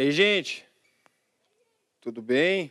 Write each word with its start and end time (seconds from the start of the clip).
Ei, 0.00 0.12
gente, 0.12 0.64
tudo 2.00 2.22
bem? 2.22 2.70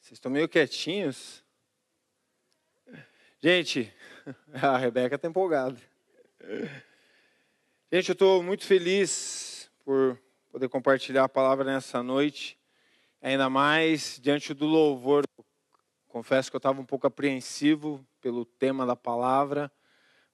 Vocês 0.00 0.12
estão 0.12 0.32
meio 0.32 0.48
quietinhos? 0.48 1.44
Gente, 3.38 3.92
a 4.54 4.78
Rebeca 4.78 5.16
está 5.16 5.28
empolgada. 5.28 5.78
Gente, 7.92 8.08
eu 8.08 8.14
estou 8.14 8.42
muito 8.42 8.64
feliz 8.64 9.70
por 9.84 10.18
poder 10.50 10.70
compartilhar 10.70 11.24
a 11.24 11.28
palavra 11.28 11.62
nessa 11.62 12.02
noite, 12.02 12.58
ainda 13.20 13.50
mais 13.50 14.18
diante 14.18 14.54
do 14.54 14.64
louvor. 14.64 15.24
Confesso 16.08 16.50
que 16.50 16.56
eu 16.56 16.58
estava 16.58 16.80
um 16.80 16.86
pouco 16.86 17.06
apreensivo 17.06 18.02
pelo 18.22 18.46
tema 18.46 18.86
da 18.86 18.96
palavra, 18.96 19.70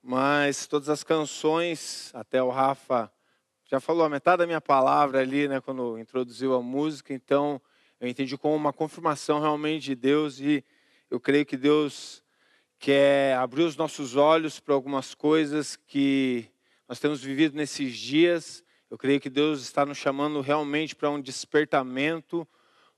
mas 0.01 0.69
todas 0.69 0.89
as 0.89 1.03
canções, 1.03 2.13
até 2.15 2.41
o 2.41 2.49
Rafa 2.49 3.13
já 3.73 3.81
falou 3.81 4.05
a 4.05 4.09
metade 4.11 4.41
da 4.41 4.47
minha 4.47 4.61
palavra 4.61 5.21
ali, 5.21 5.49
né, 5.49 5.59
quando 5.59 5.99
introduziu 5.99 6.53
a 6.53 6.61
música, 6.61 7.15
então 7.15 7.59
eu 7.99 8.07
entendi 8.07 8.37
como 8.37 8.55
uma 8.55 8.71
confirmação 8.71 9.41
realmente 9.41 9.85
de 9.85 9.95
Deus 9.95 10.39
e 10.39 10.63
eu 11.11 11.19
creio 11.19 11.47
que 11.47 11.57
Deus 11.57 12.23
quer 12.79 13.35
abrir 13.39 13.63
os 13.63 13.75
nossos 13.75 14.15
olhos 14.15 14.61
para 14.61 14.75
algumas 14.75 15.15
coisas 15.15 15.75
que 15.75 16.51
nós 16.87 17.01
temos 17.01 17.23
vivido 17.23 17.57
nesses 17.57 17.97
dias. 17.97 18.63
Eu 18.91 18.99
creio 18.99 19.19
que 19.19 19.31
Deus 19.31 19.63
está 19.63 19.87
nos 19.87 19.97
chamando 19.97 20.43
realmente 20.43 20.95
para 20.95 21.09
um 21.09 21.19
despertamento, 21.19 22.47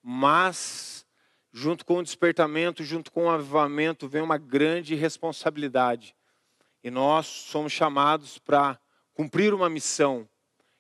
mas 0.02 1.06
junto 1.52 1.87
com 1.87 1.98
o 1.98 2.02
despertamento, 2.02 2.82
junto 2.82 3.12
com 3.12 3.27
o 3.27 3.30
avivamento, 3.30 4.09
vem 4.09 4.23
uma 4.23 4.38
grande 4.38 4.96
responsabilidade. 4.96 6.16
E 6.82 6.91
nós 6.91 7.27
somos 7.27 7.73
chamados 7.73 8.38
para 8.38 8.77
cumprir 9.12 9.54
uma 9.54 9.70
missão. 9.70 10.29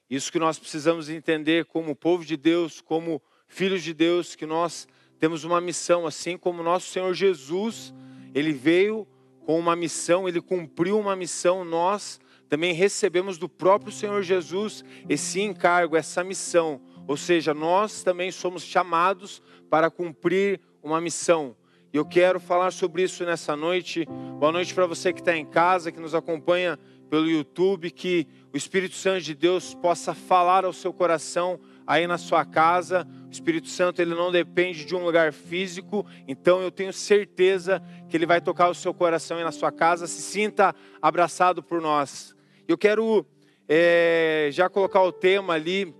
Isso 0.08 0.30
que 0.30 0.38
nós 0.38 0.58
precisamos 0.58 1.08
entender 1.08 1.64
como 1.64 1.96
povo 1.96 2.24
de 2.24 2.36
Deus, 2.36 2.80
como 2.80 3.22
filhos 3.46 3.82
de 3.82 3.94
Deus, 3.94 4.34
que 4.34 4.46
nós 4.46 4.86
temos 5.18 5.44
uma 5.44 5.60
missão, 5.60 6.06
assim 6.06 6.36
como 6.36 6.62
nosso 6.62 6.90
Senhor 6.90 7.14
Jesus, 7.14 7.94
ele 8.34 8.52
veio 8.52 9.06
com 9.46 9.58
uma 9.58 9.74
missão, 9.76 10.28
ele 10.28 10.40
cumpriu 10.40 10.98
uma 10.98 11.14
missão, 11.16 11.64
nós 11.64 12.20
também 12.48 12.72
recebemos 12.72 13.38
do 13.38 13.48
próprio 13.48 13.92
Senhor 13.92 14.22
Jesus 14.22 14.84
esse 15.08 15.40
encargo, 15.40 15.96
essa 15.96 16.22
missão. 16.22 16.80
Ou 17.06 17.16
seja, 17.16 17.54
nós 17.54 18.02
também 18.02 18.30
somos 18.30 18.62
chamados 18.62 19.42
para 19.70 19.90
cumprir 19.90 20.60
uma 20.82 21.00
missão. 21.00 21.56
E 21.92 21.96
eu 21.96 22.04
quero 22.04 22.40
falar 22.40 22.72
sobre 22.72 23.02
isso 23.02 23.24
nessa 23.24 23.54
noite. 23.54 24.04
Boa 24.38 24.52
noite 24.52 24.74
para 24.74 24.86
você 24.86 25.12
que 25.12 25.20
está 25.20 25.36
em 25.36 25.46
casa, 25.46 25.92
que 25.92 26.00
nos 26.00 26.14
acompanha 26.14 26.78
pelo 27.14 27.30
YouTube, 27.30 27.92
que 27.92 28.26
o 28.52 28.56
Espírito 28.56 28.96
Santo 28.96 29.20
de 29.20 29.36
Deus 29.36 29.72
possa 29.72 30.12
falar 30.12 30.64
ao 30.64 30.72
seu 30.72 30.92
coração 30.92 31.60
aí 31.86 32.08
na 32.08 32.18
sua 32.18 32.44
casa. 32.44 33.06
O 33.28 33.30
Espírito 33.30 33.68
Santo 33.68 34.02
ele 34.02 34.16
não 34.16 34.32
depende 34.32 34.84
de 34.84 34.96
um 34.96 35.04
lugar 35.04 35.32
físico, 35.32 36.04
então 36.26 36.60
eu 36.60 36.72
tenho 36.72 36.92
certeza 36.92 37.80
que 38.08 38.16
ele 38.16 38.26
vai 38.26 38.40
tocar 38.40 38.68
o 38.68 38.74
seu 38.74 38.92
coração 38.92 39.36
aí 39.36 39.44
na 39.44 39.52
sua 39.52 39.70
casa. 39.70 40.08
Se 40.08 40.20
sinta 40.22 40.74
abraçado 41.00 41.62
por 41.62 41.80
nós. 41.80 42.34
Eu 42.66 42.76
quero 42.76 43.24
é, 43.68 44.48
já 44.50 44.68
colocar 44.68 45.04
o 45.04 45.12
tema 45.12 45.54
ali 45.54 45.94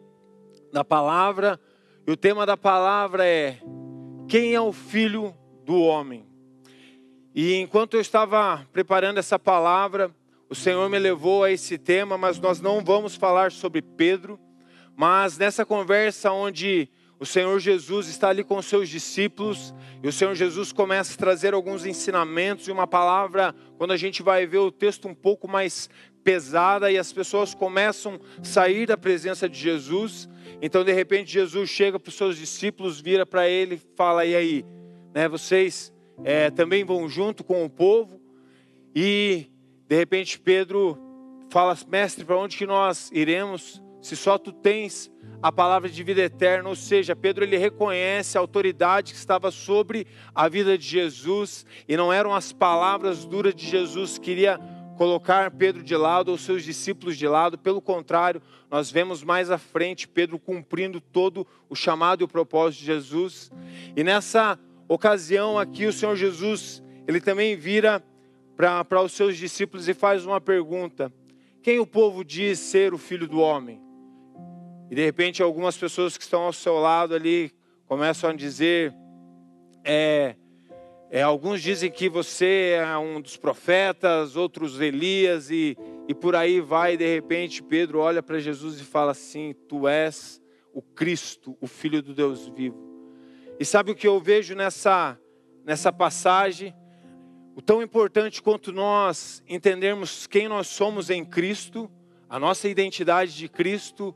da 0.73 0.85
palavra. 0.85 1.61
E 2.05 2.11
o 2.11 2.17
tema 2.17 2.45
da 2.45 2.57
palavra 2.57 3.25
é: 3.25 3.61
Quem 4.29 4.53
é 4.53 4.61
o 4.61 4.73
filho 4.73 5.33
do 5.65 5.81
homem? 5.81 6.27
E 7.33 7.55
enquanto 7.55 7.95
eu 7.95 8.01
estava 8.01 8.67
preparando 8.73 9.19
essa 9.19 9.39
palavra, 9.39 10.13
o 10.55 10.57
Senhor 10.57 10.89
me 10.89 11.01
levou 11.01 11.43
a 11.43 11.51
esse 11.51 11.77
tema, 11.77 12.17
mas 12.17 12.39
nós 12.39 12.61
não 12.61 12.81
vamos 12.81 13.17
falar 13.17 13.51
sobre 13.51 13.83
Pedro. 13.83 14.39
Mas 14.95 15.37
nessa 15.37 15.67
conversa 15.67 16.31
onde 16.31 16.89
o 17.19 17.27
Senhor 17.27 17.59
Jesus 17.59 18.07
está 18.07 18.29
ali 18.29 18.45
com 18.45 18.63
seus 18.63 18.89
discípulos 18.89 19.75
e 20.01 20.07
o 20.07 20.13
Senhor 20.13 20.33
Jesus 20.37 20.71
começa 20.71 21.13
a 21.13 21.17
trazer 21.17 21.55
alguns 21.55 21.85
ensinamentos 21.85 22.69
e 22.69 22.71
uma 22.71 22.87
palavra, 22.87 23.53
quando 23.77 23.91
a 23.91 23.97
gente 23.97 24.23
vai 24.23 24.47
ver 24.47 24.59
o 24.59 24.71
texto 24.71 25.09
um 25.09 25.15
pouco 25.15 25.49
mais 25.49 25.91
pesada 26.23 26.89
e 26.89 26.99
as 26.99 27.13
pessoas 27.13 27.53
começam 27.53 28.21
a 28.39 28.45
sair 28.45 28.87
da 28.87 28.97
presença 28.97 29.49
de 29.49 29.59
Jesus. 29.59 30.29
Então, 30.63 30.85
de 30.85 30.93
repente, 30.93 31.33
Jesus 31.33 31.69
chega 31.69 31.99
para 31.99 32.11
os 32.11 32.15
seus 32.15 32.37
discípulos, 32.37 33.01
vira 33.01 33.27
para 33.27 33.49
ele 33.49 33.81
fala: 33.97 34.25
E 34.25 34.37
aí, 34.37 34.65
né, 35.13 35.29
vocês 35.29 35.93
é, 36.23 36.49
também 36.49 36.85
vão 36.85 37.09
junto 37.09 37.43
com 37.43 37.65
o 37.65 37.69
povo? 37.69 38.21
E 38.95 39.51
de 39.89 39.97
repente 39.97 40.39
Pedro 40.39 40.99
fala: 41.51 41.77
Mestre, 41.89 42.25
para 42.25 42.39
onde 42.39 42.57
que 42.57 42.67
nós 42.67 43.11
iremos? 43.13 43.83
Se 44.01 44.17
só 44.17 44.37
tu 44.37 44.53
tens 44.53 45.11
a 45.43 45.51
palavra 45.51 45.89
de 45.89 46.03
vida 46.03 46.23
eterna, 46.23 46.69
ou 46.69 46.77
seja, 46.77 47.17
Pedro 47.17 47.45
ele 47.45 47.57
reconhece 47.57 48.37
a 48.37 48.41
autoridade 48.41 49.13
que 49.13 49.19
estava 49.19 49.51
sobre 49.51 50.07
a 50.35 50.49
vida 50.49 50.77
de 50.77 50.87
Jesus 50.87 51.65
e 51.89 51.97
não 51.97 52.13
eram 52.13 52.35
as 52.35 52.53
palavras 52.53 53.25
duras 53.25 53.55
de 53.55 53.67
Jesus 53.67 54.19
que 54.19 54.25
queria 54.27 54.61
colocar 54.97 55.51
Pedro 55.51 55.83
de 55.83 55.97
lado 55.97 56.31
ou 56.31 56.39
seus 56.39 56.63
discípulos 56.63 57.17
de 57.17 57.27
lado, 57.27 57.59
pelo 57.59 57.81
contrário, 57.81 58.41
nós 58.71 58.91
vemos 58.91 59.23
mais 59.23 59.51
à 59.51 59.59
frente 59.59 60.09
Pedro 60.09 60.39
cumprindo 60.39 61.01
todo 61.01 61.47
o 61.69 61.75
chamado 61.75 62.23
e 62.23 62.25
o 62.25 62.29
propósito 62.29 62.81
de 62.81 62.87
Jesus. 62.87 63.51
E 63.97 64.05
nessa 64.05 64.59
ocasião 64.89 65.59
aqui 65.59 65.87
o 65.87 65.93
Senhor 65.93 66.17
Jesus, 66.17 66.83
ele 67.07 67.21
também 67.21 67.57
vira 67.57 68.03
para 68.57 69.03
os 69.03 69.13
seus 69.13 69.37
discípulos 69.37 69.89
e 69.89 69.95
faz 69.95 70.25
uma 70.25 70.41
pergunta: 70.41 71.13
Quem 71.63 71.79
o 71.79 71.87
povo 71.87 72.25
diz 72.25 72.59
ser 72.59 72.95
o 72.95 72.99
filho 72.99 73.27
do 73.27 73.41
homem? 73.41 73.81
E 74.91 74.95
de 74.95 75.05
repente 75.05 75.43
algumas 75.43 75.77
pessoas 75.77 76.17
que 76.17 76.23
estão 76.23 76.43
ao 76.43 76.53
seu 76.53 76.79
lado 76.79 77.15
ali 77.15 77.53
começam 77.87 78.31
a 78.31 78.35
dizer: 78.35 78.95
é, 79.85 80.37
é, 81.11 81.23
alguns 81.23 81.63
dizem 81.63 81.91
que 81.91 82.09
você 82.09 82.77
é 82.79 82.99
um 82.99 83.21
dos 83.21 83.37
profetas, 83.37 84.37
outros 84.37 84.81
Elias, 84.81 85.51
e, 85.51 85.77
e 86.09 86.15
por 86.15 86.35
aí 86.35 86.61
vai. 86.61 86.95
E 86.95 86.97
de 86.97 87.15
repente 87.15 87.63
Pedro 87.63 87.99
olha 88.01 88.23
para 88.23 88.39
Jesus 88.39 88.81
e 88.81 88.85
fala 88.85 89.13
assim: 89.13 89.55
Tu 89.69 89.89
és 89.89 90.41
o 90.73 90.83
Cristo, 90.83 91.57
o 91.61 91.67
Filho 91.67 92.03
do 92.03 92.15
Deus 92.15 92.49
vivo. 92.49 92.83
E 93.59 93.65
sabe 93.65 93.93
o 93.93 93.95
que 93.95 94.09
eu 94.09 94.19
vejo 94.19 94.55
nessa, 94.55 95.19
nessa 95.65 95.93
passagem? 95.93 96.75
O 97.57 97.63
tão 97.63 97.81
importante 97.81 98.43
quanto 98.43 98.73
nós 98.73 99.41
entendermos 99.49 100.27
quem 100.27 100.49
nós 100.49 100.67
somos 100.67 101.09
em 101.09 101.25
Cristo, 101.25 101.89
a 102.29 102.37
nossa 102.37 102.69
identidade 102.69 103.37
de 103.37 103.49
Cristo, 103.49 104.13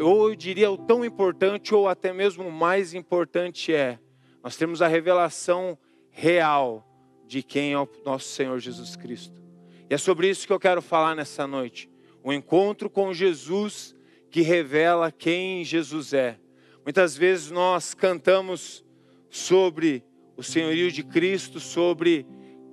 ou 0.00 0.30
eu 0.30 0.34
diria 0.34 0.68
o 0.68 0.76
tão 0.76 1.04
importante, 1.04 1.72
ou 1.72 1.88
até 1.88 2.12
mesmo 2.12 2.48
o 2.48 2.50
mais 2.52 2.92
importante 2.92 3.72
é, 3.72 4.00
nós 4.42 4.56
temos 4.56 4.82
a 4.82 4.88
revelação 4.88 5.78
real 6.10 6.84
de 7.24 7.40
quem 7.40 7.72
é 7.72 7.78
o 7.78 7.88
nosso 8.04 8.28
Senhor 8.30 8.58
Jesus 8.58 8.96
Cristo. 8.96 9.40
E 9.88 9.94
é 9.94 9.98
sobre 9.98 10.28
isso 10.28 10.44
que 10.44 10.52
eu 10.52 10.58
quero 10.58 10.82
falar 10.82 11.14
nessa 11.14 11.46
noite. 11.46 11.88
O 12.24 12.32
encontro 12.32 12.90
com 12.90 13.14
Jesus 13.14 13.94
que 14.28 14.40
revela 14.40 15.12
quem 15.12 15.64
Jesus 15.64 16.12
é. 16.12 16.36
Muitas 16.84 17.16
vezes 17.16 17.48
nós 17.48 17.94
cantamos 17.94 18.84
sobre 19.30 20.04
o 20.36 20.42
senhorio 20.42 20.90
de 20.90 21.04
Cristo, 21.04 21.60
sobre 21.60 22.26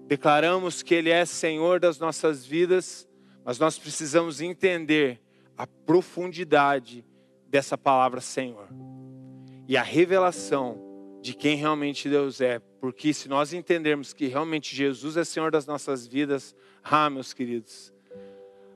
declaramos 0.10 0.82
que 0.82 0.96
Ele 0.96 1.12
é 1.12 1.24
Senhor 1.24 1.80
das 1.80 2.00
nossas 2.00 2.44
vidas, 2.44 3.08
mas 3.46 3.60
nós 3.60 3.78
precisamos 3.78 4.42
entender 4.42 5.22
a 5.56 5.68
profundidade 5.68 7.06
dessa 7.48 7.78
palavra 7.78 8.20
Senhor 8.20 8.68
e 9.68 9.78
a 9.78 9.84
revelação 9.84 10.82
de 11.22 11.36
quem 11.36 11.56
realmente 11.58 12.10
Deus 12.10 12.42
é, 12.42 12.58
porque 12.82 13.14
se 13.14 13.30
nós 13.30 13.54
entendermos 13.54 14.12
que 14.12 14.26
realmente 14.26 14.76
Jesus 14.76 15.16
é 15.16 15.24
Senhor 15.24 15.52
das 15.52 15.68
nossas 15.68 16.08
vidas, 16.08 16.56
ah, 16.84 17.08
meus 17.08 17.32
queridos, 17.32 17.94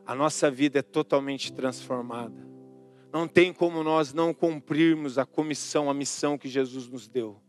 a 0.06 0.14
nossa 0.14 0.52
vida 0.52 0.80
é 0.80 0.84
totalmente 0.84 1.52
transformada. 1.52 2.48
Não 3.12 3.28
tem 3.28 3.52
como 3.52 3.84
nós 3.84 4.14
não 4.14 4.36
cumprirmos 4.36 5.18
a 5.18 5.26
comissão, 5.26 5.90
a 5.90 5.96
missão 5.96 6.38
que 6.38 6.48
Jesus 6.48 6.88
nos 6.88 7.08
deu 7.08 7.43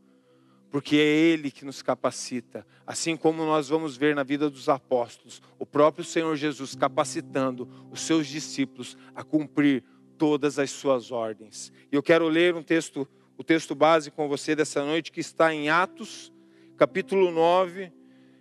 porque 0.74 0.96
é 0.96 1.06
Ele 1.06 1.52
que 1.52 1.64
nos 1.64 1.82
capacita. 1.82 2.66
Assim 2.84 3.16
como 3.16 3.44
nós 3.44 3.68
vamos 3.68 3.96
ver 3.96 4.12
na 4.12 4.24
vida 4.24 4.50
dos 4.50 4.68
apóstolos, 4.68 5.40
o 5.56 5.64
próprio 5.64 6.04
Senhor 6.04 6.34
Jesus 6.34 6.74
capacitando 6.74 7.68
os 7.92 8.00
seus 8.00 8.26
discípulos 8.26 8.98
a 9.14 9.22
cumprir 9.22 9.84
todas 10.18 10.58
as 10.58 10.72
suas 10.72 11.12
ordens. 11.12 11.72
E 11.92 11.94
eu 11.94 12.02
quero 12.02 12.26
ler 12.26 12.56
um 12.56 12.62
texto, 12.64 13.06
o 13.38 13.44
texto 13.44 13.72
base 13.72 14.10
com 14.10 14.26
você 14.26 14.56
dessa 14.56 14.84
noite, 14.84 15.12
que 15.12 15.20
está 15.20 15.54
em 15.54 15.68
Atos, 15.68 16.32
capítulo 16.76 17.30
9, 17.30 17.92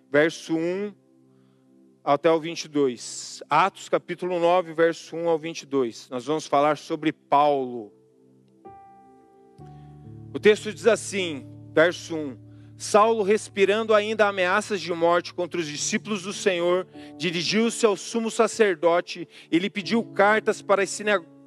verso 0.09 0.57
1 0.57 0.91
até 2.03 2.31
o 2.31 2.39
22. 2.39 3.43
Atos, 3.47 3.87
capítulo 3.87 4.39
9, 4.39 4.73
verso 4.73 5.15
1 5.15 5.29
ao 5.29 5.37
22. 5.37 6.09
Nós 6.09 6.25
vamos 6.25 6.47
falar 6.47 6.79
sobre 6.79 7.13
Paulo. 7.13 7.93
O 10.33 10.39
texto 10.39 10.73
diz 10.73 10.87
assim: 10.87 11.52
Verso 11.73 12.15
1. 12.15 12.37
Saulo, 12.77 13.23
respirando 13.23 13.93
ainda 13.93 14.27
ameaças 14.27 14.81
de 14.81 14.91
morte 14.91 15.33
contra 15.33 15.59
os 15.59 15.67
discípulos 15.67 16.23
do 16.23 16.33
Senhor, 16.33 16.85
dirigiu-se 17.17 17.85
ao 17.85 17.95
sumo 17.95 18.29
sacerdote 18.29 19.27
e 19.51 19.57
lhe 19.57 19.69
pediu 19.69 20.03
cartas 20.03 20.61
para 20.61 20.83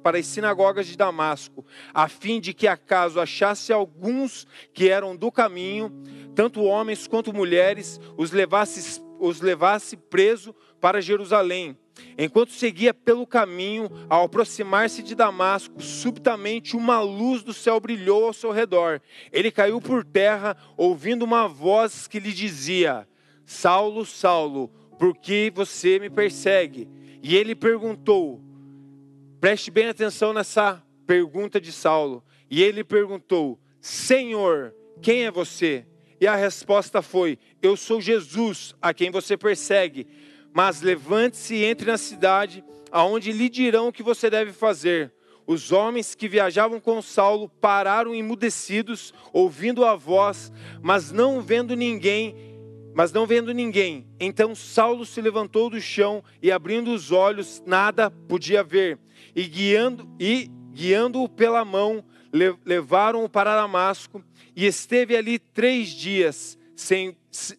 para 0.03 0.17
as 0.19 0.25
sinagogas 0.25 0.87
de 0.87 0.95
Damasco, 0.95 1.65
a 1.93 2.07
fim 2.07 2.39
de 2.39 2.53
que 2.53 2.65
acaso 2.65 3.19
achasse 3.19 3.73
alguns 3.73 4.47
que 4.73 4.87
eram 4.87 5.17
do 5.17 5.29
caminho, 5.29 5.91
tanto 6.33 6.63
homens 6.63 7.07
quanto 7.07 7.33
mulheres, 7.33 7.99
os 8.15 8.31
levasse, 8.31 9.01
os 9.19 9.41
levasse 9.41 9.97
preso 9.97 10.53
para 10.79 11.01
Jerusalém. 11.01 11.77
Enquanto 12.17 12.51
seguia 12.51 12.93
pelo 12.93 13.25
caminho, 13.25 13.89
ao 14.09 14.25
aproximar-se 14.25 15.01
de 15.01 15.15
Damasco, 15.15 15.81
subitamente 15.81 16.75
uma 16.75 16.99
luz 17.01 17.43
do 17.43 17.53
céu 17.53 17.79
brilhou 17.79 18.25
ao 18.25 18.33
seu 18.33 18.51
redor. 18.51 19.01
Ele 19.31 19.51
caiu 19.51 19.81
por 19.81 20.03
terra, 20.03 20.55
ouvindo 20.75 21.23
uma 21.23 21.47
voz 21.47 22.07
que 22.07 22.19
lhe 22.19 22.31
dizia: 22.31 23.07
Saulo, 23.45 24.05
Saulo, 24.05 24.69
por 24.99 25.15
que 25.15 25.51
você 25.53 25.99
me 25.99 26.09
persegue? 26.09 26.87
E 27.21 27.35
ele 27.35 27.55
perguntou, 27.55 28.41
preste 29.39 29.71
bem 29.71 29.87
atenção 29.87 30.33
nessa 30.33 30.83
pergunta 31.05 31.59
de 31.59 31.71
Saulo. 31.71 32.23
E 32.49 32.61
ele 32.61 32.83
perguntou: 32.83 33.59
Senhor, 33.81 34.73
quem 35.01 35.25
é 35.25 35.31
você? 35.31 35.85
E 36.19 36.27
a 36.27 36.35
resposta 36.35 37.01
foi: 37.01 37.37
Eu 37.61 37.77
sou 37.77 38.01
Jesus, 38.01 38.75
a 38.81 38.93
quem 38.93 39.11
você 39.11 39.37
persegue. 39.37 40.07
Mas 40.53 40.81
levante-se 40.81 41.55
e 41.55 41.65
entre 41.65 41.91
na 41.91 41.97
cidade, 41.97 42.63
aonde 42.91 43.31
lhe 43.31 43.49
dirão 43.49 43.89
o 43.89 43.93
que 43.93 44.01
você 44.01 44.29
deve 44.29 44.51
fazer. 44.51 45.13
Os 45.45 45.71
homens 45.71 46.13
que 46.13 46.27
viajavam 46.27 46.79
com 46.79 47.01
Saulo 47.01 47.47
pararam 47.47 48.13
emudecidos, 48.13 49.13
ouvindo 49.31 49.85
a 49.85 49.95
voz, 49.95 50.51
mas 50.81 51.11
não 51.11 51.41
vendo 51.41 51.73
ninguém, 51.73 52.35
mas 52.93 53.13
não 53.13 53.25
vendo 53.25 53.53
ninguém. 53.53 54.05
Então 54.19 54.53
Saulo 54.53 55.05
se 55.05 55.21
levantou 55.21 55.69
do 55.69 55.79
chão 55.79 56.21
e 56.41 56.51
abrindo 56.51 56.91
os 56.91 57.13
olhos, 57.13 57.63
nada 57.65 58.11
podia 58.11 58.61
ver. 58.61 58.99
E 59.33 59.43
guiando 59.43 60.09
e 60.19 60.49
guiando-o 60.73 61.29
pela 61.29 61.63
mão, 61.63 62.03
levaram-o 62.65 63.29
para 63.29 63.55
Damasco 63.55 64.23
e 64.55 64.65
esteve 64.65 65.15
ali 65.15 65.39
três 65.39 65.89
dias 65.89 66.57
sem 66.75 67.17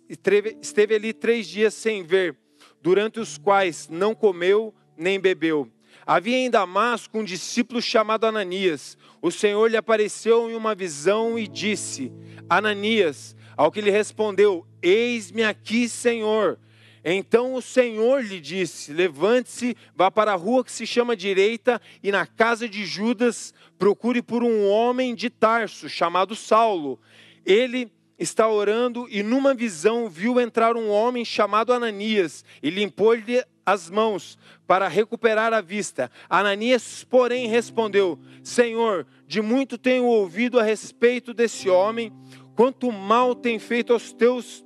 esteve 0.08 0.94
ali 0.94 1.12
três 1.12 1.46
dias 1.46 1.74
sem 1.74 2.04
ver 2.04 2.36
durante 2.80 3.20
os 3.20 3.36
quais 3.38 3.88
não 3.88 4.14
comeu 4.14 4.74
nem 4.96 5.18
bebeu. 5.18 5.70
Havia 6.06 6.38
em 6.38 6.50
Damasco 6.50 7.18
um 7.18 7.24
discípulo 7.24 7.82
chamado 7.82 8.24
Ananias. 8.24 8.96
O 9.20 9.30
Senhor 9.30 9.70
lhe 9.70 9.76
apareceu 9.76 10.50
em 10.50 10.54
uma 10.54 10.74
visão 10.74 11.38
e 11.38 11.46
disse: 11.46 12.12
Ananias, 12.48 13.36
ao 13.56 13.70
que 13.70 13.80
lhe 13.80 13.90
respondeu: 13.90 14.66
Eis-me 14.80 15.44
aqui, 15.44 15.88
Senhor. 15.88 16.58
Então 17.04 17.54
o 17.54 17.62
Senhor 17.62 18.22
lhe 18.22 18.40
disse: 18.40 18.92
Levante-se, 18.92 19.76
vá 19.94 20.10
para 20.10 20.32
a 20.32 20.36
rua 20.36 20.64
que 20.64 20.72
se 20.72 20.86
chama 20.86 21.16
Direita, 21.16 21.80
e 22.02 22.10
na 22.10 22.26
casa 22.26 22.68
de 22.68 22.84
Judas 22.84 23.54
procure 23.78 24.22
por 24.22 24.42
um 24.42 24.68
homem 24.68 25.14
de 25.14 25.30
Tarso, 25.30 25.88
chamado 25.88 26.34
Saulo. 26.34 26.98
Ele 27.44 27.90
está 28.18 28.48
orando 28.48 29.06
e 29.08 29.22
numa 29.22 29.54
visão 29.54 30.08
viu 30.08 30.40
entrar 30.40 30.76
um 30.76 30.90
homem 30.90 31.24
chamado 31.24 31.72
Ananias 31.72 32.44
e 32.62 32.68
limpou-lhe 32.68 33.42
as 33.64 33.88
mãos 33.88 34.36
para 34.66 34.88
recuperar 34.88 35.52
a 35.52 35.60
vista. 35.60 36.10
Ananias, 36.28 37.04
porém, 37.04 37.46
respondeu: 37.48 38.18
Senhor, 38.42 39.06
de 39.26 39.40
muito 39.40 39.78
tenho 39.78 40.04
ouvido 40.04 40.58
a 40.58 40.62
respeito 40.62 41.32
desse 41.32 41.68
homem, 41.68 42.12
quanto 42.56 42.90
mal 42.90 43.34
tem 43.34 43.58
feito 43.58 43.92
aos 43.92 44.12
teus 44.12 44.64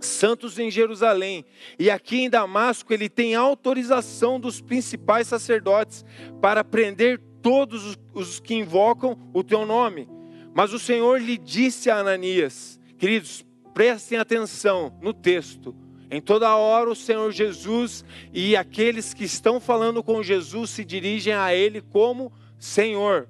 santos 0.00 0.58
em 0.58 0.70
Jerusalém. 0.70 1.44
E 1.78 1.90
aqui 1.90 2.20
em 2.20 2.30
Damasco 2.30 2.92
ele 2.92 3.08
tem 3.08 3.34
autorização 3.34 4.38
dos 4.38 4.60
principais 4.60 5.26
sacerdotes 5.26 6.04
para 6.40 6.62
prender 6.62 7.20
todos 7.42 7.96
os 8.12 8.40
que 8.40 8.54
invocam 8.54 9.18
o 9.32 9.44
teu 9.44 9.64
nome. 9.64 10.08
Mas 10.54 10.72
o 10.72 10.78
Senhor 10.78 11.20
lhe 11.20 11.36
disse 11.36 11.90
a 11.90 11.98
Ananias, 11.98 12.80
queridos, 12.98 13.44
prestem 13.74 14.18
atenção 14.18 14.96
no 15.02 15.12
texto. 15.12 15.74
Em 16.10 16.20
toda 16.20 16.56
hora 16.56 16.88
o 16.88 16.94
Senhor 16.94 17.30
Jesus 17.32 18.04
e 18.32 18.56
aqueles 18.56 19.12
que 19.12 19.24
estão 19.24 19.60
falando 19.60 20.02
com 20.02 20.22
Jesus 20.22 20.70
se 20.70 20.84
dirigem 20.84 21.34
a 21.34 21.54
ele 21.54 21.80
como 21.80 22.32
Senhor. 22.58 23.28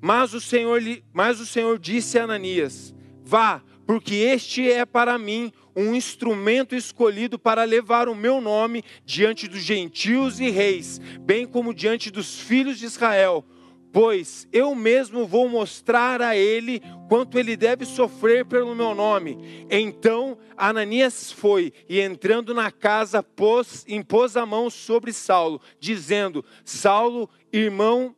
Mas 0.00 0.32
o 0.32 0.40
Senhor, 0.40 0.80
mas 1.12 1.38
o 1.38 1.46
Senhor 1.46 1.78
disse 1.78 2.18
a 2.18 2.24
Ananias: 2.24 2.94
Vá, 3.24 3.62
porque 3.86 4.14
este 4.14 4.70
é 4.70 4.86
para 4.86 5.18
mim 5.18 5.52
um 5.74 5.94
instrumento 5.94 6.74
escolhido 6.74 7.38
para 7.38 7.64
levar 7.64 8.08
o 8.08 8.14
meu 8.14 8.40
nome 8.40 8.84
diante 9.04 9.48
dos 9.48 9.60
gentios 9.60 10.40
e 10.40 10.50
reis, 10.50 11.00
bem 11.20 11.46
como 11.46 11.74
diante 11.74 12.10
dos 12.10 12.38
filhos 12.38 12.78
de 12.78 12.86
Israel 12.86 13.44
pois 13.92 14.48
eu 14.50 14.74
mesmo 14.74 15.26
vou 15.26 15.48
mostrar 15.48 16.22
a 16.22 16.34
ele 16.34 16.82
quanto 17.08 17.38
ele 17.38 17.56
deve 17.56 17.84
sofrer 17.84 18.46
pelo 18.46 18.74
meu 18.74 18.94
nome. 18.94 19.66
Então 19.70 20.38
Ananias 20.56 21.30
foi 21.30 21.72
e 21.88 22.00
entrando 22.00 22.54
na 22.54 22.70
casa 22.70 23.22
pôs, 23.22 23.84
impôs 23.86 24.36
a 24.36 24.46
mão 24.46 24.70
sobre 24.70 25.12
Saulo, 25.12 25.60
dizendo: 25.78 26.44
Saulo, 26.64 27.28
irmão, 27.52 28.16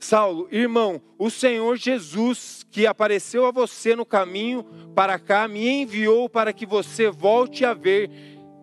Saulo, 0.00 0.48
irmão, 0.50 1.02
o 1.18 1.28
Senhor 1.28 1.76
Jesus, 1.76 2.64
que 2.70 2.86
apareceu 2.86 3.46
a 3.46 3.50
você 3.50 3.96
no 3.96 4.06
caminho 4.06 4.64
para 4.94 5.18
cá, 5.18 5.48
me 5.48 5.68
enviou 5.68 6.28
para 6.28 6.52
que 6.52 6.64
você 6.64 7.10
volte 7.10 7.64
a 7.64 7.74
ver 7.74 8.10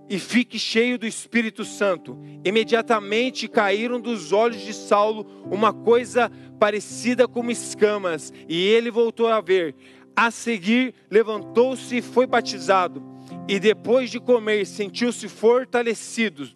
e 0.10 0.20
fique 0.20 0.58
cheio 0.58 0.98
do 0.98 1.06
Espírito 1.06 1.66
Santo. 1.66 2.18
Imediatamente 2.44 3.48
caíram 3.48 4.00
dos 4.00 4.32
olhos 4.32 4.62
de 4.62 4.74
Saulo 4.74 5.26
uma 5.52 5.74
coisa 5.74 6.32
parecida 6.60 7.28
como 7.28 7.52
escamas, 7.52 8.32
e 8.48 8.66
ele 8.68 8.90
voltou 8.90 9.28
a 9.28 9.42
ver. 9.42 9.76
A 10.16 10.32
seguir, 10.32 10.94
levantou-se 11.12 11.98
e 11.98 12.02
foi 12.02 12.26
batizado, 12.26 13.04
e 13.48 13.60
depois 13.60 14.10
de 14.10 14.20
comer, 14.20 14.66
sentiu-se 14.66 15.28
fortalecido. 15.28 16.48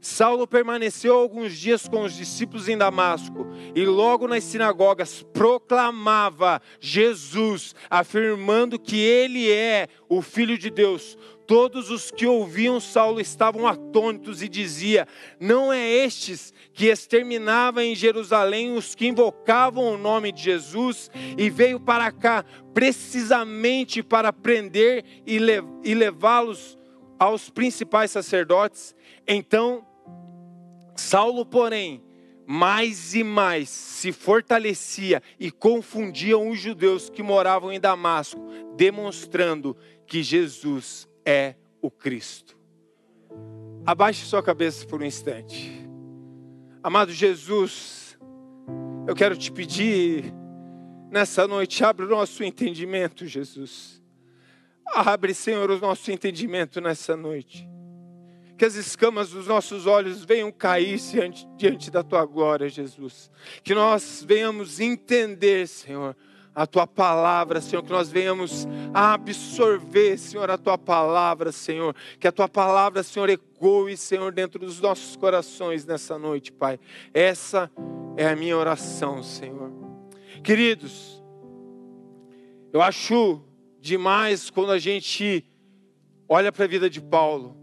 Saulo 0.00 0.46
permaneceu 0.46 1.14
alguns 1.14 1.58
dias 1.58 1.88
com 1.88 2.02
os 2.02 2.14
discípulos 2.14 2.68
em 2.68 2.78
Damasco 2.78 3.48
e 3.74 3.84
logo 3.84 4.28
nas 4.28 4.44
sinagogas 4.44 5.24
proclamava 5.32 6.62
Jesus, 6.80 7.74
afirmando 7.90 8.78
que 8.78 8.96
ele 9.00 9.50
é 9.50 9.88
o 10.08 10.22
Filho 10.22 10.56
de 10.56 10.70
Deus. 10.70 11.18
Todos 11.48 11.90
os 11.90 12.10
que 12.10 12.26
ouviam 12.26 12.78
Saulo 12.78 13.20
estavam 13.20 13.66
atônitos 13.66 14.42
e 14.42 14.48
dizia: 14.48 15.08
Não 15.40 15.72
é 15.72 15.88
estes 15.88 16.52
que 16.74 16.86
exterminava 16.86 17.82
em 17.82 17.94
Jerusalém 17.94 18.76
os 18.76 18.94
que 18.94 19.08
invocavam 19.08 19.94
o 19.94 19.98
nome 19.98 20.30
de 20.30 20.42
Jesus 20.42 21.10
e 21.36 21.48
veio 21.48 21.80
para 21.80 22.12
cá 22.12 22.44
precisamente 22.74 24.02
para 24.02 24.32
prender 24.32 25.04
e, 25.26 25.38
e 25.82 25.94
levá-los 25.94 26.78
aos 27.18 27.48
principais 27.48 28.10
sacerdotes? 28.10 28.94
Então, 29.26 29.87
Saulo, 31.00 31.46
porém, 31.46 32.02
mais 32.46 33.14
e 33.14 33.22
mais 33.22 33.68
se 33.68 34.10
fortalecia 34.10 35.22
e 35.38 35.50
confundiam 35.50 36.48
os 36.48 36.58
judeus 36.58 37.08
que 37.08 37.22
moravam 37.22 37.72
em 37.72 37.78
Damasco, 37.78 38.40
demonstrando 38.76 39.76
que 40.06 40.22
Jesus 40.22 41.08
é 41.24 41.54
o 41.80 41.90
Cristo. 41.90 42.58
Abaixe 43.86 44.24
sua 44.24 44.42
cabeça 44.42 44.86
por 44.86 45.00
um 45.00 45.04
instante. 45.04 45.88
Amado 46.82 47.12
Jesus, 47.12 48.18
eu 49.06 49.14
quero 49.14 49.36
te 49.36 49.52
pedir 49.52 50.32
nessa 51.10 51.46
noite, 51.46 51.84
abre 51.84 52.06
o 52.06 52.08
nosso 52.08 52.42
entendimento, 52.42 53.24
Jesus. 53.24 54.02
Abre, 54.86 55.32
Senhor, 55.32 55.70
o 55.70 55.78
nosso 55.78 56.10
entendimento 56.10 56.80
nessa 56.80 57.16
noite. 57.16 57.68
Que 58.58 58.64
as 58.64 58.74
escamas 58.74 59.30
dos 59.30 59.46
nossos 59.46 59.86
olhos 59.86 60.24
venham 60.24 60.50
cair 60.52 60.98
diante, 60.98 61.48
diante 61.56 61.90
da 61.90 62.02
tua 62.02 62.26
glória, 62.26 62.68
Jesus. 62.68 63.30
Que 63.62 63.74
nós 63.74 64.24
venhamos 64.26 64.80
entender, 64.80 65.66
Senhor, 65.68 66.16
a 66.58 66.66
tua 66.66 66.88
palavra, 66.88 67.60
Senhor, 67.60 67.84
que 67.84 67.92
nós 67.92 68.10
venhamos 68.10 68.66
a 68.92 69.14
absorver, 69.14 70.18
Senhor, 70.18 70.50
a 70.50 70.58
tua 70.58 70.76
palavra, 70.76 71.52
Senhor, 71.52 71.94
que 72.18 72.26
a 72.26 72.32
tua 72.32 72.48
palavra, 72.48 73.04
Senhor, 73.04 73.30
ecoe, 73.30 73.96
Senhor, 73.96 74.32
dentro 74.32 74.58
dos 74.58 74.80
nossos 74.80 75.14
corações 75.14 75.86
nessa 75.86 76.18
noite, 76.18 76.50
Pai. 76.50 76.80
Essa 77.14 77.70
é 78.16 78.28
a 78.28 78.34
minha 78.34 78.56
oração, 78.56 79.22
Senhor. 79.22 79.72
Queridos, 80.42 81.22
eu 82.72 82.82
acho 82.82 83.40
demais 83.80 84.50
quando 84.50 84.72
a 84.72 84.78
gente 84.80 85.44
olha 86.28 86.50
para 86.50 86.64
a 86.64 86.68
vida 86.68 86.90
de 86.90 87.00
Paulo. 87.00 87.56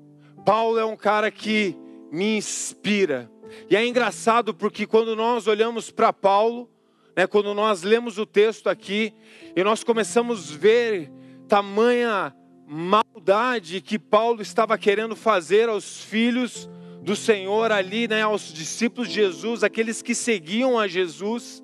Paulo 0.45 0.77
é 0.77 0.85
um 0.85 0.95
cara 0.95 1.31
que 1.31 1.75
me 2.11 2.37
inspira. 2.37 3.29
E 3.67 3.75
é 3.75 3.85
engraçado 3.85 4.53
porque 4.53 4.85
quando 4.85 5.15
nós 5.15 5.47
olhamos 5.47 5.89
para 5.89 6.13
Paulo, 6.13 6.69
né, 7.17 7.25
quando 7.25 7.51
nós 7.55 7.81
lemos 7.81 8.19
o 8.19 8.25
texto 8.27 8.67
aqui 8.67 9.11
e 9.55 9.63
nós 9.63 9.83
começamos 9.83 10.53
a 10.53 10.57
ver 10.57 11.11
tamanha 11.47 12.35
maldade 12.67 13.81
que 13.81 13.97
Paulo 13.97 14.41
estava 14.41 14.77
querendo 14.77 15.15
fazer 15.15 15.67
aos 15.67 16.03
filhos 16.03 16.69
do 17.01 17.15
Senhor 17.15 17.71
ali, 17.71 18.07
né, 18.07 18.21
aos 18.21 18.53
discípulos 18.53 19.07
de 19.09 19.15
Jesus, 19.15 19.63
aqueles 19.63 20.03
que 20.03 20.13
seguiam 20.13 20.77
a 20.77 20.87
Jesus. 20.87 21.63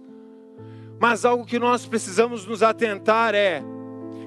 Mas 0.99 1.23
algo 1.23 1.45
que 1.45 1.59
nós 1.59 1.85
precisamos 1.85 2.47
nos 2.47 2.63
atentar 2.63 3.35
é 3.35 3.61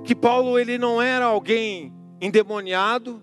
que 0.04 0.14
Paulo 0.14 0.58
ele 0.58 0.78
não 0.78 1.02
era 1.02 1.24
alguém 1.24 1.92
endemoniado, 2.20 3.22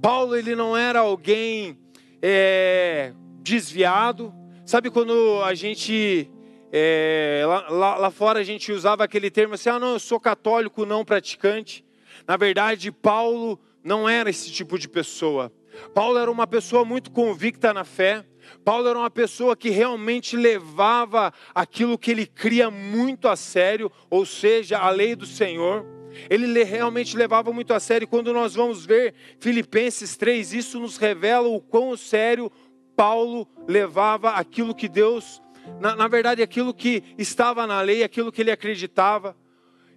Paulo 0.00 0.36
ele 0.36 0.54
não 0.56 0.76
era 0.76 1.00
alguém 1.00 1.78
é, 2.22 3.12
desviado. 3.42 4.32
Sabe 4.64 4.90
quando 4.90 5.42
a 5.44 5.54
gente 5.54 6.30
é, 6.72 7.42
lá, 7.46 7.68
lá, 7.68 7.96
lá, 7.96 8.10
fora 8.10 8.38
a 8.38 8.44
gente 8.44 8.72
usava 8.72 9.04
aquele 9.04 9.30
termo 9.30 9.54
assim, 9.54 9.68
ah 9.68 9.78
não, 9.78 9.94
eu 9.94 9.98
sou 9.98 10.20
católico 10.20 10.86
não 10.86 11.04
praticante. 11.04 11.84
Na 12.26 12.36
verdade, 12.36 12.92
Paulo 12.92 13.58
não 13.82 14.08
era 14.08 14.30
esse 14.30 14.50
tipo 14.50 14.78
de 14.78 14.88
pessoa. 14.88 15.52
Paulo 15.94 16.18
era 16.18 16.30
uma 16.30 16.46
pessoa 16.46 16.84
muito 16.84 17.10
convicta 17.10 17.72
na 17.74 17.84
fé. 17.84 18.24
Paulo 18.64 18.88
era 18.88 18.98
uma 18.98 19.10
pessoa 19.10 19.56
que 19.56 19.70
realmente 19.70 20.36
levava 20.36 21.32
aquilo 21.54 21.98
que 21.98 22.10
ele 22.10 22.26
cria 22.26 22.70
muito 22.70 23.28
a 23.28 23.36
sério, 23.36 23.90
ou 24.08 24.24
seja, 24.24 24.78
a 24.78 24.90
lei 24.90 25.14
do 25.14 25.26
Senhor. 25.26 25.99
Ele 26.28 26.62
realmente 26.64 27.16
levava 27.16 27.52
muito 27.52 27.72
a 27.72 27.80
sério. 27.80 28.08
Quando 28.08 28.32
nós 28.32 28.54
vamos 28.54 28.84
ver 28.84 29.14
Filipenses 29.38 30.16
3, 30.16 30.52
isso 30.52 30.80
nos 30.80 30.96
revela 30.96 31.48
o 31.48 31.60
quão 31.60 31.96
sério 31.96 32.50
Paulo 32.96 33.48
levava 33.66 34.32
aquilo 34.32 34.74
que 34.74 34.88
Deus, 34.88 35.40
na, 35.80 35.96
na 35.96 36.08
verdade, 36.08 36.42
aquilo 36.42 36.74
que 36.74 37.02
estava 37.16 37.66
na 37.66 37.80
lei, 37.80 38.02
aquilo 38.02 38.30
que 38.30 38.42
ele 38.42 38.50
acreditava. 38.50 39.36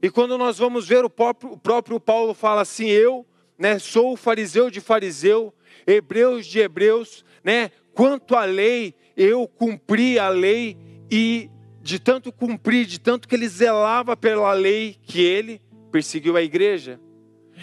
E 0.02 0.10
quando 0.10 0.38
nós 0.38 0.58
vamos 0.58 0.88
ver 0.88 1.04
o 1.04 1.10
próprio, 1.10 1.52
o 1.52 1.58
próprio 1.58 2.00
Paulo 2.00 2.34
fala 2.34 2.62
assim: 2.62 2.88
Eu 2.88 3.26
né, 3.58 3.80
sou 3.80 4.16
fariseu 4.16 4.70
de 4.70 4.82
fariseu, 4.82 5.54
hebreus 5.86 6.46
de 6.46 6.60
hebreus, 6.60 7.24
né? 7.44 7.72
Quanto 7.94 8.36
à 8.36 8.46
lei, 8.46 8.96
eu 9.16 9.48
cumpri 9.48 10.18
a 10.18 10.30
lei 10.30 10.78
e 11.12 11.50
de 11.82 12.00
tanto 12.00 12.32
cumprir, 12.32 12.86
de 12.86 13.00
tanto 13.00 13.28
que 13.28 13.36
ele 13.36 13.48
zelava 13.48 14.16
pela 14.16 14.54
lei, 14.54 14.98
que 15.04 15.22
ele 15.22 15.62
perseguiu 15.94 16.36
a 16.36 16.42
igreja. 16.42 17.00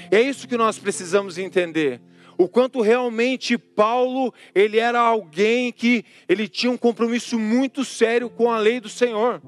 É 0.09 0.21
isso 0.21 0.47
que 0.47 0.57
nós 0.57 0.79
precisamos 0.79 1.37
entender. 1.37 2.01
O 2.39 2.49
quanto 2.49 2.81
realmente 2.81 3.59
Paulo, 3.59 4.33
ele 4.55 4.79
era 4.79 5.01
alguém 5.01 5.73
que 5.73 6.05
ele 6.29 6.47
tinha 6.47 6.71
um 6.71 6.77
compromisso 6.77 7.37
muito 7.41 7.85
sério 7.85 8.31
com 8.31 8.49
a 8.49 8.57
lei 8.57 8.79
do 8.79 8.89
Senhor. 8.89 9.43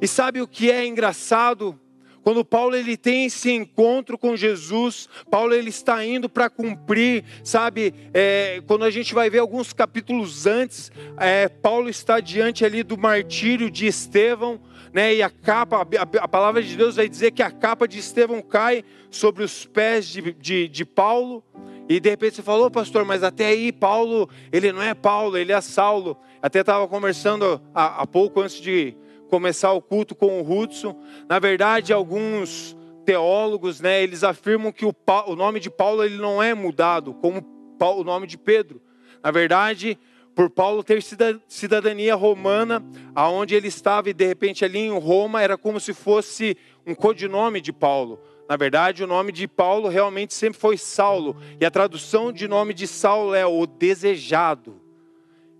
E 0.00 0.08
sabe 0.08 0.40
o 0.40 0.48
que 0.48 0.70
é 0.70 0.86
engraçado? 0.86 1.78
Quando 2.22 2.42
Paulo 2.42 2.74
ele 2.74 2.96
tem 2.96 3.26
esse 3.26 3.50
encontro 3.50 4.16
com 4.16 4.34
Jesus, 4.34 5.06
Paulo 5.30 5.54
ele 5.54 5.68
está 5.68 6.02
indo 6.06 6.26
para 6.26 6.48
cumprir, 6.48 7.22
sabe? 7.44 7.92
É, 8.14 8.62
quando 8.66 8.86
a 8.86 8.90
gente 8.90 9.12
vai 9.12 9.28
ver 9.28 9.40
alguns 9.40 9.74
capítulos 9.74 10.46
antes, 10.46 10.90
é, 11.18 11.48
Paulo 11.48 11.90
está 11.90 12.18
diante 12.18 12.64
ali 12.64 12.82
do 12.82 12.96
martírio 12.96 13.70
de 13.70 13.86
Estevão, 13.86 14.58
né? 14.94 15.12
E 15.12 15.22
a 15.24 15.28
capa, 15.28 15.78
a, 15.78 16.22
a, 16.22 16.28
palavra 16.28 16.62
de 16.62 16.76
Deus 16.76 16.94
vai 16.94 17.08
dizer 17.08 17.32
que 17.32 17.42
a 17.42 17.50
capa 17.50 17.88
de 17.88 17.98
Estevão 17.98 18.40
cai 18.40 18.84
sobre 19.10 19.42
os 19.42 19.66
pés 19.66 20.06
de, 20.06 20.32
de, 20.34 20.68
de 20.68 20.84
Paulo. 20.84 21.42
E 21.88 21.98
de 21.98 22.08
repente 22.08 22.36
você 22.36 22.42
falou, 22.42 22.70
pastor, 22.70 23.04
mas 23.04 23.24
até 23.24 23.46
aí 23.46 23.72
Paulo, 23.72 24.30
ele 24.52 24.72
não 24.72 24.80
é 24.80 24.94
Paulo, 24.94 25.36
ele 25.36 25.50
é 25.50 25.60
Saulo. 25.60 26.16
Até 26.40 26.60
estava 26.60 26.86
conversando 26.86 27.60
há, 27.74 28.02
há 28.02 28.06
pouco 28.06 28.40
antes 28.40 28.60
de 28.60 28.96
começar 29.28 29.72
o 29.72 29.82
culto 29.82 30.14
com 30.14 30.40
o 30.40 30.48
Hudson. 30.48 30.96
Na 31.28 31.40
verdade, 31.40 31.92
alguns 31.92 32.76
teólogos, 33.04 33.80
né, 33.80 34.00
eles 34.00 34.22
afirmam 34.22 34.70
que 34.70 34.86
o, 34.86 34.94
o 35.26 35.34
nome 35.34 35.58
de 35.58 35.70
Paulo 35.70 36.04
ele 36.04 36.16
não 36.16 36.40
é 36.40 36.54
mudado, 36.54 37.14
como 37.14 37.44
o 37.80 38.04
nome 38.04 38.28
de 38.28 38.38
Pedro. 38.38 38.80
Na 39.22 39.32
verdade, 39.32 39.98
por 40.34 40.50
Paulo 40.50 40.82
ter 40.82 41.00
cidadania 41.46 42.14
romana, 42.14 42.84
aonde 43.14 43.54
ele 43.54 43.68
estava 43.68 44.10
e 44.10 44.14
de 44.14 44.26
repente 44.26 44.64
ali 44.64 44.80
em 44.80 44.98
Roma 44.98 45.40
era 45.40 45.56
como 45.56 45.78
se 45.78 45.94
fosse 45.94 46.56
um 46.86 46.94
codinome 46.94 47.60
de 47.60 47.72
Paulo. 47.72 48.18
Na 48.48 48.56
verdade, 48.56 49.02
o 49.02 49.06
nome 49.06 49.32
de 49.32 49.48
Paulo 49.48 49.88
realmente 49.88 50.34
sempre 50.34 50.58
foi 50.58 50.76
Saulo, 50.76 51.36
e 51.58 51.64
a 51.64 51.70
tradução 51.70 52.32
de 52.32 52.46
nome 52.46 52.74
de 52.74 52.86
Saulo 52.86 53.34
é 53.34 53.46
o 53.46 53.66
desejado. 53.66 54.80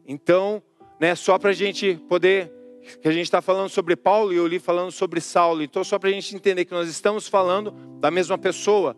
Então, 0.06 0.62
né, 1.00 1.14
só 1.14 1.38
para 1.38 1.50
a 1.50 1.54
gente 1.54 1.94
poder 2.08 2.52
que 3.00 3.08
a 3.08 3.12
gente 3.12 3.24
está 3.24 3.40
falando 3.40 3.70
sobre 3.70 3.96
Paulo 3.96 4.32
e 4.32 4.36
eu 4.36 4.46
li 4.46 4.58
falando 4.58 4.92
sobre 4.92 5.20
Saulo. 5.20 5.62
Então, 5.62 5.82
só 5.82 5.98
para 5.98 6.10
a 6.10 6.12
gente 6.12 6.36
entender 6.36 6.66
que 6.66 6.72
nós 6.72 6.88
estamos 6.88 7.26
falando 7.26 7.70
da 7.98 8.10
mesma 8.10 8.36
pessoa. 8.36 8.94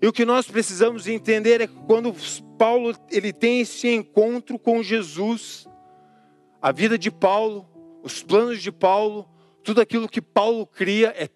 E 0.00 0.06
o 0.06 0.12
que 0.12 0.24
nós 0.24 0.46
precisamos 0.46 1.06
entender 1.06 1.60
é 1.60 1.66
que 1.66 1.74
quando 1.86 2.14
Paulo 2.58 2.94
ele 3.10 3.32
tem 3.32 3.60
esse 3.60 3.88
encontro 3.88 4.58
com 4.58 4.82
Jesus, 4.82 5.66
a 6.60 6.70
vida 6.70 6.98
de 6.98 7.10
Paulo, 7.10 7.66
os 8.02 8.22
planos 8.22 8.62
de 8.62 8.70
Paulo, 8.70 9.28
tudo 9.62 9.80
aquilo 9.80 10.08
que 10.08 10.20
Paulo 10.20 10.66
cria 10.66 11.14
é, 11.16 11.28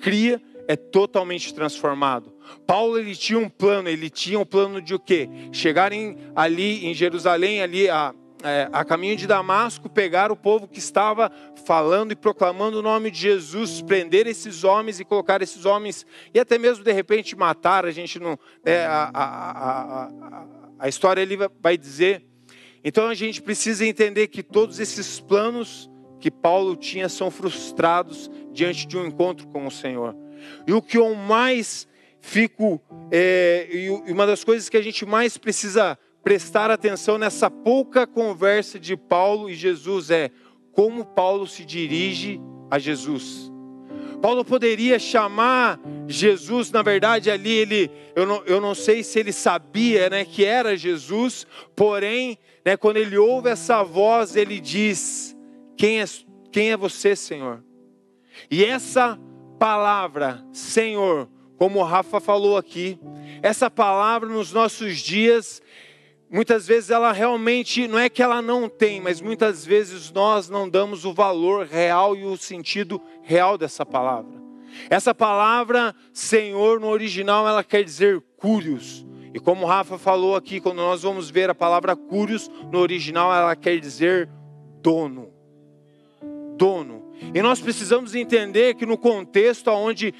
cria 0.00 0.40
é 0.66 0.76
totalmente 0.76 1.52
transformado. 1.52 2.32
Paulo 2.66 2.98
ele 2.98 3.14
tinha 3.14 3.38
um 3.38 3.48
plano, 3.48 3.88
ele 3.88 4.08
tinha 4.08 4.38
um 4.38 4.44
plano 4.44 4.80
de 4.80 4.94
o 4.94 4.98
quê? 4.98 5.28
Chegarem 5.52 6.16
ali 6.34 6.86
em 6.86 6.94
Jerusalém, 6.94 7.60
ali 7.60 7.88
a 7.88 8.14
é, 8.42 8.68
a 8.72 8.84
caminho 8.84 9.16
de 9.16 9.26
Damasco, 9.26 9.88
pegar 9.88 10.32
o 10.32 10.36
povo 10.36 10.66
que 10.66 10.78
estava 10.78 11.30
falando 11.64 12.12
e 12.12 12.16
proclamando 12.16 12.78
o 12.78 12.82
nome 12.82 13.10
de 13.10 13.18
Jesus, 13.18 13.82
prender 13.82 14.26
esses 14.26 14.64
homens 14.64 15.00
e 15.00 15.04
colocar 15.04 15.42
esses 15.42 15.64
homens, 15.64 16.06
e 16.32 16.40
até 16.40 16.58
mesmo 16.58 16.82
de 16.84 16.92
repente 16.92 17.36
matar, 17.36 17.84
a 17.84 17.90
gente 17.90 18.18
não. 18.18 18.38
É, 18.64 18.84
a, 18.84 19.10
a, 19.12 20.02
a, 20.04 20.44
a 20.78 20.88
história 20.88 21.22
ali 21.22 21.36
vai 21.60 21.76
dizer. 21.76 22.24
Então 22.82 23.08
a 23.08 23.14
gente 23.14 23.42
precisa 23.42 23.86
entender 23.86 24.28
que 24.28 24.42
todos 24.42 24.80
esses 24.80 25.20
planos 25.20 25.90
que 26.18 26.30
Paulo 26.30 26.76
tinha 26.76 27.08
são 27.08 27.30
frustrados 27.30 28.30
diante 28.52 28.86
de 28.86 28.96
um 28.96 29.06
encontro 29.06 29.46
com 29.48 29.66
o 29.66 29.70
Senhor. 29.70 30.16
E 30.66 30.72
o 30.72 30.80
que 30.80 30.96
eu 30.96 31.14
mais 31.14 31.86
fico, 32.20 32.80
é, 33.10 33.68
e 33.70 33.90
uma 34.12 34.26
das 34.26 34.44
coisas 34.44 34.68
que 34.68 34.76
a 34.76 34.82
gente 34.82 35.04
mais 35.04 35.36
precisa 35.36 35.98
prestar 36.22 36.70
atenção 36.70 37.18
nessa 37.18 37.50
pouca 37.50 38.06
conversa 38.06 38.78
de 38.78 38.96
Paulo 38.96 39.48
e 39.48 39.54
Jesus 39.54 40.10
é 40.10 40.30
como 40.72 41.04
Paulo 41.04 41.46
se 41.46 41.64
dirige 41.64 42.40
a 42.70 42.78
Jesus. 42.78 43.50
Paulo 44.20 44.44
poderia 44.44 44.98
chamar 44.98 45.80
Jesus, 46.06 46.70
na 46.70 46.82
verdade, 46.82 47.30
ali 47.30 47.52
ele, 47.52 47.90
eu 48.14 48.26
não, 48.26 48.42
eu 48.44 48.60
não 48.60 48.74
sei 48.74 49.02
se 49.02 49.18
ele 49.18 49.32
sabia 49.32 50.10
né, 50.10 50.24
que 50.24 50.44
era 50.44 50.76
Jesus, 50.76 51.46
porém, 51.74 52.38
né, 52.64 52.76
quando 52.76 52.98
ele 52.98 53.16
ouve 53.16 53.48
essa 53.48 53.82
voz, 53.82 54.36
ele 54.36 54.60
diz: 54.60 55.34
quem 55.76 56.02
é, 56.02 56.04
quem 56.52 56.70
é 56.70 56.76
você, 56.76 57.16
Senhor? 57.16 57.64
E 58.50 58.64
essa 58.64 59.18
palavra, 59.58 60.44
Senhor, 60.52 61.28
como 61.56 61.78
o 61.78 61.84
Rafa 61.84 62.20
falou 62.20 62.56
aqui, 62.56 62.98
essa 63.42 63.70
palavra 63.70 64.28
nos 64.28 64.52
nossos 64.52 64.98
dias, 64.98 65.62
muitas 66.30 66.66
vezes 66.66 66.90
ela 66.90 67.12
realmente, 67.12 67.88
não 67.88 67.98
é 67.98 68.08
que 68.08 68.22
ela 68.22 68.40
não 68.40 68.68
tem, 68.68 69.00
mas 69.00 69.20
muitas 69.20 69.64
vezes 69.64 70.10
nós 70.12 70.48
não 70.48 70.68
damos 70.68 71.04
o 71.04 71.12
valor 71.12 71.66
real 71.66 72.16
e 72.16 72.24
o 72.24 72.36
sentido 72.36 73.00
real 73.22 73.58
dessa 73.58 73.84
palavra. 73.84 74.40
Essa 74.88 75.14
palavra 75.14 75.94
Senhor 76.12 76.78
no 76.78 76.86
original 76.86 77.46
ela 77.46 77.64
quer 77.64 77.82
dizer 77.82 78.22
cúrios. 78.36 79.04
E 79.34 79.38
como 79.38 79.64
o 79.64 79.68
Rafa 79.68 79.98
falou 79.98 80.34
aqui, 80.36 80.60
quando 80.60 80.78
nós 80.78 81.02
vamos 81.02 81.30
ver 81.30 81.50
a 81.50 81.54
palavra 81.54 81.94
cúrios 81.94 82.48
no 82.70 82.78
original 82.78 83.32
ela 83.32 83.54
quer 83.56 83.78
dizer 83.78 84.28
dono. 84.80 85.28
Dono. 86.56 87.09
E 87.34 87.42
nós 87.42 87.60
precisamos 87.60 88.14
entender 88.14 88.74
que 88.74 88.86
no 88.86 88.96
contexto 88.98 89.68
onde 89.70 90.14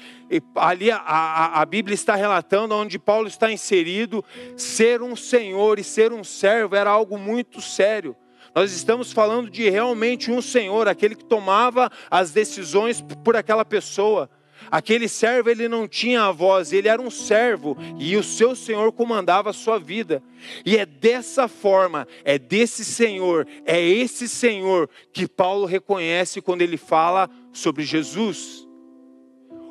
ali 0.55 0.89
a, 0.91 0.97
a, 0.97 1.61
a, 1.61 1.65
Bíblia 1.65 1.95
está 1.95 2.15
relatando, 2.15 2.75
onde 2.75 2.99
Paulo 2.99 3.27
está 3.27 3.51
inserido, 3.51 4.23
ser 4.55 5.01
um 5.01 5.15
senhor 5.15 5.79
e 5.79 5.83
ser 5.83 6.13
um 6.13 6.23
servo 6.23 6.75
era 6.75 6.89
algo 6.89 7.17
muito 7.17 7.59
sério. 7.59 8.15
Nós 8.53 8.71
estamos 8.73 9.11
falando 9.13 9.49
de 9.49 9.69
realmente 9.69 10.31
um 10.31 10.41
senhor, 10.41 10.87
aquele 10.87 11.15
que 11.15 11.25
tomava 11.25 11.89
as 12.09 12.31
decisões 12.31 13.01
por 13.23 13.35
aquela 13.35 13.63
pessoa. 13.63 14.29
Aquele 14.71 15.09
servo 15.09 15.49
ele 15.49 15.67
não 15.67 15.85
tinha 15.85 16.23
a 16.23 16.31
voz, 16.31 16.71
ele 16.71 16.87
era 16.87 17.01
um 17.01 17.11
servo 17.11 17.77
e 17.99 18.15
o 18.15 18.23
seu 18.23 18.55
senhor 18.55 18.93
comandava 18.93 19.49
a 19.49 19.53
sua 19.53 19.77
vida. 19.77 20.23
E 20.65 20.77
é 20.77 20.85
dessa 20.85 21.49
forma, 21.49 22.07
é 22.23 22.39
desse 22.39 22.85
senhor, 22.85 23.45
é 23.65 23.81
esse 23.81 24.29
senhor 24.29 24.89
que 25.11 25.27
Paulo 25.27 25.65
reconhece 25.65 26.41
quando 26.41 26.61
ele 26.61 26.77
fala 26.77 27.29
sobre 27.51 27.83
Jesus. 27.83 28.65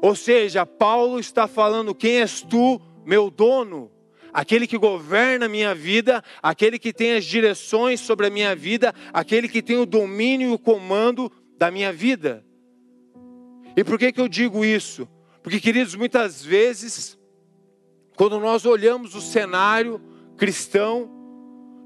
Ou 0.02 0.14
seja, 0.14 0.66
Paulo 0.66 1.18
está 1.18 1.48
falando: 1.48 1.94
quem 1.94 2.20
és 2.20 2.42
tu, 2.42 2.78
meu 3.06 3.30
dono? 3.30 3.90
Aquele 4.32 4.66
que 4.66 4.76
governa 4.76 5.46
a 5.46 5.48
minha 5.48 5.74
vida, 5.74 6.22
aquele 6.42 6.78
que 6.78 6.92
tem 6.92 7.14
as 7.14 7.24
direções 7.24 8.00
sobre 8.00 8.26
a 8.26 8.30
minha 8.30 8.54
vida, 8.54 8.94
aquele 9.14 9.48
que 9.48 9.62
tem 9.62 9.78
o 9.78 9.86
domínio 9.86 10.50
e 10.50 10.52
o 10.52 10.58
comando 10.58 11.32
da 11.58 11.70
minha 11.70 11.90
vida. 11.90 12.44
E 13.80 13.84
por 13.84 13.98
que, 13.98 14.12
que 14.12 14.20
eu 14.20 14.28
digo 14.28 14.62
isso? 14.62 15.08
Porque, 15.42 15.58
queridos, 15.58 15.94
muitas 15.94 16.44
vezes, 16.44 17.18
quando 18.14 18.38
nós 18.38 18.66
olhamos 18.66 19.14
o 19.14 19.22
cenário 19.22 19.98
cristão, 20.36 21.10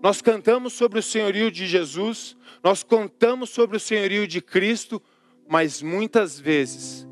nós 0.02 0.20
cantamos 0.20 0.72
sobre 0.72 0.98
o 0.98 1.02
senhorio 1.02 1.52
de 1.52 1.68
Jesus, 1.68 2.36
nós 2.64 2.82
contamos 2.82 3.50
sobre 3.50 3.76
o 3.76 3.80
senhorio 3.80 4.26
de 4.26 4.40
Cristo, 4.42 5.00
mas 5.48 5.82
muitas 5.82 6.36
vezes, 6.36 7.06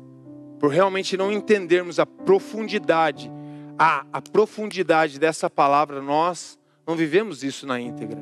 por 0.59 0.69
realmente 0.69 1.15
não 1.15 1.31
entendermos 1.31 1.97
a 1.97 2.05
profundidade, 2.05 3.31
a, 3.79 4.05
a 4.11 4.21
profundidade 4.21 5.17
dessa 5.17 5.49
palavra, 5.49 6.01
nós 6.01 6.59
não 6.85 6.97
vivemos 6.97 7.41
isso 7.41 7.65
na 7.65 7.79
íntegra. 7.79 8.21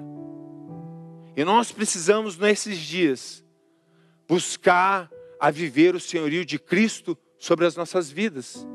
E 1.36 1.44
nós 1.44 1.72
precisamos, 1.72 2.38
nesses 2.38 2.78
dias, 2.78 3.44
buscar 4.28 5.10
a 5.42 5.50
viver 5.50 5.96
o 5.96 6.00
senhorio 6.00 6.46
de 6.46 6.60
Cristo 6.60 7.18
sobre 7.40 7.66
as 7.66 7.76
nossas 7.76 8.12
vidas. 8.12 8.68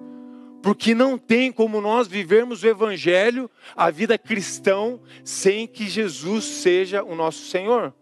Porque 0.61 0.96
não 0.96 1.16
tem 1.16 1.52
como 1.52 1.80
nós 1.80 2.08
vivermos 2.08 2.64
o 2.64 2.66
Evangelho, 2.66 3.49
a 3.76 3.88
vida 3.88 4.18
cristã, 4.18 4.99
sem 5.23 5.68
que 5.68 5.88
Jesus 5.88 6.44
seja 6.44 7.04
o 7.04 7.14
nosso 7.14 7.46
Senhor. 7.46 7.94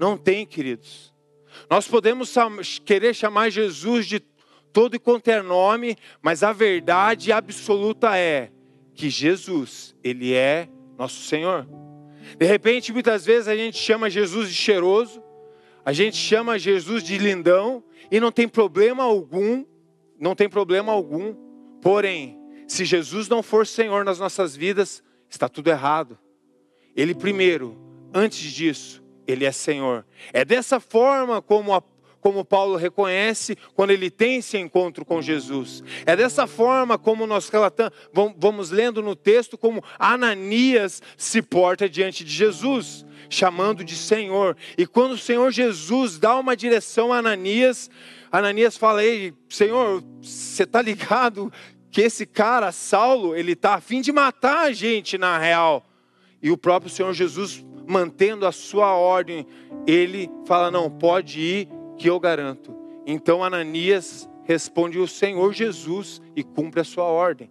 Não 0.00 0.18
tem, 0.18 0.44
queridos. 0.44 1.14
Nós 1.70 1.86
podemos 1.86 2.36
querer 2.84 3.14
chamar 3.14 3.50
Jesus 3.50 4.04
de 4.04 4.18
todo 4.72 4.96
e 4.96 4.98
qualquer 4.98 5.44
nome, 5.44 5.96
mas 6.20 6.42
a 6.42 6.52
verdade 6.52 7.30
absoluta 7.30 8.18
é 8.18 8.50
que 8.96 9.08
Jesus, 9.08 9.94
Ele 10.02 10.34
é 10.34 10.68
nosso 10.98 11.22
Senhor. 11.22 11.68
De 12.36 12.46
repente, 12.46 12.92
muitas 12.92 13.24
vezes 13.24 13.46
a 13.46 13.54
gente 13.54 13.78
chama 13.78 14.10
Jesus 14.10 14.48
de 14.48 14.56
cheiroso, 14.56 15.22
a 15.84 15.92
gente 15.92 16.16
chama 16.16 16.58
Jesus 16.58 17.02
de 17.02 17.18
lindão, 17.18 17.82
e 18.10 18.18
não 18.20 18.32
tem 18.32 18.48
problema 18.48 19.04
algum, 19.04 19.64
não 20.18 20.34
tem 20.34 20.48
problema 20.48 20.92
algum. 20.92 21.34
Porém, 21.80 22.38
se 22.66 22.84
Jesus 22.84 23.28
não 23.28 23.42
for 23.42 23.66
Senhor 23.66 24.04
nas 24.04 24.18
nossas 24.18 24.54
vidas, 24.56 25.02
está 25.28 25.48
tudo 25.48 25.70
errado. 25.70 26.18
Ele 26.94 27.14
primeiro, 27.14 27.78
antes 28.12 28.52
disso, 28.52 29.02
ele 29.26 29.44
é 29.44 29.52
Senhor. 29.52 30.04
É 30.32 30.44
dessa 30.44 30.80
forma 30.80 31.40
como 31.40 31.72
a 31.72 31.82
como 32.20 32.44
Paulo 32.44 32.76
reconhece 32.76 33.56
quando 33.74 33.90
ele 33.90 34.10
tem 34.10 34.36
esse 34.36 34.58
encontro 34.58 35.04
com 35.04 35.22
Jesus. 35.22 35.82
É 36.04 36.14
dessa 36.14 36.46
forma 36.46 36.98
como 36.98 37.26
nós 37.26 37.48
relatamos, 37.48 37.94
vamos 38.36 38.70
lendo 38.70 39.02
no 39.02 39.16
texto 39.16 39.56
como 39.56 39.82
Ananias 39.98 41.02
se 41.16 41.40
porta 41.40 41.88
diante 41.88 42.22
de 42.22 42.30
Jesus, 42.30 43.06
chamando 43.30 43.84
de 43.84 43.96
Senhor. 43.96 44.56
E 44.76 44.86
quando 44.86 45.12
o 45.12 45.18
Senhor 45.18 45.50
Jesus 45.52 46.18
dá 46.18 46.36
uma 46.36 46.56
direção 46.56 47.12
a 47.12 47.18
Ananias, 47.18 47.88
Ananias 48.30 48.76
fala: 48.76 49.02
Ei, 49.02 49.32
Senhor, 49.48 50.02
você 50.20 50.64
está 50.64 50.82
ligado 50.82 51.50
que 51.90 52.02
esse 52.02 52.26
cara, 52.26 52.72
Saulo, 52.72 53.34
ele 53.34 53.52
está 53.52 53.74
a 53.74 53.80
fim 53.80 54.00
de 54.00 54.12
matar 54.12 54.66
a 54.66 54.72
gente 54.72 55.16
na 55.16 55.38
real. 55.38 55.86
E 56.42 56.50
o 56.50 56.58
próprio 56.58 56.90
Senhor 56.90 57.12
Jesus, 57.14 57.64
mantendo 57.86 58.46
a 58.46 58.52
sua 58.52 58.94
ordem, 58.94 59.46
ele 59.86 60.28
fala: 60.44 60.70
Não, 60.70 60.90
pode 60.90 61.40
ir 61.40 61.68
que 61.96 62.10
eu 62.10 62.18
garanto. 62.18 62.76
Então 63.06 63.42
Ananias 63.42 64.28
responde 64.44 64.98
o 64.98 65.06
Senhor 65.06 65.52
Jesus 65.52 66.20
e 66.34 66.42
cumpre 66.42 66.80
a 66.80 66.84
sua 66.84 67.04
ordem. 67.04 67.50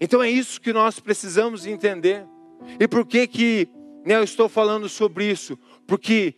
Então 0.00 0.22
é 0.22 0.30
isso 0.30 0.60
que 0.60 0.72
nós 0.72 0.98
precisamos 0.98 1.66
entender. 1.66 2.26
E 2.78 2.88
por 2.88 3.06
que 3.06 3.26
que 3.26 3.68
eu 4.04 4.24
estou 4.24 4.48
falando 4.48 4.88
sobre 4.88 5.30
isso? 5.30 5.58
Porque 5.86 6.34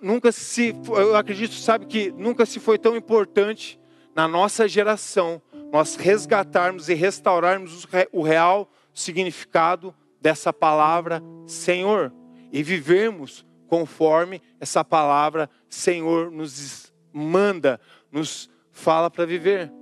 nunca 0.00 0.30
se, 0.30 0.74
eu 0.88 1.16
acredito, 1.16 1.54
sabe 1.54 1.86
que 1.86 2.12
nunca 2.12 2.46
se 2.46 2.60
foi 2.60 2.78
tão 2.78 2.96
importante 2.96 3.78
na 4.14 4.28
nossa 4.28 4.68
geração 4.68 5.42
nós 5.72 5.96
resgatarmos 5.96 6.88
e 6.88 6.94
restaurarmos 6.94 7.86
o 8.12 8.22
real 8.22 8.70
significado 8.94 9.94
dessa 10.20 10.52
palavra 10.52 11.22
Senhor 11.46 12.12
e 12.52 12.62
vivermos 12.62 13.44
conforme 13.66 14.40
essa 14.60 14.84
palavra 14.84 15.50
Senhor 15.68 16.30
nos 16.30 16.92
manda, 17.12 17.80
nos 18.10 18.48
fala 18.70 19.10
para 19.10 19.26
viver. 19.26 19.72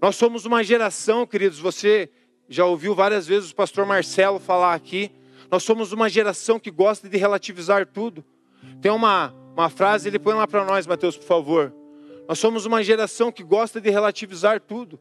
Nós 0.00 0.16
somos 0.16 0.44
uma 0.44 0.62
geração, 0.62 1.26
queridos, 1.26 1.58
você 1.58 2.10
já 2.48 2.64
ouviu 2.64 2.94
várias 2.94 3.26
vezes 3.26 3.50
o 3.50 3.54
pastor 3.54 3.86
Marcelo 3.86 4.38
falar 4.38 4.74
aqui, 4.74 5.10
nós 5.50 5.62
somos 5.62 5.92
uma 5.92 6.08
geração 6.08 6.58
que 6.58 6.70
gosta 6.70 7.08
de 7.08 7.16
relativizar 7.16 7.86
tudo. 7.86 8.24
Tem 8.80 8.90
uma, 8.90 9.34
uma 9.54 9.68
frase, 9.68 10.08
ele 10.08 10.18
põe 10.18 10.34
lá 10.34 10.46
para 10.46 10.64
nós, 10.64 10.86
Mateus, 10.86 11.16
por 11.16 11.26
favor. 11.26 11.74
Nós 12.28 12.38
somos 12.38 12.64
uma 12.64 12.82
geração 12.82 13.30
que 13.30 13.42
gosta 13.42 13.80
de 13.80 13.90
relativizar 13.90 14.60
tudo. 14.60 14.98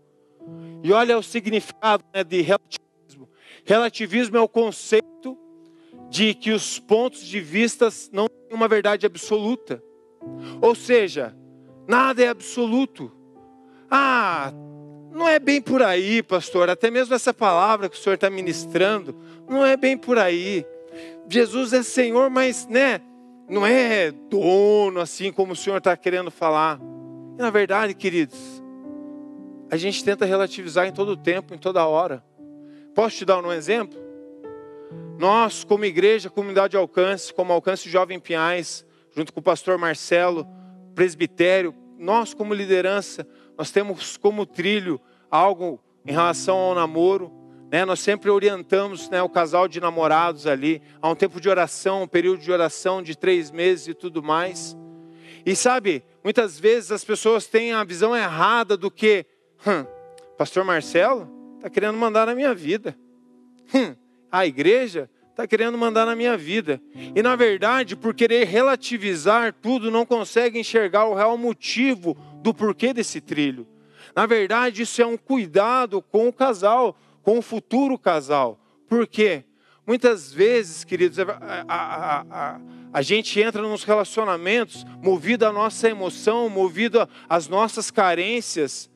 E 0.84 0.91
olha 0.91 1.17
o 1.17 1.23
significado 1.23 2.03
né, 2.13 2.23
de 2.23 2.41
relativismo. 2.41 3.29
Relativismo 3.63 4.38
é 4.38 4.41
o 4.41 4.49
conceito 4.49 5.38
de 6.10 6.34
que 6.34 6.51
os 6.51 6.79
pontos 6.79 7.25
de 7.25 7.39
vista 7.39 7.88
não 8.12 8.27
têm 8.27 8.56
uma 8.56 8.67
verdade 8.67 9.06
absoluta. 9.06 9.82
Ou 10.62 10.75
seja, 10.75 11.36
nada 11.88 12.21
é 12.21 12.27
absoluto. 12.27 13.12
Ah, 13.89 14.53
não 15.13 15.30
é 15.30 15.38
bem 15.38 15.62
por 15.62 15.82
aí, 15.84 16.23
pastor. 16.23 16.69
Até 16.69 16.89
mesmo 16.89 17.13
essa 17.13 17.34
palavra 17.34 17.88
que 17.88 17.95
o 17.95 17.99
senhor 17.99 18.15
está 18.15 18.30
ministrando, 18.30 19.15
não 19.47 19.65
é 19.65 19.78
bem 19.78 19.95
por 19.97 20.17
aí. 20.17 20.65
Jesus 21.30 21.71
é 21.71 21.84
Senhor, 21.84 22.30
mas 22.30 22.67
né, 22.67 22.99
não 23.47 23.65
é 23.65 24.12
dono 24.12 24.99
assim 24.99 25.32
como 25.32 25.54
o 25.54 25.56
senhor 25.56 25.78
está 25.78 25.95
querendo 25.95 26.32
falar. 26.32 26.80
E, 27.38 27.41
na 27.41 27.49
verdade, 27.49 27.93
queridos, 27.93 28.63
a 29.69 29.78
gente 29.78 30.04
tenta 30.04 30.26
relativizar 30.26 30.88
em 30.88 30.91
todo 30.91 31.15
tempo, 31.15 31.54
em 31.54 31.58
toda 31.58 31.86
hora. 31.86 32.23
Posso 32.95 33.17
te 33.17 33.26
dar 33.26 33.39
um 33.39 33.52
exemplo? 33.52 33.99
Nós, 35.17 35.63
como 35.63 35.86
igreja, 35.86 36.30
comunidade 36.30 36.71
de 36.71 36.78
alcance, 36.78 37.34
como 37.34 37.54
Alcance 37.54 37.89
Jovem 37.89 38.19
Pinhais, 38.19 38.86
junto 39.15 39.32
com 39.32 39.39
o 39.39 39.43
pastor 39.43 39.78
Marcelo, 39.78 40.47
presbitério, 40.95 41.73
nós 41.97 42.34
como 42.34 42.54
liderança, 42.54 43.26
nós 43.58 43.72
temos 43.72 44.18
como 44.18 44.46
trilho 44.46 45.00
algo 45.30 45.80
em 46.06 46.12
relação 46.12 46.58
ao 46.58 46.76
namoro. 46.76 47.32
Né? 47.72 47.86
Nós 47.86 48.00
sempre 48.00 48.30
orientamos 48.30 49.10
né, 49.10 49.22
o 49.22 49.30
casal 49.30 49.68
de 49.68 49.80
namorados 49.80 50.46
ali 50.46 50.82
a 51.02 51.10
um 51.10 51.16
tempo 51.16 51.42
de 51.42 51.50
oração, 51.50 52.04
um 52.04 52.08
período 52.08 52.42
de 52.42 52.52
oração 52.52 53.02
de 53.02 53.18
três 53.18 53.52
meses 53.52 53.88
e 53.88 53.94
tudo 53.94 54.22
mais. 54.22 54.78
E 55.46 55.56
sabe, 55.56 56.04
muitas 56.24 56.60
vezes 56.60 56.92
as 56.92 57.04
pessoas 57.04 57.48
têm 57.48 57.74
a 57.74 57.84
visão 57.84 58.16
errada 58.16 58.78
do 58.78 58.89
que, 58.89 59.26
hum, 59.68 59.86
pastor 60.38 60.63
Marcelo 60.63 61.30
está 61.58 61.70
querendo 61.70 61.98
mandar 61.98 62.28
na 62.28 62.36
minha 62.36 62.54
vida. 62.54 62.98
Hum, 63.74 63.96
a 64.32 64.46
igreja 64.46 65.10
está 65.32 65.48
querendo 65.48 65.78
mandar 65.78 66.06
na 66.06 66.16
minha 66.16 66.38
vida. 66.38 66.80
E 67.16 67.22
na 67.24 67.36
verdade, 67.36 67.96
por 67.96 68.13
querer 68.13 68.46
relativizar 68.46 69.52
tudo, 69.52 69.89
não 69.89 70.06
consegue 70.06 70.60
enxergar 70.60 71.06
o 71.06 71.16
real 71.16 71.38
motivo 71.38 72.16
do 72.43 72.53
porquê 72.53 72.93
desse 72.93 73.21
trilho. 73.21 73.65
Na 74.15 74.25
verdade, 74.25 74.82
isso 74.82 75.01
é 75.01 75.06
um 75.06 75.17
cuidado 75.17 76.01
com 76.01 76.27
o 76.27 76.34
casal, 76.34 76.97
com 77.23 77.39
o 77.39 77.41
futuro 77.41 77.97
casal. 77.97 78.60
Por 78.88 79.08
quê? 79.08 79.45
Muitas 79.88 80.32
vezes, 80.32 80.84
queridos, 80.84 81.19
a, 81.19 81.23
a, 81.67 82.21
a, 82.29 82.60
a, 82.93 83.01
gente 83.01 83.39
entra 83.39 83.62
nos 83.62 83.84
relacionamentos 83.84 84.86
movido 85.01 85.45
à 85.45 85.51
nossa 85.51 85.89
emoção, 85.89 86.47
movido 86.49 87.08
às 87.27 87.47
nossas 87.47 87.89
carências, 87.89 88.89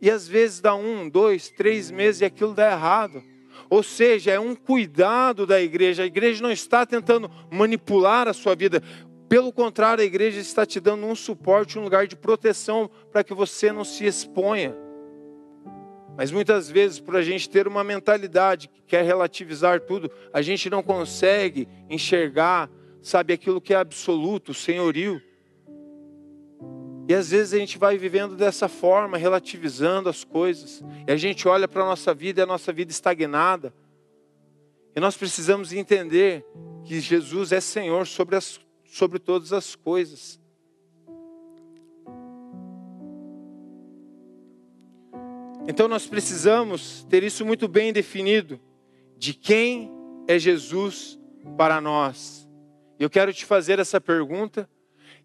e 0.00 0.10
às 0.10 0.28
vezes 0.28 0.60
dá 0.60 0.74
um, 0.74 1.08
dois, 1.08 1.50
três 1.50 1.90
meses 1.90 2.20
e 2.20 2.24
aquilo 2.24 2.54
dá 2.54 2.70
errado. 2.70 3.22
Ou 3.70 3.82
seja, 3.82 4.30
é 4.30 4.40
um 4.40 4.54
cuidado 4.54 5.46
da 5.46 5.60
igreja. 5.60 6.02
A 6.02 6.06
igreja 6.06 6.42
não 6.42 6.50
está 6.50 6.86
tentando 6.86 7.30
manipular 7.50 8.28
a 8.28 8.32
sua 8.32 8.54
vida. 8.54 8.82
Pelo 9.28 9.52
contrário, 9.52 10.02
a 10.02 10.06
igreja 10.06 10.40
está 10.40 10.64
te 10.64 10.80
dando 10.80 11.04
um 11.04 11.14
suporte, 11.14 11.78
um 11.78 11.82
lugar 11.82 12.06
de 12.06 12.16
proteção 12.16 12.90
para 13.12 13.22
que 13.22 13.34
você 13.34 13.70
não 13.70 13.84
se 13.84 14.06
exponha. 14.06 14.74
Mas 16.16 16.32
muitas 16.32 16.68
vezes, 16.68 16.98
por 16.98 17.14
a 17.14 17.22
gente 17.22 17.48
ter 17.48 17.68
uma 17.68 17.84
mentalidade 17.84 18.68
que 18.68 18.82
quer 18.82 19.04
relativizar 19.04 19.80
tudo, 19.82 20.10
a 20.32 20.42
gente 20.42 20.68
não 20.68 20.82
consegue 20.82 21.68
enxergar, 21.88 22.70
sabe, 23.02 23.32
aquilo 23.32 23.60
que 23.60 23.74
é 23.74 23.76
absoluto, 23.76 24.54
senhorio. 24.54 25.22
E 27.06 27.14
às 27.14 27.30
vezes 27.30 27.54
a 27.54 27.58
gente 27.58 27.78
vai 27.78 27.96
vivendo 27.96 28.34
dessa 28.34 28.68
forma, 28.68 29.16
relativizando 29.16 30.08
as 30.08 30.24
coisas. 30.24 30.82
E 31.06 31.12
a 31.12 31.16
gente 31.16 31.46
olha 31.46 31.68
para 31.68 31.82
a 31.82 31.86
nossa 31.86 32.12
vida 32.12 32.40
e 32.40 32.42
a 32.42 32.46
nossa 32.46 32.72
vida 32.72 32.90
estagnada. 32.90 33.72
E 34.96 35.00
nós 35.00 35.16
precisamos 35.16 35.72
entender 35.72 36.44
que 36.84 36.98
Jesus 36.98 37.52
é 37.52 37.60
Senhor 37.60 38.06
sobre, 38.06 38.34
as, 38.34 38.58
sobre 38.88 39.18
todas 39.18 39.52
as 39.52 39.76
coisas. 39.76 40.40
Então 45.68 45.86
nós 45.86 46.06
precisamos 46.06 47.04
ter 47.04 47.22
isso 47.22 47.44
muito 47.44 47.68
bem 47.68 47.92
definido, 47.92 48.58
de 49.16 49.34
quem 49.34 49.90
é 50.26 50.38
Jesus 50.38 51.18
para 51.56 51.80
nós. 51.80 52.48
Eu 52.98 53.08
quero 53.08 53.32
te 53.32 53.44
fazer 53.44 53.78
essa 53.78 54.00
pergunta 54.00 54.68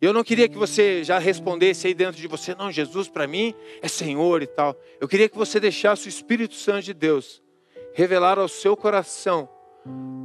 eu 0.04 0.12
não 0.12 0.22
queria 0.22 0.50
que 0.50 0.58
você 0.58 1.02
já 1.02 1.18
respondesse 1.18 1.88
aí 1.88 1.94
dentro 1.94 2.20
de 2.20 2.28
você, 2.28 2.54
não, 2.54 2.70
Jesus 2.70 3.08
para 3.08 3.26
mim 3.26 3.54
é 3.82 3.88
Senhor 3.88 4.42
e 4.42 4.48
tal. 4.48 4.76
Eu 5.00 5.08
queria 5.08 5.30
que 5.30 5.38
você 5.38 5.62
deixasse 5.62 6.08
o 6.08 6.10
Espírito 6.10 6.56
Santo 6.56 6.84
de 6.84 6.94
Deus 6.94 7.42
revelar 7.94 8.38
ao 8.38 8.50
seu 8.50 8.76
coração 8.76 9.48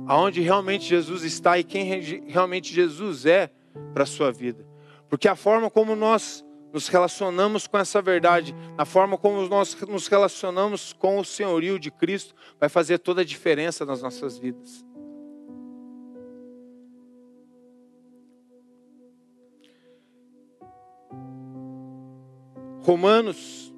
aonde 0.07 0.41
realmente 0.41 0.85
Jesus 0.85 1.23
está 1.23 1.59
e 1.59 1.65
quem 1.65 1.85
realmente 2.27 2.73
Jesus 2.73 3.27
é 3.27 3.51
para 3.93 4.05
a 4.05 4.07
sua 4.07 4.33
vida. 4.33 4.67
Porque 5.09 5.29
a 5.29 5.37
forma 5.37 5.71
como 5.71 5.95
nós 5.95 6.45
nos 6.73 6.89
relacionamos 6.89 7.67
com 7.67 7.79
essa 7.79 8.01
verdade, 8.03 8.55
a 8.77 8.85
forma 8.85 9.17
como 9.17 9.47
nós 9.49 9.77
nos 9.89 10.07
relacionamos 10.07 10.93
com 10.93 11.19
o 11.19 11.25
senhorio 11.25 11.79
de 11.79 11.91
Cristo, 11.91 12.35
vai 12.61 12.69
fazer 12.69 12.99
toda 12.99 13.23
a 13.23 13.25
diferença 13.25 13.85
nas 13.85 14.03
nossas 14.03 14.39
vidas. 14.39 14.85
Romanos, 22.83 23.75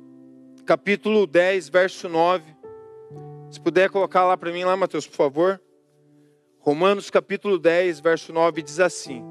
capítulo 0.64 1.26
10, 1.26 1.68
verso 1.68 2.08
9. 2.08 2.44
Se 3.50 3.60
puder 3.60 3.90
colocar 3.90 4.24
lá 4.24 4.36
para 4.36 4.52
mim, 4.52 4.62
lá, 4.62 4.76
Mateus, 4.76 5.06
por 5.06 5.16
favor. 5.16 5.60
Romanos, 6.60 7.08
capítulo 7.10 7.58
10, 7.58 8.00
verso 8.00 8.32
9 8.32 8.62
diz 8.62 8.78
assim: 8.78 9.24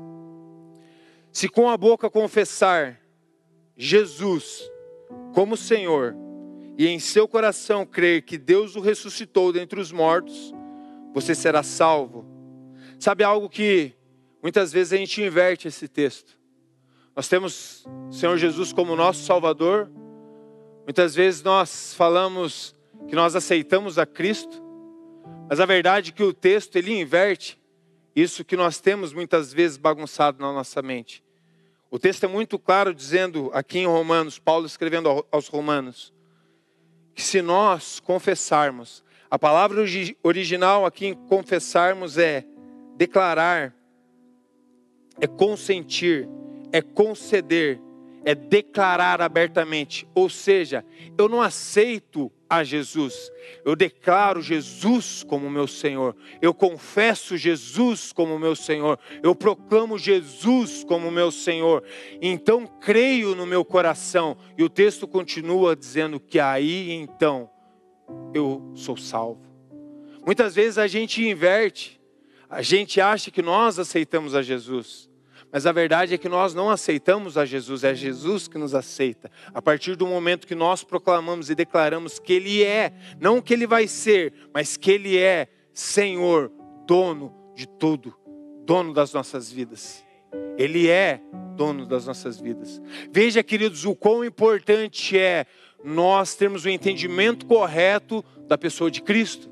Se 1.31 1.47
com 1.47 1.69
a 1.69 1.77
boca 1.77 2.09
confessar 2.09 2.99
Jesus 3.77 4.69
como 5.33 5.55
Senhor, 5.55 6.15
e 6.75 6.87
em 6.87 6.97
seu 6.97 7.27
coração 7.27 7.85
crer 7.85 8.23
que 8.23 8.37
Deus 8.37 8.75
o 8.75 8.79
ressuscitou 8.79 9.53
dentre 9.53 9.79
os 9.79 9.91
mortos, 9.91 10.53
você 11.13 11.35
será 11.35 11.61
salvo. 11.61 12.25
Sabe 12.97 13.23
algo 13.23 13.47
que 13.47 13.93
muitas 14.41 14.71
vezes 14.71 14.93
a 14.93 14.97
gente 14.97 15.21
inverte 15.21 15.67
esse 15.67 15.87
texto. 15.87 16.39
Nós 17.15 17.27
temos 17.27 17.85
o 18.07 18.13
Senhor 18.13 18.37
Jesus 18.37 18.73
como 18.73 18.95
nosso 18.95 19.23
Salvador. 19.23 19.91
Muitas 20.83 21.13
vezes 21.13 21.43
nós 21.43 21.93
falamos 21.93 22.73
que 23.07 23.15
nós 23.15 23.35
aceitamos 23.35 23.99
a 23.99 24.05
Cristo, 24.05 24.63
mas 25.49 25.59
a 25.59 25.65
verdade 25.65 26.11
é 26.11 26.13
que 26.13 26.23
o 26.23 26.33
texto 26.33 26.75
ele 26.75 26.99
inverte 26.99 27.59
isso 28.15 28.45
que 28.45 28.55
nós 28.55 28.79
temos 28.79 29.13
muitas 29.13 29.53
vezes 29.53 29.77
bagunçado 29.77 30.39
na 30.41 30.51
nossa 30.53 30.81
mente. 30.81 31.23
O 31.89 31.97
texto 31.97 32.23
é 32.23 32.27
muito 32.27 32.59
claro 32.59 32.93
dizendo 32.93 33.49
aqui 33.53 33.79
em 33.79 33.87
Romanos, 33.87 34.37
Paulo 34.37 34.65
escrevendo 34.65 35.25
aos 35.31 35.47
Romanos, 35.47 36.13
que 37.15 37.21
se 37.21 37.41
nós 37.41 37.99
confessarmos, 37.99 39.03
a 39.29 39.39
palavra 39.39 39.83
original 40.23 40.85
aqui 40.85 41.07
em 41.07 41.13
confessarmos 41.13 42.17
é 42.17 42.45
declarar, 42.95 43.73
é 45.19 45.27
consentir, 45.27 46.27
é 46.71 46.81
conceder, 46.81 47.81
é 48.23 48.35
declarar 48.35 49.21
abertamente. 49.21 50.07
Ou 50.13 50.29
seja, 50.29 50.85
eu 51.17 51.27
não 51.27 51.41
aceito 51.41 52.31
a 52.49 52.63
Jesus, 52.63 53.31
eu 53.63 53.75
declaro 53.75 54.41
Jesus 54.41 55.21
como 55.21 55.49
meu 55.51 55.67
Senhor, 55.67 56.15
eu 56.41 56.51
confesso 56.51 57.37
Jesus 57.37 58.11
como 58.11 58.39
meu 58.39 58.55
Senhor, 58.55 58.97
eu 59.21 59.35
proclamo 59.35 59.99
Jesus 59.99 60.83
como 60.83 61.11
meu 61.11 61.29
Senhor, 61.31 61.83
então 62.19 62.65
creio 62.65 63.35
no 63.35 63.45
meu 63.45 63.63
coração, 63.63 64.35
e 64.57 64.63
o 64.63 64.69
texto 64.69 65.07
continua 65.07 65.75
dizendo 65.75 66.19
que 66.19 66.39
aí 66.39 66.91
então 66.91 67.49
eu 68.33 68.71
sou 68.73 68.97
salvo. 68.97 69.41
Muitas 70.25 70.55
vezes 70.55 70.79
a 70.79 70.87
gente 70.87 71.23
inverte, 71.27 72.01
a 72.49 72.63
gente 72.63 72.99
acha 72.99 73.29
que 73.29 73.43
nós 73.43 73.77
aceitamos 73.77 74.33
a 74.33 74.41
Jesus. 74.41 75.08
Mas 75.51 75.65
a 75.65 75.71
verdade 75.71 76.13
é 76.13 76.17
que 76.17 76.29
nós 76.29 76.53
não 76.53 76.69
aceitamos 76.69 77.37
a 77.37 77.45
Jesus, 77.45 77.83
é 77.83 77.95
Jesus 77.95 78.47
que 78.47 78.57
nos 78.57 78.75
aceita. 78.75 79.31
A 79.53 79.61
partir 79.61 79.95
do 79.95 80.05
momento 80.05 80.45
que 80.45 80.55
nós 80.55 80.83
proclamamos 80.83 81.49
e 81.49 81.55
declaramos 81.55 82.19
que 82.19 82.33
Ele 82.33 82.63
é, 82.63 82.93
não 83.19 83.41
que 83.41 83.53
Ele 83.53 83.65
vai 83.65 83.87
ser, 83.87 84.33
mas 84.53 84.77
que 84.77 84.91
Ele 84.91 85.17
é 85.17 85.47
Senhor, 85.73 86.51
dono 86.85 87.33
de 87.55 87.67
tudo, 87.67 88.15
dono 88.63 88.93
das 88.93 89.11
nossas 89.11 89.51
vidas. 89.51 90.05
Ele 90.57 90.87
é 90.87 91.21
dono 91.55 91.85
das 91.85 92.05
nossas 92.05 92.39
vidas. 92.39 92.81
Veja, 93.11 93.41
queridos, 93.41 93.85
o 93.85 93.95
quão 93.95 94.23
importante 94.23 95.17
é 95.17 95.45
nós 95.83 96.35
termos 96.35 96.65
o 96.65 96.69
entendimento 96.69 97.45
correto 97.45 98.23
da 98.47 98.57
pessoa 98.57 98.91
de 98.91 99.01
Cristo. 99.01 99.49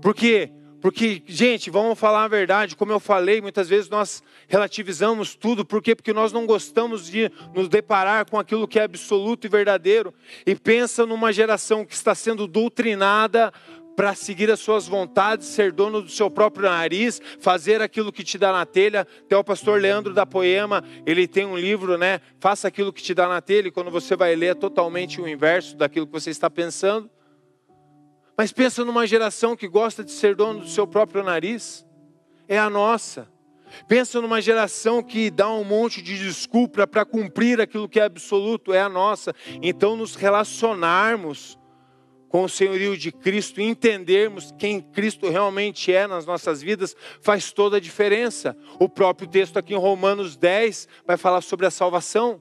Porque 0.00 0.52
porque, 0.80 1.22
gente, 1.26 1.70
vamos 1.70 1.98
falar 1.98 2.24
a 2.24 2.28
verdade, 2.28 2.76
como 2.76 2.92
eu 2.92 3.00
falei, 3.00 3.40
muitas 3.40 3.68
vezes 3.68 3.90
nós 3.90 4.22
relativizamos 4.46 5.34
tudo, 5.34 5.64
por 5.64 5.82
quê? 5.82 5.94
Porque 5.94 6.12
nós 6.12 6.32
não 6.32 6.46
gostamos 6.46 7.10
de 7.10 7.30
nos 7.54 7.68
deparar 7.68 8.28
com 8.30 8.38
aquilo 8.38 8.68
que 8.68 8.78
é 8.78 8.84
absoluto 8.84 9.46
e 9.46 9.50
verdadeiro, 9.50 10.14
e 10.46 10.54
pensa 10.54 11.04
numa 11.04 11.32
geração 11.32 11.84
que 11.84 11.94
está 11.94 12.14
sendo 12.14 12.46
doutrinada 12.46 13.52
para 13.98 14.14
seguir 14.14 14.48
as 14.48 14.60
suas 14.60 14.86
vontades, 14.86 15.48
ser 15.48 15.72
dono 15.72 16.00
do 16.00 16.08
seu 16.08 16.30
próprio 16.30 16.68
nariz, 16.68 17.20
fazer 17.40 17.82
aquilo 17.82 18.12
que 18.12 18.22
te 18.22 18.38
dá 18.38 18.52
na 18.52 18.64
telha. 18.64 19.00
Até 19.24 19.36
o 19.36 19.42
pastor 19.42 19.80
Leandro 19.80 20.14
da 20.14 20.24
Poema, 20.24 20.84
ele 21.04 21.26
tem 21.26 21.44
um 21.44 21.58
livro, 21.58 21.98
né? 21.98 22.20
Faça 22.38 22.68
aquilo 22.68 22.92
que 22.92 23.02
te 23.02 23.12
dá 23.12 23.26
na 23.26 23.40
telha, 23.40 23.66
e 23.66 23.72
quando 23.72 23.90
você 23.90 24.14
vai 24.14 24.36
ler 24.36 24.50
é 24.50 24.54
totalmente 24.54 25.20
o 25.20 25.26
inverso 25.26 25.76
daquilo 25.76 26.06
que 26.06 26.12
você 26.12 26.30
está 26.30 26.48
pensando. 26.48 27.10
Mas 28.38 28.52
pensa 28.52 28.84
numa 28.84 29.04
geração 29.04 29.56
que 29.56 29.66
gosta 29.66 30.04
de 30.04 30.12
ser 30.12 30.36
dono 30.36 30.60
do 30.60 30.68
seu 30.68 30.86
próprio 30.86 31.24
nariz. 31.24 31.84
É 32.46 32.56
a 32.56 32.70
nossa. 32.70 33.28
Pensa 33.88 34.20
numa 34.20 34.40
geração 34.40 35.02
que 35.02 35.28
dá 35.28 35.50
um 35.50 35.64
monte 35.64 36.00
de 36.00 36.16
desculpa 36.16 36.86
para 36.86 37.04
cumprir 37.04 37.60
aquilo 37.60 37.88
que 37.88 37.98
é 37.98 38.04
absoluto, 38.04 38.72
é 38.72 38.80
a 38.80 38.88
nossa. 38.88 39.34
Então, 39.60 39.96
nos 39.96 40.14
relacionarmos 40.14 41.58
com 42.28 42.44
o 42.44 42.48
senhorio 42.48 42.96
de 42.96 43.10
Cristo, 43.10 43.60
entendermos 43.60 44.54
quem 44.56 44.80
Cristo 44.80 45.28
realmente 45.28 45.92
é 45.92 46.06
nas 46.06 46.24
nossas 46.24 46.62
vidas, 46.62 46.94
faz 47.20 47.50
toda 47.50 47.78
a 47.78 47.80
diferença. 47.80 48.56
O 48.78 48.88
próprio 48.88 49.26
texto 49.26 49.56
aqui 49.56 49.74
em 49.74 49.78
Romanos 49.78 50.36
10 50.36 50.86
vai 51.04 51.16
falar 51.16 51.40
sobre 51.40 51.66
a 51.66 51.72
salvação. 51.72 52.40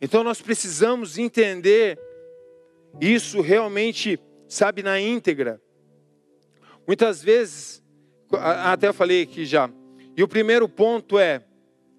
Então, 0.00 0.22
nós 0.22 0.40
precisamos 0.40 1.18
entender 1.18 1.98
isso 3.00 3.40
realmente, 3.40 4.18
sabe, 4.48 4.82
na 4.82 5.00
íntegra. 5.00 5.60
Muitas 6.86 7.22
vezes, 7.22 7.82
até 8.32 8.88
eu 8.88 8.94
falei 8.94 9.22
aqui 9.22 9.44
já, 9.44 9.70
e 10.16 10.22
o 10.22 10.28
primeiro 10.28 10.68
ponto 10.68 11.18
é, 11.18 11.44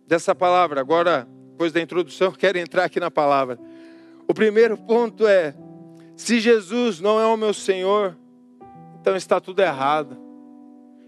dessa 0.07 0.33
palavra, 0.33 0.79
agora, 0.79 1.27
depois 1.51 1.71
da 1.71 1.81
introdução, 1.81 2.31
quero 2.37 2.57
entrar 2.57 2.85
aqui 2.85 2.99
na 2.99 3.11
palavra. 3.11 3.59
O 4.27 4.33
primeiro 4.33 4.77
ponto 4.77 5.27
é, 5.27 5.53
se 6.15 6.39
Jesus 6.39 6.99
não 6.99 7.19
é 7.19 7.25
o 7.25 7.37
meu 7.37 7.53
Senhor, 7.53 8.17
então 8.99 9.15
está 9.15 9.39
tudo 9.39 9.61
errado. 9.61 10.17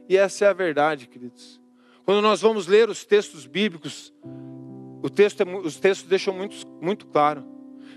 E 0.08 0.18
essa 0.18 0.46
é 0.46 0.48
a 0.48 0.54
verdade, 0.54 1.08
queridos. 1.08 1.60
Quando 2.06 2.22
nós 2.22 2.42
vamos 2.42 2.66
ler 2.66 2.90
os 2.90 3.06
textos 3.06 3.46
bíblicos, 3.46 4.14
texto, 5.20 5.42
é 5.42 5.46
os 5.46 5.80
textos 5.80 6.08
deixam 6.08 6.34
muito, 6.34 6.56
muito 6.82 7.06
claro. 7.08 7.44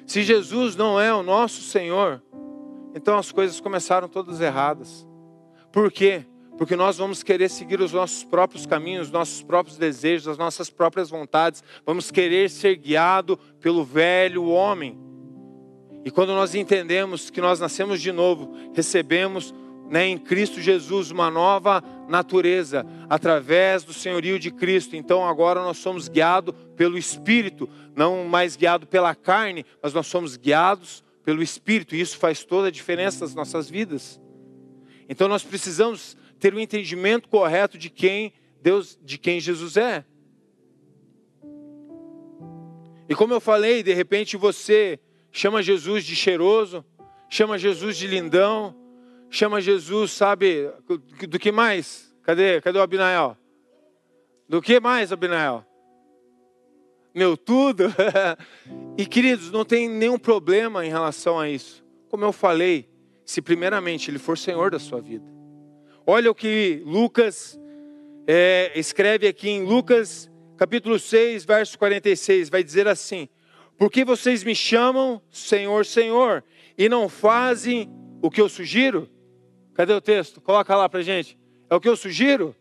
Se 0.07 0.23
Jesus 0.23 0.77
não 0.77 1.01
é 1.01 1.13
o 1.13 1.23
nosso 1.23 1.63
Senhor, 1.63 2.23
então 2.95 3.17
as 3.17 3.33
coisas 3.33 3.61
começaram 3.61 4.09
todas 4.09 4.41
erradas. 4.41 5.07
Por 5.71 5.91
quê? 5.91 6.25
Porque 6.59 6.77
nós 6.77 6.99
vamos 6.99 7.23
querer 7.23 7.49
seguir 7.49 7.81
os 7.81 7.93
nossos 7.93 8.25
próprios 8.25 8.67
caminhos, 8.67 9.07
os 9.07 9.13
nossos 9.13 9.43
próprios 9.43 9.79
desejos, 9.79 10.29
as 10.29 10.39
nossas 10.39 10.69
próprias 10.69 11.09
vontades, 11.09 11.65
vamos 11.85 12.11
querer 12.11 12.51
ser 12.51 12.77
guiado 12.77 13.39
pelo 13.61 13.85
velho 13.85 14.45
homem. 14.45 14.99
E 16.05 16.11
quando 16.11 16.31
nós 16.31 16.55
entendemos 16.55 17.31
que 17.31 17.41
nós 17.41 17.59
nascemos 17.59 18.01
de 18.01 18.13
novo, 18.13 18.53
recebemos 18.75 19.55
né, 19.89 20.07
em 20.07 20.19
Cristo 20.19 20.61
Jesus 20.61 21.11
uma 21.11 21.31
nova 21.31 21.83
natureza 22.09 22.85
através 23.09 23.85
do 23.85 23.93
senhorio 23.93 24.39
de 24.39 24.51
Cristo. 24.51 24.97
Então 24.97 25.27
agora 25.27 25.63
nós 25.63 25.79
somos 25.79 26.09
guiados 26.09 26.55
pelo 26.83 26.99
Espírito, 26.99 27.71
não 27.95 28.25
mais 28.25 28.57
guiados 28.57 28.89
pela 28.89 29.15
carne, 29.15 29.65
mas 29.81 29.95
nós 29.95 30.05
somos 30.09 30.37
guiados 30.37 31.05
pelo 31.25 31.41
Espírito. 31.41 31.95
E 31.95 32.01
isso 32.01 32.19
faz 32.19 32.43
toda 32.43 32.67
a 32.67 32.71
diferença 32.73 33.25
nas 33.25 33.37
nossas 33.37 33.71
vidas. 33.71 34.21
Então 35.09 35.29
nós 35.29 35.45
precisamos 35.45 36.17
ter 36.41 36.53
o 36.53 36.57
um 36.57 36.61
entendimento 36.61 37.29
correto 37.29 37.79
de 37.79 37.89
quem 37.89 38.33
Deus, 38.61 38.99
de 39.01 39.17
quem 39.17 39.39
Jesus 39.39 39.77
é. 39.77 40.05
E 43.09 43.15
como 43.15 43.33
eu 43.33 43.41
falei, 43.41 43.85
de 43.85 43.95
repente 43.95 44.37
você 44.37 44.99
chama 45.31 45.63
Jesus 45.63 46.05
de 46.05 46.17
cheiroso, 46.17 46.85
chama 47.31 47.59
Jesus 47.59 47.97
de 47.97 48.09
lindão, 48.09 48.75
chama 49.31 49.61
Jesus, 49.61 50.11
sabe, 50.11 50.69
do 51.29 51.39
que 51.39 51.53
mais? 51.53 52.13
Cadê? 52.25 52.61
Cadê 52.61 52.77
o 52.77 52.83
Abinael? 52.83 53.37
Do 54.49 54.61
que 54.61 54.81
mais, 54.81 55.13
Abinael? 55.13 55.65
Meu 57.15 57.37
tudo. 57.37 57.85
e 58.97 59.07
queridos, 59.07 59.51
não 59.51 59.65
tem 59.65 59.89
nenhum 59.89 60.19
problema 60.19 60.85
em 60.85 60.89
relação 60.89 61.39
a 61.39 61.49
isso. 61.49 61.85
Como 62.09 62.25
eu 62.25 62.33
falei, 62.33 62.89
se 63.25 63.41
primeiramente 63.41 64.11
Ele 64.11 64.19
for 64.19 64.37
Senhor 64.37 64.71
da 64.71 64.79
sua 64.79 65.01
vida. 65.01 65.25
Olha 66.07 66.31
o 66.31 66.35
que 66.35 66.83
Lucas 66.85 67.59
é, 68.27 68.73
escreve 68.75 69.27
aqui 69.27 69.49
em 69.49 69.65
Lucas 69.65 70.31
capítulo 70.57 70.99
6, 70.99 71.45
verso 71.45 71.79
46, 71.79 72.49
vai 72.49 72.63
dizer 72.63 72.87
assim: 72.87 73.29
Porque 73.77 74.05
vocês 74.05 74.45
me 74.45 74.55
chamam 74.55 75.21
Senhor, 75.31 75.85
Senhor, 75.85 76.45
e 76.79 76.89
não 76.89 77.09
fazem 77.09 77.91
o 78.23 78.31
que 78.31 78.41
eu 78.41 78.49
sugiro? 78.49 79.09
Cadê 79.75 79.93
o 79.93 80.01
texto? 80.01 80.41
Coloca 80.41 80.77
lá 80.77 80.89
pra 80.89 81.03
gente. 81.03 81.39
É 81.69 81.75
o 81.75 81.81
que 81.81 81.89
eu 81.89 81.97
sugiro? 81.97 82.55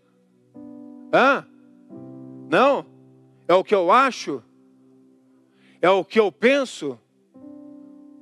Hã? 1.14 1.46
Não? 2.50 2.86
É 3.52 3.54
o 3.54 3.66
que 3.66 3.76
eu 3.76 3.92
acho? 3.92 4.42
É 5.82 5.90
o 5.90 6.06
que 6.06 6.18
eu 6.18 6.32
penso? 6.32 6.98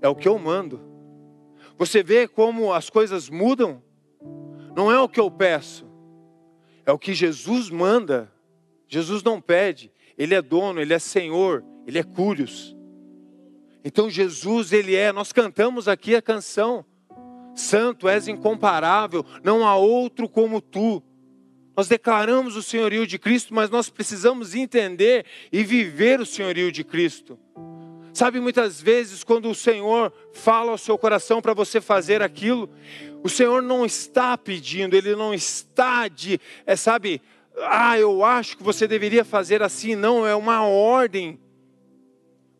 É 0.02 0.10
o 0.10 0.15
que 0.15 0.28
eu 0.28 0.39
mando. 0.39 0.82
Você 1.78 2.02
vê 2.02 2.28
como 2.28 2.74
as 2.74 2.89
coisas 2.89 3.30
mudam? 3.30 3.80
Não 4.76 4.92
é 4.92 5.00
o 5.00 5.08
que 5.08 5.20
eu 5.20 5.30
peço, 5.30 5.86
é 6.84 6.92
o 6.92 6.98
que 6.98 7.13
Jesus 7.13 7.70
manda. 7.70 8.34
Jesus 8.88 9.22
não 9.22 9.39
pede, 9.39 9.92
Ele 10.18 10.34
é 10.34 10.42
dono, 10.42 10.82
Ele 10.82 10.96
é 10.96 11.00
Senhor, 11.00 11.63
Ele 11.86 12.00
é 12.00 12.04
cúrios. 12.04 12.76
Então 13.84 14.10
Jesus, 14.10 14.74
Ele 14.74 14.96
é, 14.96 15.12
nós 15.12 15.32
cantamos 15.32 15.88
aqui 15.88 16.15
a 16.15 16.24
canção, 16.24 16.84
Santo 17.54 18.10
és 18.10 18.28
incomparável, 18.28 19.24
não 19.44 19.63
há 19.63 19.76
outro 19.76 20.28
como 20.28 20.60
tu. 20.60 21.04
Nós 21.75 21.88
declaramos 21.88 22.55
o 22.55 22.63
senhorio 22.63 23.08
de 23.08 23.17
Cristo, 23.17 23.53
mas 23.53 23.69
nós 23.69 23.89
precisamos 23.89 24.53
entender 24.53 25.25
e 25.51 25.63
viver 25.63 26.19
o 26.19 26.25
senhorio 26.25 26.71
de 26.71 26.84
Cristo. 26.84 27.39
Sabe, 28.13 28.39
muitas 28.39 28.82
vezes, 28.82 29.23
quando 29.23 29.49
o 29.49 29.55
Senhor 29.55 30.12
fala 30.34 30.71
ao 30.71 30.77
seu 30.77 30.97
coração 30.97 31.41
para 31.41 31.53
você 31.53 31.79
fazer 31.79 32.21
aquilo, 32.21 32.69
o 33.23 33.29
Senhor 33.29 33.62
não 33.62 33.86
está 33.86 34.38
pedindo, 34.38 34.95
Ele 34.95 35.15
não 35.15 35.34
está 35.34 36.08
de, 36.08 36.39
é, 36.65 36.75
sabe, 36.75 37.21
ah, 37.62 37.97
eu 37.97 38.23
acho 38.23 38.58
que 38.58 38.63
você 38.63 38.88
deveria 38.88 39.25
fazer 39.25 39.62
assim. 39.62 39.95
Não, 39.95 40.25
é 40.25 40.36
uma 40.36 40.63
ordem. 40.63 41.39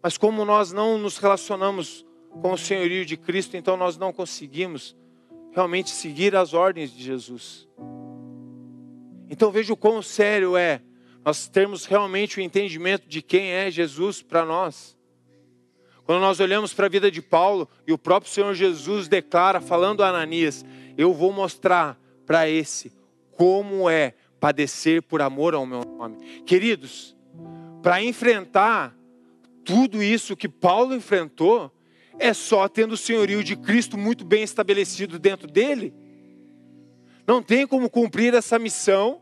Mas 0.02 0.18
como 0.18 0.46
nós 0.46 0.72
não 0.72 0.98
nos 0.98 1.18
relacionamos 1.18 2.06
com 2.42 2.54
o 2.54 2.58
senhorio 2.58 3.06
de 3.06 3.18
Cristo, 3.18 3.58
então 3.58 3.76
nós 3.76 3.98
não 3.98 4.14
conseguimos 4.14 4.96
realmente 5.52 5.90
seguir 5.90 6.36
as 6.36 6.54
ordens 6.54 6.92
de 6.92 7.04
Jesus. 7.04 7.68
Então 9.30 9.52
veja 9.52 9.72
o 9.72 9.78
quão 9.78 10.02
sério 10.02 10.58
é 10.58 10.82
nós 11.24 11.48
termos 11.48 11.86
realmente 11.86 12.40
o 12.40 12.42
entendimento 12.42 13.08
de 13.08 13.22
quem 13.22 13.52
é 13.52 13.70
Jesus 13.70 14.22
para 14.22 14.46
nós. 14.46 14.98
Quando 16.04 16.22
nós 16.22 16.40
olhamos 16.40 16.74
para 16.74 16.88
a 16.88 16.90
vida 16.90 17.12
de 17.12 17.22
Paulo 17.22 17.70
e 17.86 17.94
o 17.94 17.98
próprio 17.98 18.32
Senhor 18.32 18.54
Jesus 18.56 19.08
declara, 19.08 19.62
falando 19.62 20.02
a 20.02 20.08
Ananias: 20.08 20.66
Eu 20.98 21.14
vou 21.14 21.32
mostrar 21.32 22.00
para 22.26 22.50
esse 22.50 22.92
como 23.32 23.90
é 23.90 24.16
padecer 24.40 25.04
por 25.04 25.22
amor 25.22 25.54
ao 25.54 25.66
meu 25.66 25.82
nome. 25.82 26.42
Queridos, 26.46 27.16
para 27.84 28.02
enfrentar 28.02 28.98
tudo 29.64 30.02
isso 30.02 30.36
que 30.36 30.50
Paulo 30.50 30.96
enfrentou, 30.96 31.72
é 32.18 32.34
só 32.34 32.68
tendo 32.68 32.94
o 32.94 32.98
senhorio 32.98 33.44
de 33.44 33.56
Cristo 33.56 33.98
muito 33.98 34.26
bem 34.26 34.42
estabelecido 34.42 35.20
dentro 35.20 35.48
dele. 35.48 35.94
Não 37.30 37.44
tem 37.44 37.68
como 37.68 37.92
cumprir 37.92 38.34
essa 38.34 38.58
missão 38.58 39.22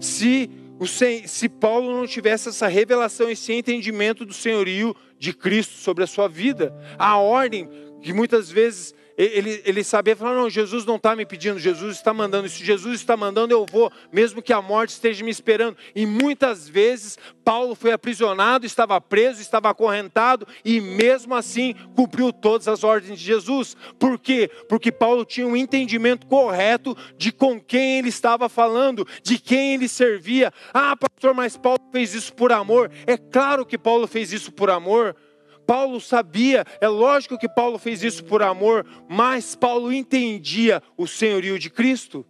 se, 0.00 0.50
o, 0.76 0.88
se 0.88 1.48
Paulo 1.48 1.96
não 1.96 2.04
tivesse 2.04 2.48
essa 2.48 2.66
revelação, 2.66 3.30
esse 3.30 3.52
entendimento 3.52 4.26
do 4.26 4.32
senhorio 4.34 4.92
de 5.20 5.32
Cristo 5.32 5.74
sobre 5.74 6.02
a 6.02 6.06
sua 6.08 6.26
vida. 6.26 6.74
A 6.98 7.16
ordem 7.16 7.70
que 8.04 8.12
muitas 8.12 8.50
vezes 8.50 8.94
ele, 9.16 9.62
ele 9.64 9.82
sabia 9.82 10.14
falar: 10.14 10.34
não, 10.34 10.50
Jesus 10.50 10.84
não 10.84 10.96
está 10.96 11.16
me 11.16 11.24
pedindo, 11.24 11.58
Jesus 11.58 11.96
está 11.96 12.12
mandando. 12.12 12.48
Se 12.50 12.62
Jesus 12.62 13.00
está 13.00 13.16
mandando, 13.16 13.54
eu 13.54 13.64
vou, 13.64 13.90
mesmo 14.12 14.42
que 14.42 14.52
a 14.52 14.60
morte 14.60 14.90
esteja 14.90 15.24
me 15.24 15.30
esperando. 15.30 15.76
E 15.94 16.04
muitas 16.04 16.68
vezes 16.68 17.18
Paulo 17.42 17.74
foi 17.74 17.92
aprisionado, 17.92 18.66
estava 18.66 19.00
preso, 19.00 19.40
estava 19.40 19.70
acorrentado 19.70 20.46
e 20.62 20.82
mesmo 20.82 21.34
assim 21.34 21.74
cumpriu 21.96 22.30
todas 22.30 22.68
as 22.68 22.84
ordens 22.84 23.18
de 23.18 23.24
Jesus. 23.24 23.74
Por 23.98 24.18
quê? 24.18 24.50
Porque 24.68 24.92
Paulo 24.92 25.24
tinha 25.24 25.46
um 25.46 25.56
entendimento 25.56 26.26
correto 26.26 26.94
de 27.16 27.32
com 27.32 27.58
quem 27.58 28.00
ele 28.00 28.10
estava 28.10 28.50
falando, 28.50 29.06
de 29.22 29.38
quem 29.38 29.74
ele 29.74 29.88
servia. 29.88 30.52
Ah, 30.74 30.94
pastor, 30.94 31.32
mas 31.32 31.56
Paulo 31.56 31.80
fez 31.90 32.12
isso 32.12 32.34
por 32.34 32.52
amor. 32.52 32.90
É 33.06 33.16
claro 33.16 33.64
que 33.64 33.78
Paulo 33.78 34.06
fez 34.06 34.30
isso 34.30 34.52
por 34.52 34.68
amor. 34.68 35.16
Paulo 35.66 36.00
sabia, 36.00 36.64
é 36.80 36.88
lógico 36.88 37.38
que 37.38 37.48
Paulo 37.48 37.78
fez 37.78 38.02
isso 38.02 38.24
por 38.24 38.42
amor, 38.42 38.86
mas 39.08 39.54
Paulo 39.54 39.92
entendia 39.92 40.82
o 40.96 41.06
senhorio 41.06 41.58
de 41.58 41.70
Cristo. 41.70 42.24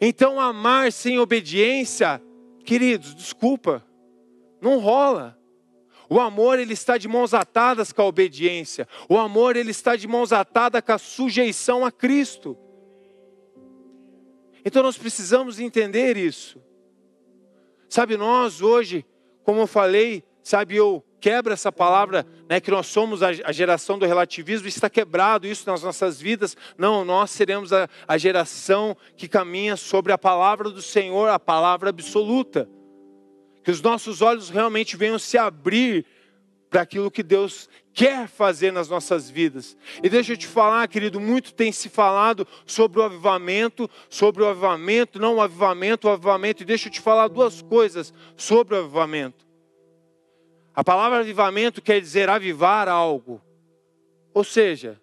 Então, 0.00 0.38
amar 0.38 0.92
sem 0.92 1.18
obediência, 1.18 2.22
queridos, 2.64 3.14
desculpa, 3.14 3.84
não 4.60 4.78
rola. 4.78 5.38
O 6.08 6.20
amor 6.20 6.58
ele 6.58 6.72
está 6.72 6.96
de 6.96 7.08
mãos 7.08 7.34
atadas 7.34 7.92
com 7.92 8.02
a 8.02 8.06
obediência. 8.06 8.86
O 9.08 9.18
amor 9.18 9.56
ele 9.56 9.70
está 9.70 9.96
de 9.96 10.06
mãos 10.06 10.32
atadas 10.32 10.82
com 10.82 10.92
a 10.92 10.98
sujeição 10.98 11.84
a 11.84 11.90
Cristo. 11.90 12.56
Então 14.64 14.82
nós 14.82 14.96
precisamos 14.98 15.58
entender 15.58 16.16
isso. 16.16 16.62
Sabe, 17.88 18.16
nós 18.16 18.60
hoje, 18.60 19.04
como 19.42 19.60
eu 19.60 19.66
falei, 19.66 20.24
sabe, 20.42 20.76
eu 20.76 21.04
quebra 21.20 21.54
essa 21.54 21.72
palavra, 21.72 22.26
né, 22.48 22.60
que 22.60 22.70
nós 22.70 22.86
somos 22.86 23.22
a, 23.22 23.52
geração 23.52 23.98
do 23.98 24.06
relativismo, 24.06 24.68
está 24.68 24.88
quebrado 24.88 25.46
isso 25.46 25.68
nas 25.68 25.82
nossas 25.82 26.20
vidas. 26.20 26.56
Não, 26.76 27.04
nós 27.04 27.30
seremos 27.30 27.72
a, 27.72 27.88
a 28.06 28.18
geração 28.18 28.96
que 29.16 29.28
caminha 29.28 29.76
sobre 29.76 30.12
a 30.12 30.18
palavra 30.18 30.70
do 30.70 30.82
Senhor, 30.82 31.28
a 31.28 31.38
palavra 31.38 31.90
absoluta. 31.90 32.68
Que 33.64 33.70
os 33.70 33.82
nossos 33.82 34.22
olhos 34.22 34.48
realmente 34.48 34.96
venham 34.96 35.18
se 35.18 35.36
abrir 35.36 36.06
para 36.70 36.82
aquilo 36.82 37.10
que 37.10 37.22
Deus 37.22 37.68
quer 37.92 38.28
fazer 38.28 38.70
nas 38.70 38.88
nossas 38.88 39.30
vidas. 39.30 39.76
E 40.02 40.08
deixa 40.08 40.34
eu 40.34 40.36
te 40.36 40.46
falar, 40.46 40.86
querido, 40.88 41.18
muito 41.18 41.54
tem 41.54 41.72
se 41.72 41.88
falado 41.88 42.46
sobre 42.66 43.00
o 43.00 43.02
avivamento, 43.02 43.88
sobre 44.10 44.42
o 44.42 44.46
avivamento, 44.46 45.18
não 45.18 45.36
o 45.36 45.40
avivamento, 45.40 46.06
o 46.06 46.10
avivamento. 46.10 46.62
E 46.62 46.66
deixa 46.66 46.88
eu 46.88 46.92
te 46.92 47.00
falar 47.00 47.28
duas 47.28 47.62
coisas 47.62 48.12
sobre 48.36 48.74
o 48.74 48.78
avivamento. 48.80 49.45
A 50.76 50.84
palavra 50.84 51.20
avivamento 51.20 51.80
quer 51.80 52.02
dizer 52.02 52.28
avivar 52.28 52.86
algo. 52.86 53.40
Ou 54.34 54.44
seja, 54.44 55.00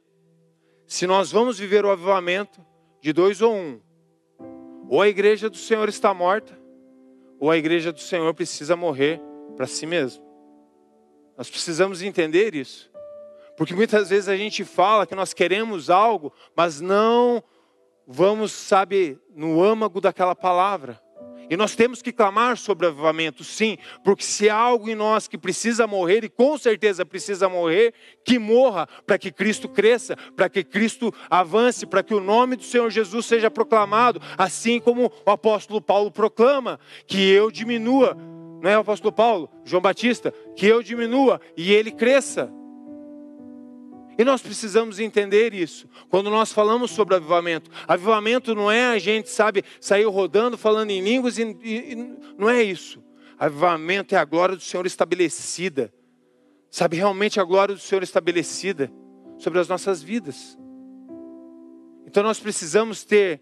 se 0.85 1.07
nós 1.07 1.31
vamos 1.31 1.57
viver 1.57 1.83
o 1.83 1.89
avivamento 1.89 2.63
de 3.01 3.11
dois 3.11 3.41
ou 3.41 3.55
um, 3.55 3.81
ou 4.87 5.01
a 5.01 5.07
igreja 5.07 5.49
do 5.49 5.57
Senhor 5.57 5.89
está 5.89 6.13
morta, 6.13 6.55
ou 7.39 7.49
a 7.49 7.57
igreja 7.57 7.91
do 7.91 7.99
Senhor 7.99 8.31
precisa 8.35 8.75
morrer 8.75 9.19
para 9.57 9.65
si 9.65 9.87
mesmo. 9.87 10.23
Nós 11.35 11.49
precisamos 11.49 12.03
entender 12.03 12.53
isso. 12.53 12.91
Porque 13.57 13.73
muitas 13.73 14.11
vezes 14.11 14.29
a 14.29 14.37
gente 14.37 14.63
fala 14.63 15.07
que 15.07 15.15
nós 15.15 15.33
queremos 15.33 15.89
algo, 15.89 16.31
mas 16.55 16.79
não 16.79 17.43
vamos, 18.05 18.51
sabe, 18.51 19.19
no 19.35 19.63
âmago 19.63 19.99
daquela 19.99 20.35
palavra. 20.35 21.01
E 21.49 21.57
nós 21.57 21.75
temos 21.75 22.01
que 22.01 22.11
clamar 22.11 22.57
sobre 22.57 22.87
avivamento, 22.87 23.43
sim, 23.43 23.77
porque 24.03 24.23
se 24.23 24.49
há 24.49 24.55
algo 24.55 24.89
em 24.89 24.95
nós 24.95 25.27
que 25.27 25.37
precisa 25.37 25.85
morrer, 25.85 26.23
e 26.23 26.29
com 26.29 26.57
certeza 26.57 27.05
precisa 27.05 27.49
morrer, 27.49 27.93
que 28.23 28.39
morra 28.39 28.87
para 29.05 29.17
que 29.17 29.31
Cristo 29.31 29.67
cresça, 29.67 30.15
para 30.35 30.49
que 30.49 30.63
Cristo 30.63 31.13
avance, 31.29 31.85
para 31.85 32.03
que 32.03 32.13
o 32.13 32.19
nome 32.19 32.55
do 32.55 32.63
Senhor 32.63 32.89
Jesus 32.89 33.25
seja 33.25 33.51
proclamado, 33.51 34.21
assim 34.37 34.79
como 34.79 35.11
o 35.25 35.31
apóstolo 35.31 35.81
Paulo 35.81 36.11
proclama, 36.11 36.79
que 37.05 37.29
eu 37.29 37.51
diminua, 37.51 38.17
não 38.61 38.69
é 38.69 38.77
o 38.77 38.81
apóstolo 38.81 39.11
Paulo, 39.11 39.49
João 39.65 39.81
Batista, 39.81 40.33
que 40.55 40.65
eu 40.65 40.81
diminua 40.81 41.41
e 41.57 41.73
ele 41.73 41.91
cresça. 41.91 42.49
E 44.17 44.23
nós 44.23 44.41
precisamos 44.41 44.99
entender 44.99 45.53
isso. 45.53 45.87
Quando 46.09 46.29
nós 46.29 46.51
falamos 46.51 46.91
sobre 46.91 47.15
avivamento, 47.15 47.71
avivamento 47.87 48.53
não 48.53 48.71
é 48.71 48.85
a 48.85 48.99
gente, 48.99 49.29
sabe, 49.29 49.63
sair 49.81 50.05
rodando, 50.05 50.57
falando 50.57 50.91
em 50.91 51.01
línguas, 51.01 51.37
e, 51.37 51.43
e, 51.63 51.95
não 52.37 52.49
é 52.49 52.61
isso. 52.61 53.03
Avivamento 53.39 54.13
é 54.13 54.17
a 54.17 54.25
glória 54.25 54.55
do 54.55 54.61
Senhor 54.61 54.85
estabelecida. 54.85 55.93
Sabe, 56.69 56.97
realmente 56.97 57.39
a 57.39 57.43
glória 57.43 57.75
do 57.75 57.81
Senhor 57.81 58.03
estabelecida 58.03 58.91
sobre 59.37 59.59
as 59.59 59.67
nossas 59.67 60.01
vidas. 60.01 60.57
Então 62.05 62.23
nós 62.23 62.39
precisamos 62.39 63.03
ter 63.03 63.39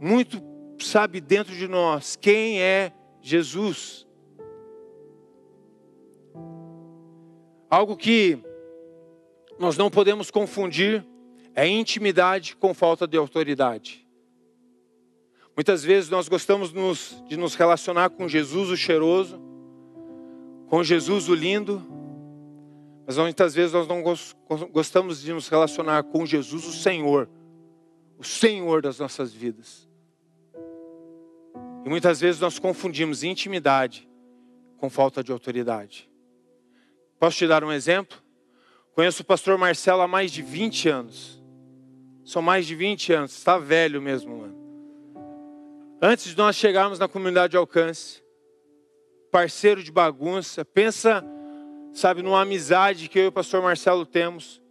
muito, 0.00 0.42
sabe, 0.78 1.20
dentro 1.20 1.54
de 1.54 1.66
nós, 1.66 2.16
quem 2.16 2.60
é 2.60 2.92
Jesus. 3.20 4.06
Algo 7.70 7.96
que 7.96 8.38
nós 9.58 9.76
não 9.76 9.90
podemos 9.90 10.30
confundir 10.30 11.04
é 11.54 11.66
intimidade 11.66 12.56
com 12.56 12.74
falta 12.74 13.06
de 13.06 13.16
autoridade. 13.16 14.04
Muitas 15.56 15.84
vezes 15.84 16.10
nós 16.10 16.28
gostamos 16.28 16.72
de 17.28 17.36
nos 17.36 17.54
relacionar 17.54 18.10
com 18.10 18.28
Jesus 18.28 18.70
o 18.70 18.76
cheiroso, 18.76 19.40
com 20.68 20.82
Jesus 20.82 21.28
o 21.28 21.34
lindo, 21.34 21.86
mas 23.06 23.18
muitas 23.18 23.54
vezes 23.54 23.72
nós 23.72 23.86
não 23.86 24.02
gostamos 24.72 25.22
de 25.22 25.32
nos 25.32 25.46
relacionar 25.46 26.02
com 26.04 26.26
Jesus 26.26 26.66
o 26.66 26.72
Senhor, 26.72 27.28
o 28.18 28.24
Senhor 28.24 28.82
das 28.82 28.98
nossas 28.98 29.32
vidas. 29.32 29.88
E 31.84 31.88
muitas 31.88 32.20
vezes 32.20 32.40
nós 32.40 32.58
confundimos 32.58 33.22
intimidade 33.22 34.08
com 34.78 34.90
falta 34.90 35.22
de 35.22 35.30
autoridade. 35.30 36.10
Posso 37.20 37.36
te 37.36 37.46
dar 37.46 37.62
um 37.62 37.70
exemplo? 37.70 38.23
Conheço 38.94 39.22
o 39.22 39.26
pastor 39.26 39.58
Marcelo 39.58 40.02
há 40.02 40.08
mais 40.08 40.30
de 40.30 40.40
20 40.40 40.88
anos. 40.88 41.42
São 42.24 42.40
mais 42.40 42.64
de 42.64 42.76
20 42.76 43.12
anos. 43.12 43.36
Está 43.36 43.58
velho 43.58 44.00
mesmo, 44.00 44.38
mano. 44.38 44.54
Antes 46.00 46.26
de 46.26 46.36
nós 46.36 46.54
chegarmos 46.54 46.98
na 46.98 47.08
comunidade 47.08 47.52
de 47.52 47.56
alcance, 47.56 48.22
parceiro 49.32 49.82
de 49.82 49.90
bagunça, 49.90 50.64
pensa, 50.64 51.24
sabe, 51.92 52.22
numa 52.22 52.42
amizade 52.42 53.08
que 53.08 53.18
eu 53.18 53.24
e 53.24 53.28
o 53.28 53.32
pastor 53.32 53.60
Marcelo 53.60 54.06
temos, 54.06 54.62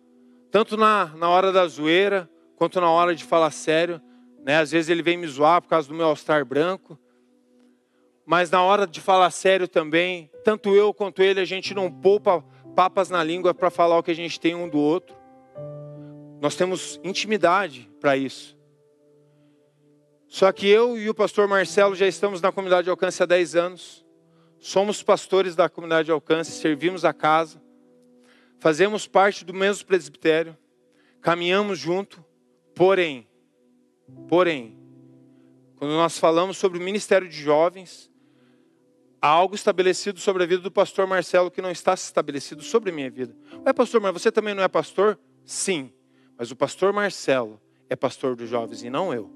tanto 0.49 0.77
na, 0.77 1.07
na 1.17 1.27
hora 1.27 1.51
da 1.51 1.67
zoeira, 1.67 2.29
quanto 2.55 2.79
na 2.79 2.89
hora 2.89 3.13
de 3.13 3.25
falar 3.25 3.51
sério. 3.51 4.01
Né? 4.45 4.55
Às 4.57 4.71
vezes 4.71 4.89
ele 4.89 5.03
vem 5.03 5.17
me 5.17 5.27
zoar 5.27 5.62
por 5.62 5.67
causa 5.67 5.89
do 5.89 5.93
meu 5.93 6.05
all-star 6.05 6.45
branco. 6.45 6.97
Mas 8.25 8.49
na 8.49 8.63
hora 8.63 8.88
de 8.88 9.01
falar 9.01 9.31
sério 9.31 9.67
também, 9.67 10.31
tanto 10.45 10.73
eu 10.73 10.93
quanto 10.93 11.21
ele, 11.21 11.41
a 11.41 11.45
gente 11.45 11.73
não 11.73 11.91
poupa 11.91 12.41
papas 12.75 13.09
na 13.09 13.23
língua 13.23 13.53
para 13.53 13.69
falar 13.69 13.97
o 13.97 14.03
que 14.03 14.12
a 14.12 14.15
gente 14.15 14.39
tem 14.39 14.55
um 14.55 14.67
do 14.67 14.79
outro. 14.79 15.15
Nós 16.41 16.55
temos 16.55 16.99
intimidade 17.03 17.89
para 17.99 18.17
isso. 18.17 18.57
Só 20.27 20.51
que 20.51 20.67
eu 20.67 20.97
e 20.97 21.09
o 21.09 21.13
pastor 21.13 21.47
Marcelo 21.47 21.95
já 21.95 22.07
estamos 22.07 22.41
na 22.41 22.51
comunidade 22.51 22.86
de 22.86 22.89
alcance 22.89 23.21
há 23.21 23.25
10 23.25 23.55
anos. 23.55 24.05
Somos 24.59 25.03
pastores 25.03 25.55
da 25.55 25.69
comunidade 25.69 26.07
de 26.07 26.12
alcance, 26.12 26.51
servimos 26.53 27.05
a 27.05 27.13
casa, 27.13 27.62
fazemos 28.59 29.07
parte 29.07 29.43
do 29.43 29.53
mesmo 29.53 29.86
presbitério, 29.86 30.57
caminhamos 31.21 31.77
junto, 31.77 32.23
porém, 32.73 33.27
porém, 34.29 34.77
quando 35.75 35.91
nós 35.91 36.17
falamos 36.17 36.57
sobre 36.57 36.79
o 36.79 36.81
ministério 36.81 37.27
de 37.27 37.36
jovens, 37.36 38.09
há 39.23 39.27
algo 39.29 39.55
estabelecido 39.55 40.19
sobre 40.19 40.43
a 40.43 40.45
vida 40.45 40.62
do 40.62 40.69
pastor 40.69 41.07
Marcelo 41.07 41.49
que 41.49 41.62
não 41.62 41.71
está 41.71 41.93
estabelecido 41.93 42.62
sobre 42.62 42.89
a 42.89 42.93
minha 42.93 43.09
vida. 43.09 43.33
Ué, 43.65 43.71
pastor, 43.71 44.01
mas 44.01 44.12
você 44.12 44.29
também 44.29 44.53
não 44.53 44.62
é 44.62 44.67
pastor? 44.67 45.17
Sim, 45.45 45.93
mas 46.38 46.51
o 46.51 46.57
pastor 46.57 46.91
Marcelo 46.91 47.57
é 47.89 47.95
pastor 47.95 48.36
dos 48.36 48.49
jovens 48.49 48.83
e 48.83 48.89
não 48.89 49.13
eu. 49.13 49.31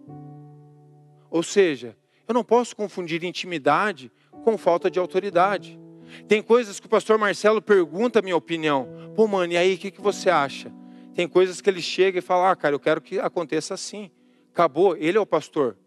Ou 1.32 1.42
seja, 1.42 1.96
eu 2.28 2.34
não 2.34 2.44
posso 2.44 2.76
confundir 2.76 3.24
intimidade 3.24 4.12
com 4.44 4.58
falta 4.58 4.92
de 4.92 5.00
autoridade. 5.00 5.80
Tem 6.28 6.42
coisas 6.42 6.82
que 6.82 6.88
o 6.88 6.90
pastor 6.90 7.18
Marcelo 7.18 7.62
pergunta 7.62 8.20
a 8.20 8.22
minha 8.22 8.36
opinião. 8.36 8.90
Pô, 9.16 9.26
mano, 9.26 9.54
e 9.54 9.58
aí, 9.58 9.76
o 9.76 9.78
que, 9.78 9.90
que 9.90 10.02
você 10.02 10.30
acha? 10.30 10.70
Tem 11.16 11.30
coisas 11.30 11.62
que 11.62 11.70
ele 11.70 11.82
chega 11.82 12.20
e 12.20 12.22
fala, 12.22 12.52
ah, 12.52 12.56
cara, 12.58 12.76
eu 12.76 12.80
quero 12.80 13.00
que 13.00 13.20
aconteça 13.20 13.74
assim. 13.74 14.12
Acabou, 14.52 14.98
ele 14.98 15.18
é 15.18 15.22
o 15.22 15.26
pastor. 15.26 15.78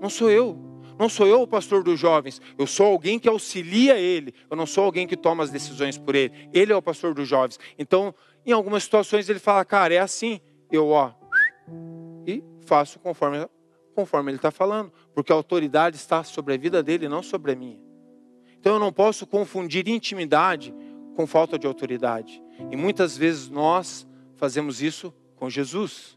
Não 0.00 0.10
sou 0.10 0.28
eu. 0.28 0.71
Não 1.02 1.08
sou 1.08 1.26
eu 1.26 1.42
o 1.42 1.48
pastor 1.48 1.82
dos 1.82 1.98
jovens, 1.98 2.40
eu 2.56 2.64
sou 2.64 2.86
alguém 2.86 3.18
que 3.18 3.28
auxilia 3.28 3.98
ele, 3.98 4.32
eu 4.48 4.56
não 4.56 4.64
sou 4.64 4.84
alguém 4.84 5.04
que 5.04 5.16
toma 5.16 5.42
as 5.42 5.50
decisões 5.50 5.98
por 5.98 6.14
ele. 6.14 6.48
Ele 6.52 6.72
é 6.72 6.76
o 6.76 6.80
pastor 6.80 7.12
dos 7.12 7.26
jovens. 7.26 7.58
Então, 7.76 8.14
em 8.46 8.52
algumas 8.52 8.84
situações 8.84 9.28
ele 9.28 9.40
fala, 9.40 9.64
cara, 9.64 9.92
é 9.92 9.98
assim, 9.98 10.40
eu 10.70 10.90
ó, 10.90 11.12
e 12.24 12.40
faço 12.64 13.00
conforme, 13.00 13.44
conforme 13.96 14.30
ele 14.30 14.36
está 14.38 14.52
falando, 14.52 14.92
porque 15.12 15.32
a 15.32 15.34
autoridade 15.34 15.96
está 15.96 16.22
sobre 16.22 16.54
a 16.54 16.56
vida 16.56 16.84
dele, 16.84 17.08
não 17.08 17.20
sobre 17.20 17.50
a 17.50 17.56
minha. 17.56 17.80
Então 18.60 18.74
eu 18.74 18.78
não 18.78 18.92
posso 18.92 19.26
confundir 19.26 19.88
intimidade 19.88 20.72
com 21.16 21.26
falta 21.26 21.58
de 21.58 21.66
autoridade. 21.66 22.40
E 22.70 22.76
muitas 22.76 23.16
vezes 23.16 23.48
nós 23.48 24.06
fazemos 24.36 24.80
isso 24.80 25.12
com 25.34 25.50
Jesus. 25.50 26.16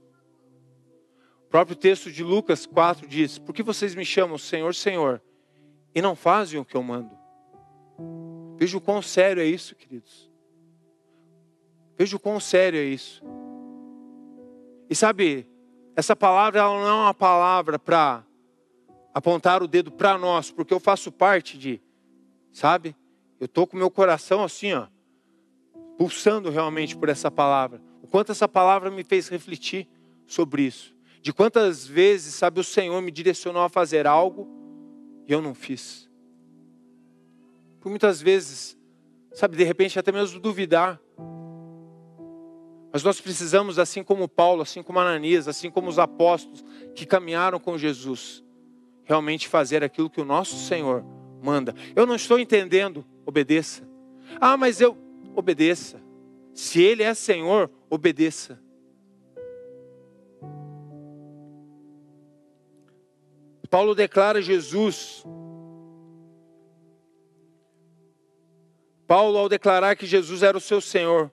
O 1.46 1.48
próprio 1.48 1.76
texto 1.76 2.12
de 2.12 2.24
Lucas 2.24 2.66
4 2.66 3.08
diz: 3.08 3.38
Por 3.38 3.54
que 3.54 3.64
vocês 3.64 3.96
me 3.96 4.04
chamam 4.04 4.38
Senhor, 4.38 4.74
Senhor, 4.74 5.22
e 5.94 6.02
não 6.02 6.16
fazem 6.16 6.60
o 6.60 6.66
que 6.66 6.76
eu 6.76 6.84
mando? 6.84 7.16
Veja 8.58 8.78
o 8.78 8.82
quão 8.82 9.02
sério 9.02 9.42
é 9.42 9.46
isso, 9.46 9.76
queridos. 9.76 10.32
Veja 11.98 12.16
o 12.16 12.20
quão 12.20 12.40
sério 12.40 12.80
é 12.80 12.84
isso. 12.84 13.24
E 14.90 14.96
sabe, 14.96 15.48
essa 15.96 16.16
palavra 16.16 16.60
ela 16.60 16.74
não 16.74 16.88
é 16.88 16.94
uma 16.94 17.14
palavra 17.14 17.80
para 17.80 18.24
apontar 19.14 19.64
o 19.64 19.68
dedo 19.68 19.92
para 19.92 20.18
nós, 20.18 20.52
porque 20.52 20.74
eu 20.74 20.80
faço 20.80 21.12
parte 21.12 21.58
de, 21.58 21.82
sabe? 22.52 22.96
Eu 23.40 23.46
estou 23.46 23.68
com 23.68 23.78
meu 23.78 23.90
coração 23.90 24.44
assim, 24.44 24.74
ó, 24.74 24.88
pulsando 25.98 26.50
realmente 26.50 26.98
por 26.98 27.08
essa 27.08 27.30
palavra. 27.32 27.82
O 28.02 28.08
quanto 28.08 28.32
essa 28.32 28.48
palavra 28.48 28.92
me 28.92 29.04
fez 29.04 29.28
refletir 29.30 29.88
sobre 30.28 30.64
isso. 30.64 30.95
De 31.26 31.34
quantas 31.34 31.88
vezes, 31.88 32.36
sabe, 32.36 32.60
o 32.60 32.64
Senhor 32.64 33.02
me 33.02 33.10
direcionou 33.10 33.64
a 33.64 33.68
fazer 33.68 34.06
algo 34.06 34.48
e 35.28 35.34
eu 35.34 35.42
não 35.42 35.56
fiz. 35.56 36.08
Por 37.80 37.90
muitas 37.90 38.22
vezes, 38.22 38.78
sabe, 39.34 39.58
de 39.58 39.64
repente 39.64 39.98
até 39.98 40.12
mesmo 40.12 40.40
duvidar. 40.40 41.02
Mas 42.94 43.02
nós 43.02 43.20
precisamos, 43.20 43.80
assim 43.80 44.04
como 44.04 44.30
Paulo, 44.30 44.62
assim 44.62 44.84
como 44.84 45.00
Ananias, 45.00 45.48
assim 45.48 45.72
como 45.72 45.90
os 45.90 45.98
apóstolos 45.98 46.64
que 46.94 47.08
caminharam 47.08 47.60
com 47.60 47.76
Jesus, 47.76 48.44
realmente 49.04 49.48
fazer 49.48 49.84
aquilo 49.84 50.12
que 50.12 50.22
o 50.22 50.26
nosso 50.26 50.56
Senhor 50.68 51.04
manda. 51.42 51.74
Eu 51.96 52.06
não 52.06 52.14
estou 52.14 52.38
entendendo, 52.38 53.04
obedeça. 53.26 53.82
Ah, 54.40 54.56
mas 54.56 54.80
eu 54.80 54.96
obedeça. 55.36 56.00
Se 56.54 56.84
Ele 56.84 57.02
é 57.02 57.16
Senhor, 57.16 57.72
obedeça. 57.90 58.64
Paulo 63.76 63.94
declara 63.94 64.42
Jesus. 64.42 65.22
Paulo, 69.06 69.38
ao 69.38 69.50
declarar 69.50 69.98
que 69.98 70.06
Jesus 70.06 70.44
era 70.44 70.58
o 70.58 70.62
seu 70.62 70.80
Senhor, 70.80 71.30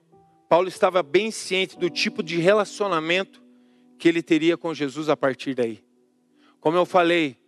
Paulo 0.49 0.67
estava 0.67 1.01
bem 1.01 1.31
ciente 1.31 1.79
do 1.79 1.89
tipo 1.89 2.21
de 2.21 2.35
relacionamento 2.39 3.41
que 3.97 4.09
ele 4.09 4.21
teria 4.21 4.57
com 4.57 4.73
Jesus 4.73 5.07
a 5.07 5.15
partir 5.15 5.55
daí. 5.55 5.85
Como 6.59 6.75
eu 6.75 6.85
falei, 6.85 7.39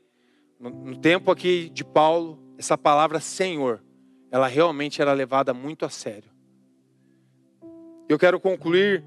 no 0.58 0.95
tempo 0.95 1.29
aqui 1.29 1.69
de 1.73 1.84
Paulo, 1.84 2.41
essa 2.58 2.77
palavra 2.77 3.19
Senhor, 3.19 3.84
ela 4.31 4.47
realmente 4.47 5.01
era 5.01 5.12
levada 5.12 5.53
muito 5.53 5.84
a 5.84 5.89
sério. 5.89 6.31
Eu 8.08 8.17
quero 8.17 8.39
concluir 8.39 9.03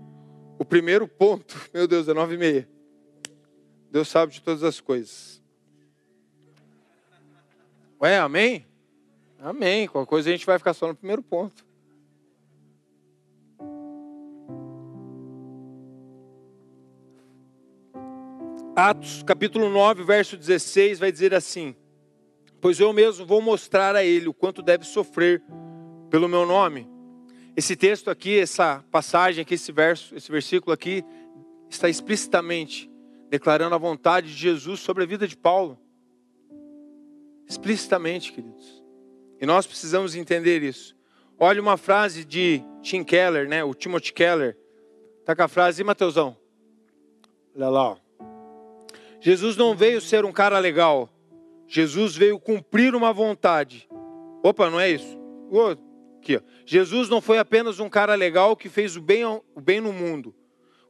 o 0.59 0.66
primeiro 0.66 1.09
ponto. 1.09 1.57
Meu 1.72 1.88
Deus, 1.88 2.07
é 2.09 2.12
nove 2.12 2.35
e 2.35 2.38
meia. 2.38 2.68
Deus 3.90 4.09
sabe 4.09 4.35
de 4.35 4.42
todas 4.42 4.62
as 4.62 4.83
coisas. 4.83 5.38
Ué, 8.00 8.16
amém? 8.16 8.64
Amém. 9.40 9.88
Qualquer 9.88 10.08
coisa 10.08 10.28
a 10.28 10.32
gente 10.32 10.46
vai 10.46 10.56
ficar 10.56 10.72
só 10.72 10.87
no 10.87 10.94
primeiro 10.94 11.20
ponto. 11.20 11.66
Atos 18.76 19.24
capítulo 19.24 19.68
9, 19.68 20.04
verso 20.04 20.37
16 20.37 21.00
vai 21.00 21.11
dizer 21.11 21.34
assim: 21.34 21.74
Pois 22.61 22.78
eu 22.78 22.92
mesmo 22.92 23.26
vou 23.26 23.42
mostrar 23.42 23.96
a 23.96 24.04
ele 24.04 24.28
o 24.28 24.34
quanto 24.34 24.62
deve 24.62 24.84
sofrer 24.84 25.42
pelo 26.08 26.28
meu 26.28 26.46
nome. 26.46 26.88
Esse 27.56 27.74
texto 27.74 28.08
aqui, 28.08 28.38
essa 28.38 28.84
passagem 28.92 29.42
aqui, 29.42 29.54
esse 29.54 29.72
verso, 29.72 30.14
esse 30.14 30.30
versículo 30.30 30.72
aqui 30.72 31.04
está 31.68 31.88
explicitamente 31.88 32.88
declarando 33.28 33.74
a 33.74 33.78
vontade 33.78 34.28
de 34.28 34.34
Jesus 34.34 34.78
sobre 34.78 35.02
a 35.02 35.06
vida 35.06 35.26
de 35.26 35.37
Paulo 35.37 35.76
explicitamente, 37.48 38.32
queridos. 38.32 38.82
E 39.40 39.46
nós 39.46 39.66
precisamos 39.66 40.14
entender 40.14 40.62
isso. 40.62 40.94
Olha 41.38 41.62
uma 41.62 41.76
frase 41.76 42.24
de 42.24 42.62
Tim 42.82 43.02
Keller, 43.02 43.48
né? 43.48 43.64
O 43.64 43.74
Timothy 43.74 44.12
Keller. 44.12 44.56
Tá 45.24 45.34
com 45.34 45.42
a 45.42 45.48
frase, 45.48 45.82
e 45.82 45.84
Mateusão? 45.84 46.37
Olha 47.54 47.68
lá, 47.68 47.90
ó. 47.90 47.96
Jesus 49.20 49.56
não 49.56 49.74
veio 49.74 50.00
ser 50.00 50.24
um 50.24 50.32
cara 50.32 50.58
legal. 50.58 51.08
Jesus 51.66 52.16
veio 52.16 52.38
cumprir 52.38 52.94
uma 52.94 53.12
vontade. 53.12 53.88
Opa, 54.42 54.70
não 54.70 54.80
é 54.80 54.90
isso? 54.90 55.18
Aqui, 56.18 56.37
ó. 56.37 56.40
Jesus 56.66 57.08
não 57.08 57.20
foi 57.20 57.38
apenas 57.38 57.80
um 57.80 57.88
cara 57.88 58.14
legal 58.14 58.56
que 58.56 58.68
fez 58.68 58.96
o 58.96 59.00
bem, 59.00 59.24
o 59.24 59.61
bem 59.61 59.80
no 59.80 59.92
mundo. 59.92 60.34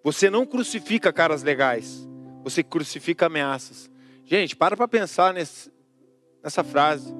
Você 0.02 0.30
não 0.30 0.46
crucifica 0.46 1.12
caras 1.12 1.42
legais. 1.42 2.08
Você 2.42 2.62
crucifica 2.62 3.26
ameaças. 3.26 3.90
Gente, 4.24 4.54
para 4.54 4.76
para 4.76 4.88
pensar 4.88 5.34
nesse, 5.34 5.70
nessa 6.42 6.62
frase. 6.64 7.14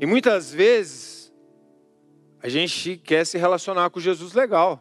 E 0.00 0.06
muitas 0.06 0.52
vezes 0.52 1.32
a 2.42 2.48
gente 2.48 2.96
quer 2.98 3.24
se 3.24 3.38
relacionar 3.38 3.90
com 3.90 4.00
Jesus 4.00 4.32
legal. 4.32 4.80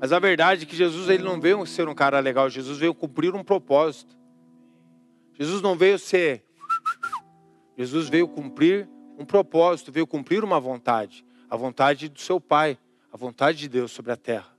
Mas 0.00 0.12
a 0.12 0.18
verdade 0.18 0.64
é 0.64 0.66
que 0.66 0.76
Jesus 0.76 1.08
ele 1.08 1.22
não 1.22 1.40
veio 1.40 1.64
ser 1.66 1.88
um 1.88 1.94
cara 1.94 2.20
legal, 2.20 2.48
Jesus 2.48 2.78
veio 2.78 2.94
cumprir 2.94 3.34
um 3.34 3.44
propósito. 3.44 4.16
Jesus 5.34 5.62
não 5.62 5.76
veio 5.76 5.98
ser 5.98 6.44
Jesus 7.80 8.10
veio 8.10 8.28
cumprir 8.28 8.86
um 9.18 9.24
propósito, 9.24 9.90
veio 9.90 10.06
cumprir 10.06 10.44
uma 10.44 10.60
vontade, 10.60 11.24
a 11.48 11.56
vontade 11.56 12.10
do 12.10 12.20
seu 12.20 12.38
Pai, 12.38 12.78
a 13.10 13.16
vontade 13.16 13.56
de 13.56 13.70
Deus 13.70 13.90
sobre 13.90 14.12
a 14.12 14.16
terra. 14.16 14.54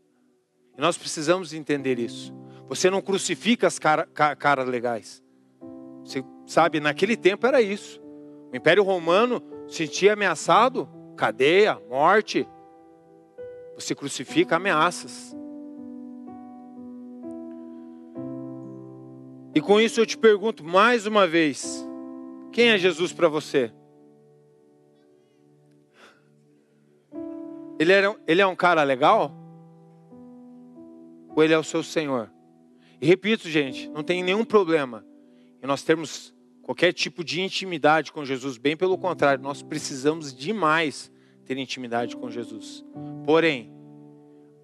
E 0.76 0.82
nós 0.82 0.98
precisamos 0.98 1.54
entender 1.54 2.00
isso. 2.00 2.34
Você 2.68 2.90
não 2.90 3.00
crucifica 3.00 3.68
as 3.68 3.78
caras 3.78 4.08
cara 4.12 4.64
legais. 4.64 5.24
Você 6.04 6.24
sabe, 6.46 6.80
naquele 6.80 7.16
tempo 7.16 7.46
era 7.46 7.62
isso. 7.62 8.02
O 8.52 8.56
Império 8.56 8.84
Romano 8.84 9.42
sentia 9.68 10.14
ameaçado, 10.14 10.90
cadeia, 11.16 11.80
morte. 11.90 12.48
Você 13.76 13.96
crucifica 13.96 14.58
ameaças. 14.58 15.36
E 19.54 19.62
com 19.62 19.80
isso 19.80 20.00
eu 20.00 20.06
te 20.06 20.18
pergunto 20.18 20.64
mais 20.64 21.06
uma 21.06 21.28
vez: 21.28 21.88
quem 22.52 22.70
é 22.70 22.78
Jesus 22.78 23.14
para 23.14 23.28
você? 23.28 23.72
Ele, 27.80 27.92
era, 27.92 28.16
ele 28.28 28.42
é 28.42 28.48
um 28.48 28.56
cara 28.56 28.84
legal? 28.84 29.32
Ou 31.36 31.44
ele 31.44 31.54
é 31.54 31.58
o 31.58 31.64
seu 31.64 31.82
Senhor? 31.82 32.30
E 33.02 33.08
repito, 33.08 33.50
gente, 33.50 33.90
não 33.90 34.04
tem 34.04 34.22
nenhum 34.22 34.46
problema 34.46 35.04
em 35.62 35.68
nós 35.68 35.84
termos 35.84 36.34
qualquer 36.62 36.94
tipo 36.94 37.24
de 37.24 37.42
intimidade 37.42 38.12
com 38.12 38.26
Jesus. 38.26 38.58
Bem 38.58 38.76
pelo 38.76 38.98
contrário, 38.98 39.44
nós 39.44 39.62
precisamos 39.62 40.34
demais 40.34 41.12
ter 41.46 41.58
intimidade 41.58 42.16
com 42.16 42.30
Jesus. 42.30 42.84
Porém, 43.26 43.72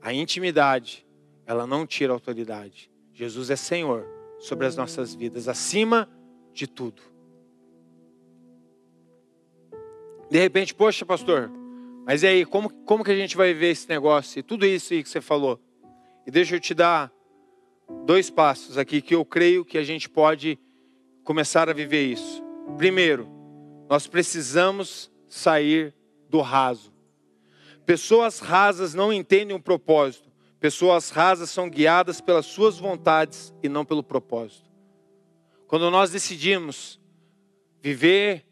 a 0.02 0.14
intimidade, 0.14 1.06
ela 1.45 1.68
não 1.68 1.86
tira 1.86 2.14
autoridade. 2.14 2.91
Jesus 3.14 3.50
é 3.50 3.56
Senhor 3.56 4.06
sobre 4.39 4.66
as 4.66 4.76
nossas 4.76 5.14
vidas, 5.14 5.48
acima 5.48 6.10
de 6.54 6.68
tudo. 6.68 7.02
De 10.30 10.39
repente, 10.39 10.74
poxa, 10.74 11.06
pastor, 11.06 11.50
mas 12.06 12.24
e 12.24 12.28
aí, 12.28 12.45
como, 12.45 12.70
como 12.86 13.04
que 13.04 13.12
a 13.12 13.16
gente 13.16 13.36
vai 13.36 13.54
ver 13.54 13.72
esse 13.72 13.88
negócio? 13.89 14.39
E 14.39 14.43
tudo 14.43 14.66
isso 14.66 14.93
aí 14.93 15.04
que 15.04 15.10
você 15.10 15.22
falou. 15.22 15.60
E 16.26 16.32
deixa 16.32 16.56
eu 16.56 16.60
te 16.60 16.74
dar 16.74 17.12
dois 18.06 18.30
passos 18.30 18.78
aqui 18.78 19.02
que 19.02 19.16
eu 19.16 19.26
creio 19.26 19.66
que 19.66 19.78
a 19.78 19.84
gente 19.84 20.10
pode 20.10 20.60
começar 21.28 21.69
a 21.69 21.73
viver 21.73 22.05
isso. 22.05 22.41
Primeiro, 22.78 23.28
nós 23.89 24.07
precisamos 24.07 25.11
sair 25.28 25.93
do 26.30 26.39
raso. 26.39 26.93
Pessoas 27.86 28.39
rasas 28.39 28.93
não 28.93 29.11
entendem 29.11 29.53
o 29.53 29.59
propósito. 29.59 30.32
Pessoas 30.57 31.09
rasas 31.09 31.49
são 31.49 31.69
guiadas 31.69 32.21
pelas 32.21 32.45
suas 32.45 32.78
vontades 32.78 33.53
e 33.61 33.67
não 33.67 33.84
pelo 33.84 34.01
propósito. 34.01 34.71
Quando 35.67 35.91
nós 35.91 36.11
decidimos 36.11 36.97
viver 37.82 38.45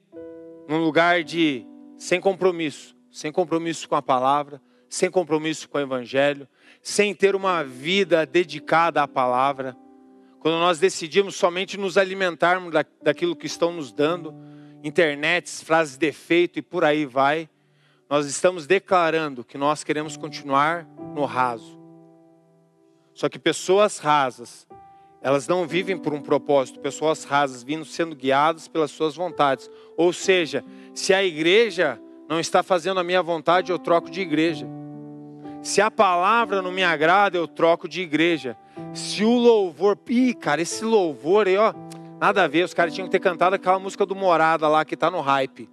num 0.68 0.84
lugar 0.84 1.24
de 1.24 1.66
sem 1.98 2.20
compromisso, 2.20 2.94
sem 3.10 3.32
compromisso 3.32 3.88
com 3.88 3.96
a 3.96 4.02
palavra, 4.02 4.62
sem 4.90 5.10
compromisso 5.10 5.70
com 5.70 5.78
o 5.78 5.82
evangelho, 5.82 6.46
sem 6.82 7.16
ter 7.16 7.38
uma 7.38 7.64
vida 7.64 8.26
dedicada 8.26 9.02
à 9.02 9.08
palavra, 9.08 9.78
quando 10.46 10.60
nós 10.60 10.78
decidimos 10.78 11.36
somente 11.36 11.76
nos 11.76 11.98
alimentarmos 11.98 12.72
da, 12.72 12.86
daquilo 13.02 13.36
que 13.36 13.48
estão 13.48 13.74
nos 13.74 13.92
dando, 13.92 14.32
internets, 14.84 15.64
frases 15.64 15.98
de 15.98 16.06
efeito 16.06 16.60
e 16.60 16.62
por 16.62 16.84
aí 16.84 17.04
vai, 17.04 17.50
nós 18.08 18.28
estamos 18.28 18.68
declarando 18.68 19.44
que 19.44 19.58
nós 19.58 19.84
queremos 19.84 20.16
continuar 20.16 20.86
no 21.16 21.26
raso. 21.26 21.80
Só 23.12 23.28
que 23.28 23.40
pessoas 23.40 23.98
rasas, 23.98 24.68
elas 25.20 25.48
não 25.48 25.66
vivem 25.66 25.98
por 25.98 26.14
um 26.14 26.22
propósito, 26.22 26.80
pessoas 26.80 27.24
rasas 27.24 27.64
vindo 27.64 27.84
sendo 27.84 28.16
guiadas 28.16 28.68
pelas 28.68 28.92
suas 28.92 29.16
vontades. 29.16 29.68
Ou 29.98 30.14
seja, 30.14 30.64
se 30.94 31.12
a 31.12 31.24
igreja 31.24 32.00
não 32.30 32.40
está 32.40 32.62
fazendo 32.62 33.00
a 33.00 33.04
minha 33.04 33.24
vontade, 33.24 33.72
eu 33.72 33.80
troco 33.80 34.12
de 34.12 34.22
igreja. 34.22 34.68
Se 35.64 35.82
a 35.82 35.90
palavra 35.90 36.62
não 36.62 36.72
me 36.72 36.84
agrada, 36.84 37.36
eu 37.36 37.48
troco 37.48 37.90
de 37.90 38.02
igreja. 38.02 38.56
Se 38.94 39.24
o 39.24 39.38
louvor, 39.38 39.98
ih, 40.10 40.34
cara, 40.34 40.62
esse 40.62 40.84
louvor 40.84 41.48
aí, 41.48 41.58
ó, 41.58 41.74
nada 42.20 42.44
a 42.44 42.48
ver, 42.48 42.64
os 42.64 42.74
caras 42.74 42.94
tinham 42.94 43.08
que 43.08 43.12
ter 43.12 43.20
cantado 43.20 43.56
aquela 43.56 43.80
música 43.80 44.06
do 44.06 44.16
Morada 44.16 44.68
lá 44.68 44.84
que 44.84 44.94
está 44.96 45.10
no 45.10 45.22
hype. 45.22 45.70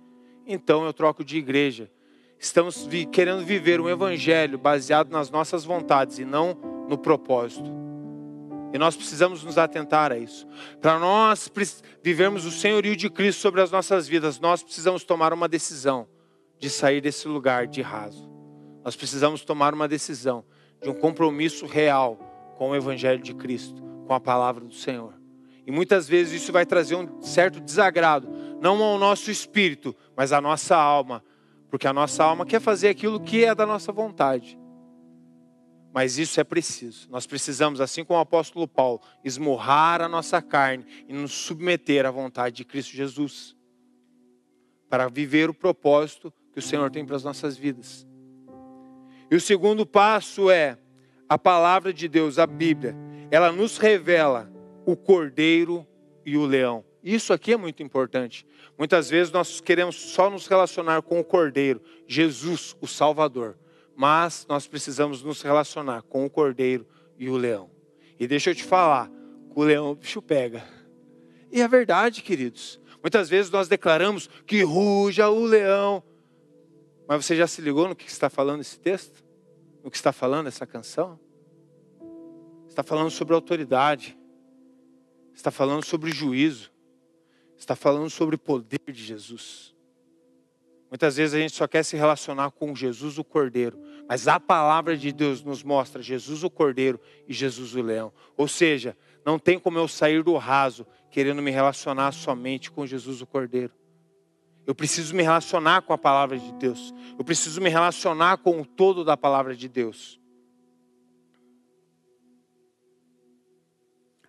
Então 0.46 0.84
eu 0.84 0.92
troco 0.92 1.24
de 1.24 1.38
igreja. 1.38 1.90
Estamos 2.38 2.84
vi, 2.84 3.06
querendo 3.06 3.44
viver 3.44 3.80
um 3.80 3.88
evangelho 3.88 4.58
baseado 4.58 5.10
nas 5.10 5.30
nossas 5.30 5.64
vontades 5.64 6.18
e 6.18 6.24
não 6.24 6.56
no 6.88 6.98
propósito. 6.98 7.70
E 8.72 8.78
nós 8.78 8.96
precisamos 8.96 9.44
nos 9.44 9.58
atentar 9.58 10.10
a 10.10 10.18
isso. 10.18 10.46
Para 10.80 10.98
nós 10.98 11.50
vivermos 12.02 12.46
o 12.46 12.50
senhorio 12.50 12.96
de 12.96 13.10
Cristo 13.10 13.40
sobre 13.40 13.60
as 13.60 13.70
nossas 13.70 14.08
vidas, 14.08 14.40
nós 14.40 14.62
precisamos 14.62 15.04
tomar 15.04 15.32
uma 15.32 15.46
decisão 15.46 16.08
de 16.58 16.70
sair 16.70 17.00
desse 17.00 17.28
lugar 17.28 17.66
de 17.66 17.82
raso. 17.82 18.30
Nós 18.82 18.96
precisamos 18.96 19.44
tomar 19.44 19.74
uma 19.74 19.86
decisão 19.86 20.44
de 20.82 20.88
um 20.88 20.94
compromisso 20.94 21.66
real 21.66 22.18
com 22.56 22.70
o 22.70 22.76
Evangelho 22.76 23.22
de 23.22 23.34
Cristo, 23.34 23.82
com 24.06 24.14
a 24.14 24.20
palavra 24.20 24.64
do 24.64 24.74
Senhor. 24.74 25.14
E 25.66 25.70
muitas 25.70 26.08
vezes 26.08 26.42
isso 26.42 26.52
vai 26.52 26.66
trazer 26.66 26.96
um 26.96 27.22
certo 27.22 27.60
desagrado, 27.60 28.28
não 28.60 28.82
ao 28.82 28.98
nosso 28.98 29.30
espírito, 29.30 29.94
mas 30.16 30.32
à 30.32 30.40
nossa 30.40 30.76
alma, 30.76 31.24
porque 31.70 31.86
a 31.86 31.92
nossa 31.92 32.24
alma 32.24 32.44
quer 32.44 32.60
fazer 32.60 32.88
aquilo 32.88 33.20
que 33.20 33.44
é 33.44 33.54
da 33.54 33.64
nossa 33.64 33.92
vontade. 33.92 34.58
Mas 35.94 36.16
isso 36.18 36.40
é 36.40 36.44
preciso. 36.44 37.08
Nós 37.10 37.26
precisamos, 37.26 37.80
assim 37.80 38.04
como 38.04 38.18
o 38.18 38.22
apóstolo 38.22 38.66
Paulo, 38.66 39.00
esmurrar 39.22 40.00
a 40.00 40.08
nossa 40.08 40.40
carne 40.40 40.86
e 41.06 41.12
nos 41.12 41.32
submeter 41.32 42.06
à 42.06 42.10
vontade 42.10 42.56
de 42.56 42.64
Cristo 42.64 42.96
Jesus, 42.96 43.54
para 44.88 45.08
viver 45.08 45.50
o 45.50 45.54
propósito 45.54 46.32
que 46.52 46.58
o 46.58 46.62
Senhor 46.62 46.90
tem 46.90 47.04
para 47.04 47.16
as 47.16 47.24
nossas 47.24 47.56
vidas. 47.56 48.06
E 49.30 49.36
o 49.36 49.40
segundo 49.40 49.86
passo 49.86 50.50
é 50.50 50.78
a 51.32 51.38
palavra 51.38 51.94
de 51.94 52.08
Deus, 52.08 52.38
a 52.38 52.46
Bíblia. 52.46 52.94
Ela 53.30 53.50
nos 53.50 53.78
revela 53.78 54.52
o 54.84 54.94
cordeiro 54.94 55.86
e 56.26 56.36
o 56.36 56.44
leão. 56.44 56.84
Isso 57.02 57.32
aqui 57.32 57.54
é 57.54 57.56
muito 57.56 57.82
importante. 57.82 58.46
Muitas 58.76 59.08
vezes 59.08 59.32
nós 59.32 59.58
queremos 59.58 59.96
só 59.96 60.28
nos 60.28 60.46
relacionar 60.46 61.00
com 61.00 61.18
o 61.18 61.24
cordeiro, 61.24 61.80
Jesus, 62.06 62.76
o 62.82 62.86
Salvador. 62.86 63.56
Mas 63.96 64.44
nós 64.46 64.66
precisamos 64.66 65.22
nos 65.22 65.40
relacionar 65.40 66.02
com 66.02 66.26
o 66.26 66.28
cordeiro 66.28 66.86
e 67.18 67.30
o 67.30 67.36
leão. 67.38 67.70
E 68.20 68.26
deixa 68.26 68.50
eu 68.50 68.54
te 68.54 68.64
falar, 68.64 69.10
o 69.54 69.62
leão 69.62 69.90
o 69.90 69.94
bicho 69.94 70.20
pega. 70.20 70.62
E 71.50 71.62
é 71.62 71.66
verdade, 71.66 72.20
queridos. 72.20 72.78
Muitas 73.02 73.30
vezes 73.30 73.50
nós 73.50 73.68
declaramos 73.68 74.28
que 74.46 74.62
ruja 74.62 75.30
o 75.30 75.46
leão. 75.46 76.02
Mas 77.08 77.24
você 77.24 77.34
já 77.34 77.46
se 77.46 77.62
ligou 77.62 77.88
no 77.88 77.96
que 77.96 78.06
está 78.06 78.28
falando 78.28 78.60
esse 78.60 78.78
texto? 78.78 79.31
No 79.82 79.90
que 79.90 79.96
está 79.96 80.12
falando 80.12 80.46
essa 80.46 80.66
canção? 80.66 81.18
Está 82.68 82.82
falando 82.82 83.10
sobre 83.10 83.34
autoridade. 83.34 84.16
Está 85.34 85.50
falando 85.50 85.84
sobre 85.84 86.10
juízo. 86.10 86.72
Está 87.56 87.74
falando 87.74 88.10
sobre 88.10 88.36
o 88.36 88.38
poder 88.38 88.80
de 88.86 89.02
Jesus. 89.02 89.72
Muitas 90.92 91.16
vezes 91.16 91.34
a 91.34 91.38
gente 91.38 91.54
só 91.54 91.66
quer 91.66 91.82
se 91.82 91.96
relacionar 91.96 92.50
com 92.50 92.74
Jesus 92.76 93.16
o 93.16 93.24
Cordeiro, 93.24 93.80
mas 94.06 94.28
a 94.28 94.38
palavra 94.38 94.94
de 94.94 95.10
Deus 95.10 95.42
nos 95.42 95.62
mostra 95.62 96.02
Jesus 96.02 96.44
o 96.44 96.50
Cordeiro 96.50 97.00
e 97.26 97.32
Jesus 97.32 97.74
o 97.74 97.80
Leão. 97.80 98.12
Ou 98.36 98.46
seja, 98.46 98.94
não 99.24 99.38
tem 99.38 99.58
como 99.58 99.78
eu 99.78 99.88
sair 99.88 100.22
do 100.22 100.36
raso 100.36 100.86
querendo 101.10 101.40
me 101.40 101.50
relacionar 101.50 102.12
somente 102.12 102.70
com 102.70 102.86
Jesus 102.86 103.22
o 103.22 103.26
Cordeiro. 103.26 103.72
Eu 104.66 104.74
preciso 104.74 105.14
me 105.14 105.22
relacionar 105.22 105.82
com 105.82 105.92
a 105.92 105.98
palavra 105.98 106.38
de 106.38 106.52
Deus. 106.52 106.94
Eu 107.18 107.24
preciso 107.24 107.60
me 107.60 107.68
relacionar 107.68 108.38
com 108.38 108.60
o 108.60 108.64
todo 108.64 109.04
da 109.04 109.16
palavra 109.16 109.56
de 109.56 109.68
Deus. 109.68 110.20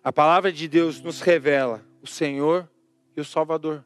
A 0.02 0.12
palavra 0.12 0.52
de 0.52 0.68
Deus 0.68 1.00
nos 1.00 1.20
revela 1.20 1.82
o 2.02 2.06
Senhor 2.06 2.68
e 3.16 3.20
o 3.20 3.24
Salvador. 3.24 3.84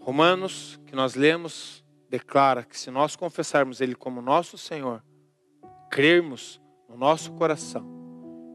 Romanos, 0.00 0.78
que 0.86 0.94
nós 0.94 1.14
lemos, 1.14 1.84
declara 2.10 2.62
que 2.62 2.78
se 2.78 2.90
nós 2.90 3.16
confessarmos 3.16 3.80
Ele 3.80 3.94
como 3.94 4.20
nosso 4.20 4.58
Senhor, 4.58 5.02
crermos 5.90 6.60
no 6.88 6.96
nosso 6.96 7.32
coração, 7.32 7.86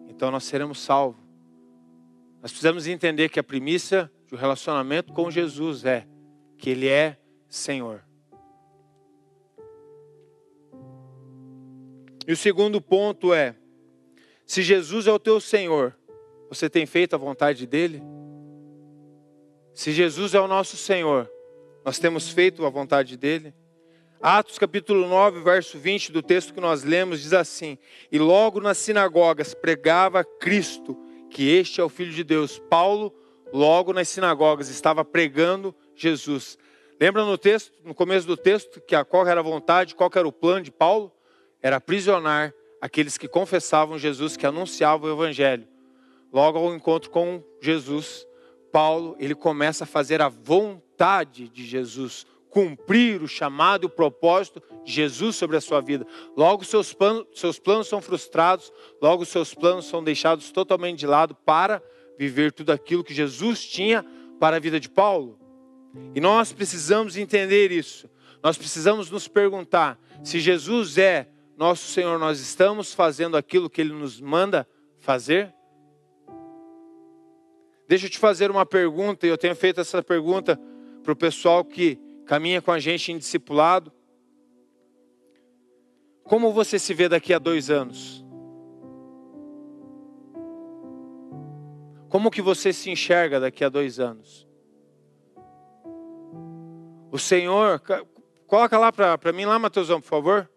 então 0.08 0.30
nós 0.30 0.44
seremos 0.44 0.80
salvos. 0.80 1.24
Nós 2.42 2.52
precisamos 2.52 2.86
entender 2.86 3.30
que 3.30 3.40
a 3.40 3.44
primícia 3.44 4.12
o 4.34 4.36
relacionamento 4.36 5.14
com 5.14 5.30
Jesus 5.30 5.86
é 5.86 6.08
que 6.58 6.72
Ele 6.72 6.88
é 6.88 7.20
Senhor. 7.48 8.04
E 12.28 12.34
o 12.34 12.38
segundo 12.38 12.82
ponto 12.82 13.32
é: 13.32 13.56
se 14.44 14.64
Jesus 14.64 15.06
é 15.06 15.12
o 15.12 15.20
teu 15.20 15.40
Senhor, 15.40 15.96
você 16.50 16.68
tem 16.68 16.86
feito 16.88 17.14
a 17.14 17.18
vontade 17.18 17.68
dEle? 17.68 18.02
Se 19.72 19.92
Jesus 19.92 20.34
é 20.34 20.40
o 20.40 20.48
nosso 20.48 20.78
Senhor, 20.78 21.30
nós 21.86 22.00
temos 22.00 22.30
feito 22.30 22.66
a 22.66 22.72
vontade 22.72 23.16
dEle? 23.16 23.54
Atos 24.20 24.58
capítulo 24.58 25.08
9, 25.08 25.42
verso 25.42 25.78
20 25.78 26.12
do 26.12 26.24
texto 26.24 26.56
que 26.56 26.62
nós 26.62 26.84
lemos 26.84 27.22
diz 27.22 27.34
assim: 27.34 27.78
E 28.12 28.18
logo 28.18 28.60
nas 28.60 28.80
sinagogas 28.80 29.54
pregava 29.54 30.24
Cristo, 30.24 30.98
que 31.30 31.50
este 31.50 31.80
é 31.80 31.84
o 31.84 31.90
Filho 31.90 32.12
de 32.12 32.24
Deus. 32.24 32.58
Paulo 32.68 33.14
logo 33.54 33.94
nas 33.94 34.10
sinagogas, 34.10 34.70
estava 34.70 35.06
pregando 35.06 35.76
Jesus. 35.96 36.58
Lembra 37.00 37.24
no 37.24 37.38
texto, 37.38 37.72
no 37.86 37.94
começo 37.94 38.26
do 38.26 38.36
texto, 38.36 38.82
que 38.82 38.96
a 38.96 39.06
qual 39.06 39.28
era 39.28 39.40
a 39.40 39.44
vontade, 39.44 39.94
qual 39.94 40.10
era 40.16 40.28
o 40.28 40.32
plano 40.32 40.62
de 40.64 40.72
Paulo? 40.72 41.12
Era 41.62 41.76
aprisionar 41.76 42.52
aqueles 42.82 43.16
que 43.18 43.28
confessavam 43.28 44.00
Jesus, 44.00 44.36
que 44.36 44.48
anunciavam 44.48 45.10
o 45.10 45.14
evangelho. 45.14 45.68
Logo 46.32 46.58
ao 46.58 46.74
encontro 46.74 47.12
com 47.12 47.44
Jesus, 47.62 48.26
Paulo, 48.72 49.16
ele 49.20 49.36
começa 49.36 49.84
a 49.84 49.88
fazer 49.88 50.20
a 50.20 50.30
vontade 50.30 51.48
de 51.48 51.64
Jesus, 51.64 52.26
cumprir 52.50 53.22
o 53.22 53.28
chamado 53.28 53.84
e 53.84 53.86
o 53.86 53.90
propósito 53.90 54.62
de 54.84 54.92
Jesus 54.92 55.36
sobre 55.36 55.58
a 55.58 55.62
sua 55.62 55.80
vida. 55.80 56.08
Logo 56.36 56.66
seus 56.66 56.92
planos, 56.92 57.28
seus 57.36 57.60
planos 57.60 57.88
são 57.88 58.02
frustrados, 58.02 58.74
logo 59.00 59.26
seus 59.26 59.54
planos 59.54 59.86
são 59.86 60.04
deixados 60.04 60.52
totalmente 60.52 61.00
de 61.00 61.08
lado 61.08 61.36
para 61.36 61.84
viver 62.18 62.52
tudo 62.52 62.72
aquilo 62.72 63.04
que 63.04 63.14
Jesus 63.14 63.66
tinha 63.66 64.06
para 64.40 64.58
a 64.58 64.60
vida 64.60 64.80
de 64.80 64.90
Paulo. 64.90 65.40
E 66.16 66.20
nós 66.20 66.52
precisamos 66.52 67.18
entender 67.18 67.72
isso. 67.72 68.10
Nós 68.42 68.58
precisamos 68.58 69.10
nos 69.10 69.28
perguntar: 69.28 70.00
se 70.24 70.40
Jesus 70.40 70.98
é 70.98 71.28
nosso 71.58 71.88
Senhor, 71.88 72.18
nós 72.20 72.40
estamos 72.40 72.94
fazendo 72.94 73.38
aquilo 73.38 73.70
que 73.70 73.82
Ele 73.82 73.94
nos 73.94 74.20
manda 74.20 74.68
fazer? 75.00 75.54
Deixa 77.88 78.08
eu 78.08 78.10
te 78.10 78.18
fazer 78.18 78.50
uma 78.50 78.66
pergunta, 78.66 79.28
e 79.28 79.30
eu 79.30 79.38
tenho 79.38 79.56
feito 79.56 79.80
essa 79.80 80.02
pergunta 80.02 80.60
para 81.04 81.14
o 81.14 81.16
pessoal 81.16 81.64
que 81.64 82.00
caminha 82.26 82.62
com 82.62 82.72
a 82.72 82.80
gente 82.80 83.12
em 83.12 83.18
discipulado. 83.18 83.92
Como 86.24 86.54
você 86.54 86.80
se 86.80 86.94
vê 86.94 87.10
daqui 87.10 87.34
a 87.34 87.40
dois 87.40 87.70
anos? 87.70 88.23
Como 92.14 92.30
que 92.30 92.44
você 92.44 92.72
se 92.72 92.92
enxerga 92.92 93.40
daqui 93.40 93.64
a 93.64 93.70
dois 93.70 94.00
anos? 94.00 94.48
O 97.12 97.18
Senhor, 97.18 97.82
coloca 98.46 98.78
lá 98.78 98.92
para 98.92 99.34
mim 99.34 99.46
lá, 99.46 99.58
Mateusão, 99.58 100.00
por 100.00 100.10
favor. 100.10 100.52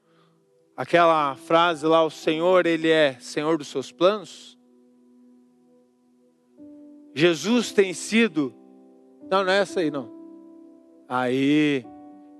Aquela 0.76 1.34
frase 1.34 1.86
lá, 1.86 2.04
o 2.04 2.10
Senhor, 2.10 2.66
Ele 2.66 2.90
é 2.90 3.14
Senhor 3.20 3.56
dos 3.56 3.68
seus 3.68 3.90
planos. 3.90 4.58
Jesus 7.14 7.72
tem 7.72 7.94
sido. 7.94 8.54
Não, 9.30 9.42
não 9.42 9.50
é 9.50 9.60
essa 9.60 9.80
aí, 9.80 9.90
não. 9.90 10.12
Aí, 11.08 11.86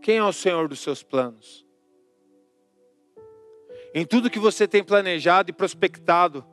quem 0.03 0.19
é 0.19 0.25
o 0.25 0.31
Senhor 0.31 0.69
dos 0.69 0.81
seus 0.81 1.03
planos? 1.03 1.65
Em 3.95 4.05
tudo 4.05 4.29
que 4.29 4.39
você 4.39 4.69
tem 4.69 4.85
planejado 4.85 5.49
e 5.49 5.55
prospectado, 5.55 6.45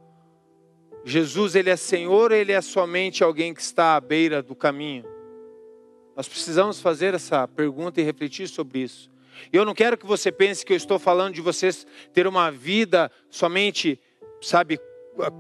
Jesus, 1.06 1.56
Ele 1.56 1.70
é 1.70 1.76
Senhor 1.76 2.32
ou 2.32 2.38
Ele 2.38 2.52
é 2.52 2.62
somente 2.62 3.24
alguém 3.24 3.54
que 3.54 3.62
está 3.62 3.96
à 3.96 4.02
beira 4.02 4.42
do 4.42 4.56
caminho? 4.56 5.06
Nós 6.16 6.28
precisamos 6.28 6.80
fazer 6.80 7.14
essa 7.14 7.48
pergunta 7.48 8.00
e 8.00 8.04
refletir 8.04 8.48
sobre 8.48 8.80
isso. 8.80 9.10
Eu 9.52 9.66
não 9.66 9.74
quero 9.74 9.98
que 9.98 10.06
você 10.06 10.32
pense 10.32 10.66
que 10.66 10.74
eu 10.74 10.78
estou 10.78 11.00
falando 11.00 11.34
de 11.34 11.42
vocês 11.42 11.86
ter 12.14 12.28
uma 12.28 12.52
vida 12.52 13.12
somente, 13.30 14.00
sabe, 14.42 14.80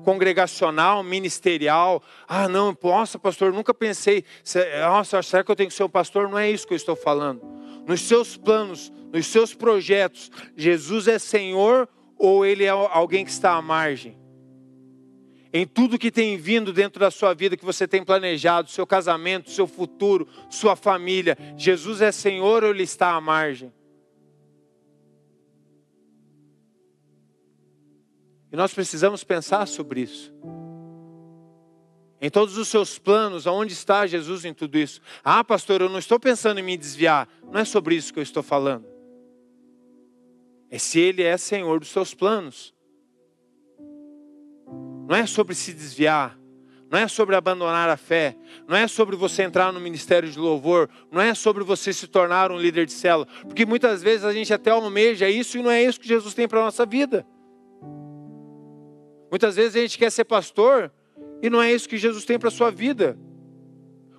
congregacional, 0.04 1.04
ministerial. 1.04 2.02
Ah, 2.28 2.48
não, 2.48 2.78
nossa, 2.82 3.20
pastor, 3.20 3.54
nunca 3.54 3.74
pensei. 3.74 4.24
Nossa, 4.82 5.22
será 5.22 5.44
que 5.44 5.52
eu 5.52 5.56
tenho 5.56 5.70
que 5.70 5.76
ser 5.76 5.84
um 5.84 5.90
pastor? 5.90 6.28
Não 6.28 6.40
é 6.40 6.50
isso 6.50 6.68
que 6.68 6.74
eu 6.74 6.78
estou 6.78 6.96
falando. 6.96 7.42
Nos 7.88 8.02
seus 8.02 8.36
planos, 8.36 8.92
nos 9.12 9.28
seus 9.28 9.54
projetos, 9.54 10.32
Jesus 10.56 11.08
é 11.08 11.20
Senhor 11.20 11.88
ou 12.18 12.46
ele 12.46 12.64
é 12.64 12.70
alguém 12.70 13.26
que 13.26 13.32
está 13.32 13.54
à 13.54 13.62
margem? 13.62 14.23
Em 15.56 15.68
tudo 15.68 16.00
que 16.00 16.10
tem 16.10 16.36
vindo 16.36 16.74
dentro 16.74 17.00
da 17.00 17.12
sua 17.12 17.36
vida, 17.36 17.56
que 17.56 17.64
você 17.64 17.88
tem 17.88 18.04
planejado, 18.04 18.72
seu 18.72 18.88
casamento, 18.88 19.52
seu 19.52 19.68
futuro, 19.68 20.28
sua 20.50 20.76
família, 20.76 21.38
Jesus 21.56 22.02
é 22.02 22.12
Senhor 22.12 22.64
ou 22.64 22.72
ele 22.72 22.82
está 22.82 23.12
à 23.12 23.22
margem? 23.22 23.72
E 28.52 28.56
nós 28.56 28.74
precisamos 28.74 29.24
pensar 29.24 29.68
sobre 29.68 30.02
isso. 30.02 30.34
Em 32.20 32.32
todos 32.32 32.58
os 32.58 32.68
seus 32.68 32.98
planos, 32.98 33.46
aonde 33.46 33.74
está 33.74 34.08
Jesus 34.08 34.46
em 34.46 34.54
tudo 34.56 34.78
isso? 34.80 35.02
Ah, 35.24 35.44
pastor, 35.44 35.82
eu 35.82 35.90
não 35.90 36.00
estou 36.00 36.20
pensando 36.20 36.60
em 36.60 36.64
me 36.64 36.76
desviar. 36.76 37.30
Não 37.52 37.60
é 37.60 37.66
sobre 37.66 37.96
isso 37.96 38.12
que 38.12 38.18
eu 38.18 38.24
estou 38.24 38.42
falando. 38.42 38.88
É 40.72 40.80
se 40.80 41.00
Ele 41.00 41.22
é 41.22 41.38
Senhor 41.38 41.80
dos 41.80 41.90
seus 41.90 42.16
planos. 42.16 42.73
Não 45.08 45.16
é 45.16 45.26
sobre 45.26 45.56
se 45.56 45.74
desviar. 45.74 46.38
Não 46.90 47.00
é 47.00 47.08
sobre 47.08 47.36
abandonar 47.36 47.90
a 47.90 47.98
fé. 47.98 48.36
Não 48.68 48.78
é 48.78 48.88
sobre 48.88 49.16
você 49.16 49.44
entrar 49.44 49.74
no 49.74 49.80
ministério 49.80 50.30
de 50.30 50.38
louvor. 50.38 50.90
Não 51.12 51.20
é 51.20 51.34
sobre 51.34 51.64
você 51.64 51.92
se 51.92 52.08
tornar 52.08 52.52
um 52.52 52.58
líder 52.58 52.86
de 52.86 52.94
célula. 52.94 53.28
Porque 53.42 53.66
muitas 53.66 54.04
vezes 54.04 54.24
a 54.24 54.32
gente 54.32 54.54
até 54.54 54.70
almeja 54.70 55.30
isso 55.30 55.58
e 55.58 55.64
não 55.64 55.72
é 55.72 55.84
isso 55.84 56.00
que 56.00 56.08
Jesus 56.08 56.34
tem 56.34 56.48
para 56.48 56.60
a 56.60 56.66
nossa 56.66 56.86
vida. 56.86 57.26
Muitas 59.32 59.56
vezes 59.56 59.76
a 59.76 59.80
gente 59.80 59.98
quer 59.98 60.12
ser 60.12 60.26
pastor 60.26 60.92
e 61.42 61.50
não 61.50 61.62
é 61.62 61.74
isso 61.74 61.90
que 61.90 61.98
Jesus 61.98 62.24
tem 62.26 62.38
para 62.38 62.50
a 62.50 62.52
sua 62.52 62.70
vida. 62.70 63.18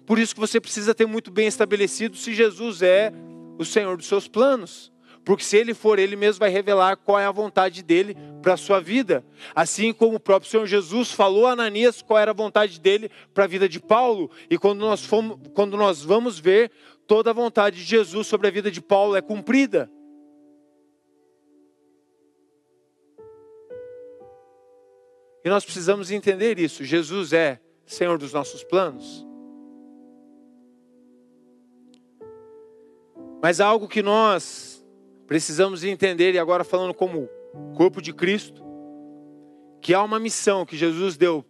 Por 0.04 0.18
isso 0.18 0.34
que 0.34 0.40
você 0.40 0.60
precisa 0.60 0.94
ter 0.94 1.06
muito 1.06 1.30
bem 1.30 1.46
estabelecido 1.46 2.16
se 2.16 2.34
Jesus 2.34 2.82
é 2.82 3.12
o 3.56 3.64
Senhor 3.64 3.96
dos 3.96 4.06
seus 4.06 4.28
planos. 4.28 4.92
Porque 5.24 5.42
se 5.42 5.56
ele 5.56 5.72
for, 5.72 5.98
ele 5.98 6.16
mesmo 6.16 6.40
vai 6.40 6.50
revelar 6.50 6.96
qual 6.96 7.18
é 7.18 7.24
a 7.24 7.30
vontade 7.30 7.82
dele 7.82 8.14
para 8.42 8.54
a 8.54 8.56
sua 8.58 8.78
vida. 8.78 9.24
Assim 9.54 9.92
como 9.92 10.16
o 10.16 10.20
próprio 10.20 10.50
Senhor 10.50 10.66
Jesus 10.66 11.10
falou 11.10 11.46
a 11.46 11.52
Ananias 11.52 12.02
qual 12.02 12.18
era 12.18 12.30
a 12.30 12.34
vontade 12.34 12.78
dele 12.78 13.10
para 13.32 13.44
a 13.44 13.46
vida 13.46 13.66
de 13.66 13.80
Paulo. 13.80 14.30
E 14.50 14.58
quando 14.58 14.80
nós, 14.80 15.02
fomos, 15.02 15.38
quando 15.54 15.78
nós 15.78 16.02
vamos 16.02 16.38
ver, 16.38 16.70
toda 17.06 17.30
a 17.30 17.32
vontade 17.32 17.76
de 17.76 17.84
Jesus 17.84 18.26
sobre 18.26 18.48
a 18.48 18.50
vida 18.50 18.70
de 18.70 18.82
Paulo 18.82 19.16
é 19.16 19.22
cumprida. 19.22 19.90
E 25.42 25.48
nós 25.48 25.64
precisamos 25.64 26.10
entender 26.10 26.58
isso. 26.58 26.84
Jesus 26.84 27.32
é 27.32 27.60
Senhor 27.86 28.18
dos 28.18 28.32
nossos 28.32 28.62
planos. 28.62 29.26
Mas 33.42 33.60
algo 33.60 33.86
que 33.86 34.02
nós 34.02 34.73
precisamos 35.26 35.84
entender, 35.84 36.34
e 36.34 36.38
agora 36.38 36.64
falando 36.64 36.94
como 36.94 37.28
corpo 37.76 38.00
de 38.00 38.12
Cristo, 38.12 38.62
que 39.80 39.94
há 39.94 40.02
uma 40.02 40.18
missão 40.18 40.64
que 40.64 40.76
Jesus 40.76 41.16
deu 41.16 41.44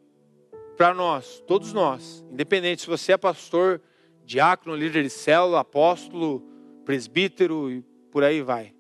para 0.76 0.92
nós, 0.92 1.42
todos 1.46 1.72
nós, 1.72 2.24
independente 2.30 2.82
se 2.82 2.88
você 2.88 3.12
é 3.12 3.16
pastor, 3.16 3.80
diácono, 4.24 4.74
líder 4.74 5.04
de 5.04 5.10
célula, 5.10 5.60
apóstolo, 5.60 6.42
presbítero 6.84 7.70
e 7.70 7.82
por 8.10 8.24
aí 8.24 8.42
vai. 8.42 8.74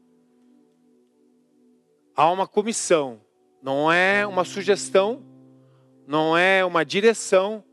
Há 2.16 2.30
uma 2.30 2.46
comissão 2.46 3.20
não 3.64 3.90
é 3.90 4.26
uma 4.26 4.44
sugestão, 4.44 5.24
não 6.06 6.36
é 6.36 6.62
uma 6.62 6.84
direção, 6.84 7.64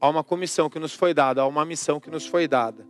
há 0.00 0.08
uma 0.08 0.22
comissão 0.22 0.70
que 0.70 0.78
nos 0.78 0.94
foi 0.94 1.12
dada, 1.12 1.42
há 1.42 1.46
uma 1.48 1.64
missão 1.64 1.98
que 1.98 2.08
nos 2.08 2.24
foi 2.24 2.46
dada. 2.46 2.86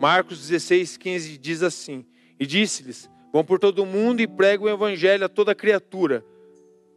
Marcos 0.00 0.48
16, 0.48 0.96
15 0.96 1.36
diz 1.36 1.62
assim: 1.62 2.06
E 2.38 2.46
disse-lhes: 2.46 3.10
Vão 3.32 3.44
por 3.44 3.58
todo 3.58 3.86
mundo 3.86 4.20
e 4.20 4.26
pregam 4.26 4.66
o 4.66 4.70
evangelho 4.70 5.24
a 5.24 5.28
toda 5.28 5.54
criatura. 5.54 6.24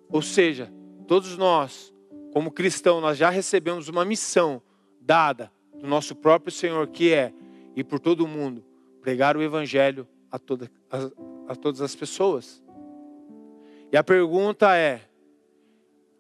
Ou 0.09 0.21
seja, 0.21 0.71
todos 1.07 1.37
nós, 1.37 1.93
como 2.31 2.51
cristãos, 2.51 3.01
nós 3.01 3.17
já 3.17 3.29
recebemos 3.29 3.87
uma 3.87 4.03
missão 4.03 4.61
dada 4.99 5.51
do 5.75 5.87
nosso 5.87 6.15
próprio 6.15 6.51
Senhor, 6.51 6.87
que 6.87 7.13
é 7.13 7.33
ir 7.75 7.83
por 7.83 7.99
todo 7.99 8.27
mundo, 8.27 8.63
pregar 9.01 9.37
o 9.37 9.41
evangelho 9.41 10.07
a, 10.31 10.39
toda, 10.39 10.71
a, 10.89 11.51
a 11.53 11.55
todas 11.55 11.81
as 11.81 11.95
pessoas. 11.95 12.63
E 13.91 13.97
a 13.97 14.03
pergunta 14.03 14.75
é: 14.75 15.01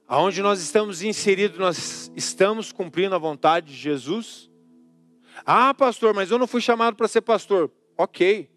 aonde 0.07 0.41
nós 0.43 0.61
estamos 0.61 1.01
inseridos, 1.01 1.57
nós 1.57 2.11
estamos 2.15 2.71
cumprindo 2.71 3.15
a 3.15 3.17
vontade 3.19 3.67
de 3.67 3.77
Jesus? 3.77 4.51
Ah, 5.45 5.73
pastor, 5.73 6.13
mas 6.13 6.29
eu 6.29 6.37
não 6.37 6.45
fui 6.45 6.61
chamado 6.61 6.95
para 6.95 7.07
ser 7.07 7.21
pastor. 7.21 7.71
Ok. 7.97 8.52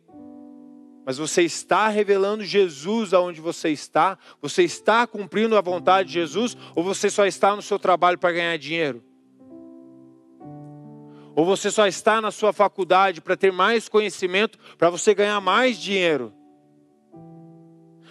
Mas 1.07 1.19
você 1.19 1.43
está 1.43 1.87
revelando 1.87 2.45
Jesus 2.45 3.15
aonde 3.15 3.41
você 3.41 3.69
está? 3.69 4.19
Você 4.43 4.65
está 4.65 5.07
cumprindo 5.07 5.57
a 5.57 5.61
vontade 5.61 6.09
de 6.09 6.15
Jesus? 6.15 6.57
Ou 6.75 6.83
você 6.83 7.09
só 7.09 7.25
está 7.25 7.55
no 7.55 7.63
seu 7.63 7.79
trabalho 7.79 8.19
para 8.19 8.33
ganhar 8.33 8.59
dinheiro? 8.59 9.05
Ou 11.37 11.47
você 11.47 11.71
só 11.71 11.87
está 11.87 12.21
na 12.21 12.33
sua 12.33 12.53
faculdade 12.53 13.21
para 13.21 13.37
ter 13.37 13.53
mais 13.53 13.89
conhecimento, 13.89 14.59
para 14.77 14.91
você 14.91 15.15
ganhar 15.15 15.41
mais 15.41 15.79
dinheiro? 15.79 16.35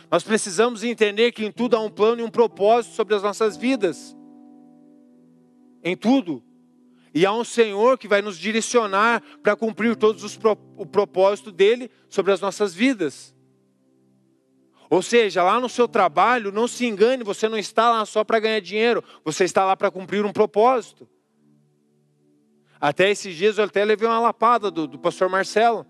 Nós 0.10 0.24
precisamos 0.24 0.82
entender 0.82 1.34
que 1.34 1.46
em 1.46 1.52
tudo 1.52 1.76
há 1.76 1.82
um 1.82 1.90
plano 1.90 2.22
e 2.22 2.24
um 2.24 2.32
propósito 2.32 2.96
sobre 2.96 3.14
as 3.14 3.22
nossas 3.22 3.58
vidas. 3.58 4.16
Em 5.84 5.98
tudo. 5.98 6.42
E 7.16 7.26
há 7.26 7.32
um 7.32 7.46
Senhor 7.46 7.98
que 7.98 8.10
vai 8.10 8.22
nos 8.22 8.38
direcionar 8.38 9.24
para 9.42 9.56
cumprir 9.56 9.96
todos 9.96 10.22
os 10.22 10.38
o 10.76 10.86
propósito 10.86 11.50
dele 11.50 11.90
sobre 12.10 12.34
as 12.34 12.42
nossas 12.42 12.76
vidas. 12.76 13.34
Ou 14.90 15.02
seja, 15.02 15.42
lá 15.42 15.58
no 15.58 15.70
seu 15.70 15.88
trabalho, 15.88 16.52
não 16.52 16.68
se 16.68 16.86
engane, 16.86 17.24
você 17.24 17.48
não 17.48 17.58
está 17.58 17.90
lá 17.90 18.06
só 18.06 18.26
para 18.26 18.38
ganhar 18.40 18.60
dinheiro, 18.60 19.02
você 19.24 19.46
está 19.46 19.64
lá 19.64 19.78
para 19.78 19.90
cumprir 19.90 20.26
um 20.26 20.34
propósito. 20.34 21.08
Até 22.82 23.10
esses 23.10 23.34
dias 23.34 23.58
eu 23.58 23.64
até 23.64 23.86
levei 23.86 24.10
uma 24.10 24.20
lapada 24.20 24.70
do, 24.70 24.86
do 24.86 25.00
pastor 25.00 25.30
Marcelo. 25.30 25.88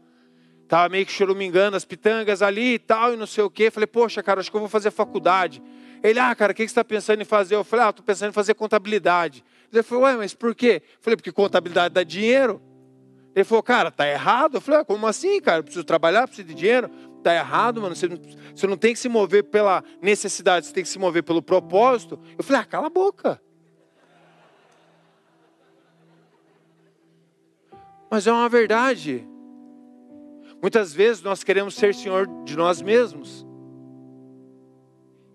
Tava 0.68 0.90
meio 0.90 1.08
que 1.08 1.12
choramingando 1.12 1.76
as 1.76 1.84
pitangas 1.84 2.44
ali 2.44 2.76
e 2.76 2.80
tal, 2.80 3.14
e 3.14 3.18
não 3.18 3.26
sei 3.26 3.44
o 3.44 3.50
quê. 3.50 3.72
Falei, 3.72 3.88
poxa, 3.88 4.22
cara, 4.22 4.42
acho 4.42 4.52
que 4.52 4.56
eu 4.56 4.62
vou 4.62 4.70
fazer 4.70 4.92
faculdade. 4.92 5.62
Ele, 6.04 6.20
ah, 6.20 6.36
cara, 6.36 6.52
o 6.52 6.56
que 6.56 6.62
você 6.62 6.66
está 6.66 6.84
pensando 6.84 7.22
em 7.24 7.26
fazer? 7.26 7.56
Eu 7.56 7.64
falei, 7.64 7.88
ah, 7.88 7.90
estou 7.90 8.06
pensando 8.06 8.30
em 8.30 8.34
fazer 8.34 8.54
contabilidade. 8.54 9.44
Ele 9.78 9.84
falou, 9.84 10.04
ué, 10.04 10.16
mas 10.16 10.34
por 10.34 10.54
quê? 10.56 10.82
Eu 10.84 10.98
falei, 11.02 11.18
porque 11.18 11.32
contabilidade 11.32 11.94
dá 11.94 12.04
dinheiro. 12.04 12.62
Ele 13.36 13.44
falou, 13.44 13.62
cara, 13.62 13.92
tá 13.92 14.08
errado. 14.08 14.56
Eu 14.56 14.62
falei, 14.62 14.82
ah, 14.82 14.86
como 14.86 15.06
assim, 15.08 15.42
cara? 15.42 15.60
Eu 15.60 15.64
preciso 15.64 15.84
trabalhar, 15.84 16.26
preciso 16.28 16.48
de 16.48 16.54
dinheiro. 16.54 16.90
Tá 17.22 17.34
errado, 17.34 17.82
mano. 17.82 17.96
Você 17.96 18.08
não, 18.08 18.18
você 18.56 18.68
não 18.68 18.78
tem 18.78 18.94
que 18.94 19.00
se 19.00 19.10
mover 19.10 19.44
pela 19.44 19.84
necessidade, 20.02 20.66
você 20.66 20.74
tem 20.74 20.84
que 20.84 20.90
se 20.90 20.98
mover 20.98 21.24
pelo 21.24 21.42
propósito. 21.42 22.20
Eu 22.38 22.44
falei, 22.44 22.62
ah, 22.62 22.66
cala 22.66 22.88
a 22.88 22.90
boca. 22.90 23.42
Mas 28.10 28.26
é 28.26 28.32
uma 28.32 28.48
verdade. 28.48 29.28
Muitas 30.62 30.94
vezes 30.94 31.22
nós 31.22 31.44
queremos 31.44 31.76
ser 31.76 31.94
senhor 31.94 32.28
de 32.46 32.56
nós 32.56 32.82
mesmos. 32.82 33.46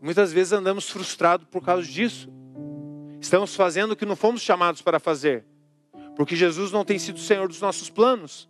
Muitas 0.00 0.32
vezes 0.32 0.52
andamos 0.52 0.88
frustrados 0.88 1.46
por 1.50 1.62
causa 1.62 1.86
disso. 1.86 2.32
Estamos 3.20 3.54
fazendo 3.54 3.92
o 3.92 3.96
que 3.96 4.06
não 4.06 4.16
fomos 4.16 4.40
chamados 4.40 4.80
para 4.80 4.98
fazer, 4.98 5.44
porque 6.16 6.34
Jesus 6.34 6.72
não 6.72 6.84
tem 6.84 6.98
sido 6.98 7.16
o 7.16 7.20
Senhor 7.20 7.46
dos 7.46 7.60
nossos 7.60 7.90
planos. 7.90 8.48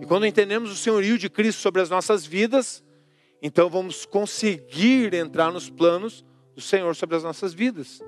E 0.00 0.04
quando 0.04 0.26
entendemos 0.26 0.70
o 0.70 0.76
senhorio 0.76 1.16
de 1.16 1.30
Cristo 1.30 1.60
sobre 1.60 1.80
as 1.80 1.88
nossas 1.88 2.26
vidas, 2.26 2.84
então 3.40 3.70
vamos 3.70 4.04
conseguir 4.04 5.14
entrar 5.14 5.52
nos 5.52 5.70
planos 5.70 6.24
do 6.54 6.60
Senhor 6.60 6.94
sobre 6.96 7.16
as 7.16 7.22
nossas 7.22 7.54
vidas. 7.54 8.02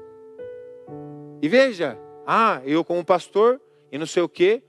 E 1.40 1.48
veja, 1.48 1.98
ah, 2.26 2.60
eu 2.64 2.84
como 2.84 3.04
pastor 3.04 3.60
e 3.92 3.96
não 3.96 4.06
sei 4.06 4.22
o 4.22 4.28
quê, 4.28 4.62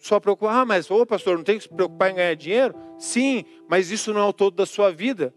só 0.00 0.20
preocupar, 0.20 0.60
ah, 0.60 0.64
mas 0.64 0.90
ô 0.90 1.04
pastor, 1.06 1.36
não 1.36 1.44
tem 1.44 1.56
que 1.56 1.64
se 1.64 1.68
preocupar 1.68 2.10
em 2.10 2.14
ganhar 2.14 2.34
dinheiro? 2.34 2.74
Sim, 2.98 3.44
mas 3.68 3.90
isso 3.90 4.12
não 4.12 4.20
é 4.20 4.24
o 4.24 4.32
todo 4.32 4.54
da 4.54 4.66
sua 4.66 4.92
vida. 4.92 5.34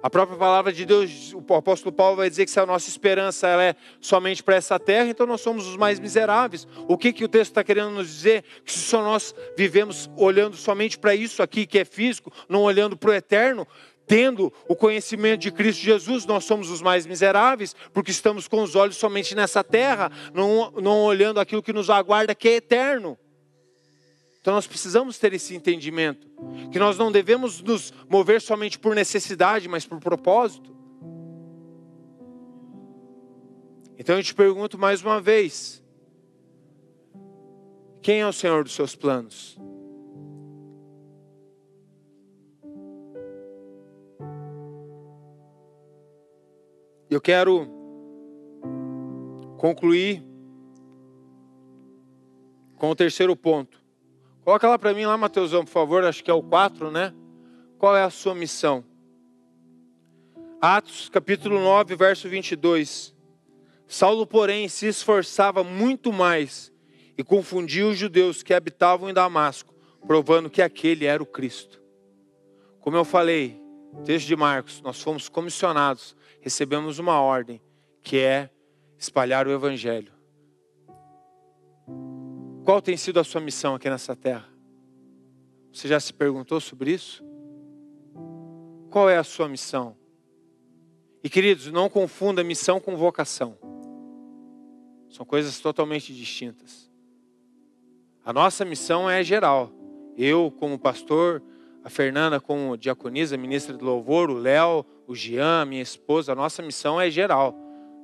A 0.00 0.08
própria 0.08 0.38
palavra 0.38 0.72
de 0.72 0.84
Deus, 0.84 1.34
o 1.34 1.54
apóstolo 1.54 1.92
Paulo 1.92 2.16
vai 2.16 2.30
dizer 2.30 2.44
que 2.44 2.50
se 2.52 2.60
a 2.60 2.66
nossa 2.66 2.88
esperança 2.88 3.48
ela 3.48 3.64
é 3.64 3.74
somente 4.00 4.44
para 4.44 4.54
essa 4.54 4.78
terra, 4.78 5.08
então 5.08 5.26
nós 5.26 5.40
somos 5.40 5.66
os 5.66 5.76
mais 5.76 5.98
miseráveis. 5.98 6.68
O 6.86 6.96
que, 6.96 7.12
que 7.12 7.24
o 7.24 7.28
texto 7.28 7.50
está 7.50 7.64
querendo 7.64 7.90
nos 7.90 8.06
dizer? 8.06 8.44
Que 8.64 8.72
se 8.72 8.78
só 8.78 9.02
nós 9.02 9.34
vivemos 9.56 10.08
olhando 10.16 10.56
somente 10.56 10.96
para 10.96 11.16
isso 11.16 11.42
aqui 11.42 11.66
que 11.66 11.80
é 11.80 11.84
físico, 11.84 12.32
não 12.48 12.62
olhando 12.62 12.96
para 12.96 13.10
o 13.10 13.14
eterno, 13.14 13.66
tendo 14.06 14.52
o 14.68 14.76
conhecimento 14.76 15.40
de 15.40 15.50
Cristo 15.50 15.82
Jesus, 15.82 16.24
nós 16.24 16.44
somos 16.44 16.70
os 16.70 16.80
mais 16.80 17.04
miseráveis, 17.04 17.74
porque 17.92 18.12
estamos 18.12 18.46
com 18.46 18.62
os 18.62 18.76
olhos 18.76 18.96
somente 18.96 19.34
nessa 19.34 19.64
terra, 19.64 20.12
não, 20.32 20.70
não 20.80 21.02
olhando 21.02 21.40
aquilo 21.40 21.62
que 21.62 21.72
nos 21.72 21.90
aguarda, 21.90 22.34
que 22.36 22.48
é 22.48 22.54
eterno. 22.54 23.18
Então 24.48 24.56
nós 24.56 24.66
precisamos 24.66 25.18
ter 25.18 25.34
esse 25.34 25.54
entendimento, 25.54 26.26
que 26.72 26.78
nós 26.78 26.96
não 26.96 27.12
devemos 27.12 27.60
nos 27.60 27.92
mover 28.08 28.40
somente 28.40 28.78
por 28.78 28.94
necessidade, 28.94 29.68
mas 29.68 29.84
por 29.84 30.00
propósito. 30.00 30.74
Então 33.98 34.16
eu 34.16 34.22
te 34.22 34.34
pergunto 34.34 34.78
mais 34.78 35.02
uma 35.02 35.20
vez: 35.20 35.84
quem 38.00 38.22
é 38.22 38.26
o 38.26 38.32
Senhor 38.32 38.64
dos 38.64 38.72
seus 38.72 38.96
planos? 38.96 39.58
Eu 47.10 47.20
quero 47.20 47.68
concluir 49.58 50.24
com 52.78 52.88
o 52.88 52.96
terceiro 52.96 53.36
ponto. 53.36 53.77
Coloca 54.48 54.66
lá 54.66 54.78
para 54.78 54.94
mim, 54.94 55.04
lá, 55.04 55.14
Mateusão, 55.14 55.62
por 55.62 55.70
favor, 55.70 56.04
acho 56.04 56.24
que 56.24 56.30
é 56.30 56.32
o 56.32 56.42
4, 56.42 56.90
né? 56.90 57.12
Qual 57.76 57.94
é 57.94 58.02
a 58.02 58.08
sua 58.08 58.34
missão? 58.34 58.82
Atos, 60.58 61.10
capítulo 61.10 61.60
9, 61.60 61.94
verso 61.94 62.30
22. 62.30 63.14
Saulo, 63.86 64.26
porém, 64.26 64.66
se 64.66 64.86
esforçava 64.86 65.62
muito 65.62 66.10
mais 66.10 66.72
e 67.18 67.22
confundia 67.22 67.86
os 67.86 67.98
judeus 67.98 68.42
que 68.42 68.54
habitavam 68.54 69.10
em 69.10 69.12
Damasco, 69.12 69.74
provando 70.06 70.48
que 70.48 70.62
aquele 70.62 71.04
era 71.04 71.22
o 71.22 71.26
Cristo. 71.26 71.78
Como 72.80 72.96
eu 72.96 73.04
falei, 73.04 73.60
texto 74.06 74.28
de 74.28 74.34
Marcos, 74.34 74.80
nós 74.80 74.98
fomos 74.98 75.28
comissionados, 75.28 76.16
recebemos 76.40 76.98
uma 76.98 77.20
ordem, 77.20 77.60
que 78.02 78.16
é 78.16 78.48
espalhar 78.96 79.46
o 79.46 79.52
Evangelho. 79.52 80.17
Qual 82.68 82.82
tem 82.82 82.98
sido 82.98 83.18
a 83.18 83.24
sua 83.24 83.40
missão 83.40 83.74
aqui 83.74 83.88
nessa 83.88 84.14
terra? 84.14 84.46
Você 85.72 85.88
já 85.88 85.98
se 85.98 86.12
perguntou 86.12 86.60
sobre 86.60 86.92
isso? 86.92 87.24
Qual 88.90 89.08
é 89.08 89.16
a 89.16 89.24
sua 89.24 89.48
missão? 89.48 89.96
E 91.24 91.30
queridos, 91.30 91.72
não 91.72 91.88
confunda 91.88 92.44
missão 92.44 92.78
com 92.78 92.94
vocação. 92.94 93.56
São 95.08 95.24
coisas 95.24 95.58
totalmente 95.60 96.12
distintas. 96.12 96.90
A 98.22 98.34
nossa 98.34 98.66
missão 98.66 99.08
é 99.08 99.24
geral. 99.24 99.72
Eu, 100.14 100.52
como 100.58 100.78
pastor, 100.78 101.42
a 101.82 101.88
Fernanda, 101.88 102.38
como 102.38 102.76
diaconisa, 102.76 103.38
ministra 103.38 103.78
de 103.78 103.82
louvor, 103.82 104.28
o 104.28 104.34
Léo, 104.34 104.84
o 105.06 105.14
Jean, 105.14 105.64
minha 105.64 105.80
esposa, 105.80 106.32
a 106.32 106.36
nossa 106.36 106.60
missão 106.60 107.00
é 107.00 107.10
geral. 107.10 107.54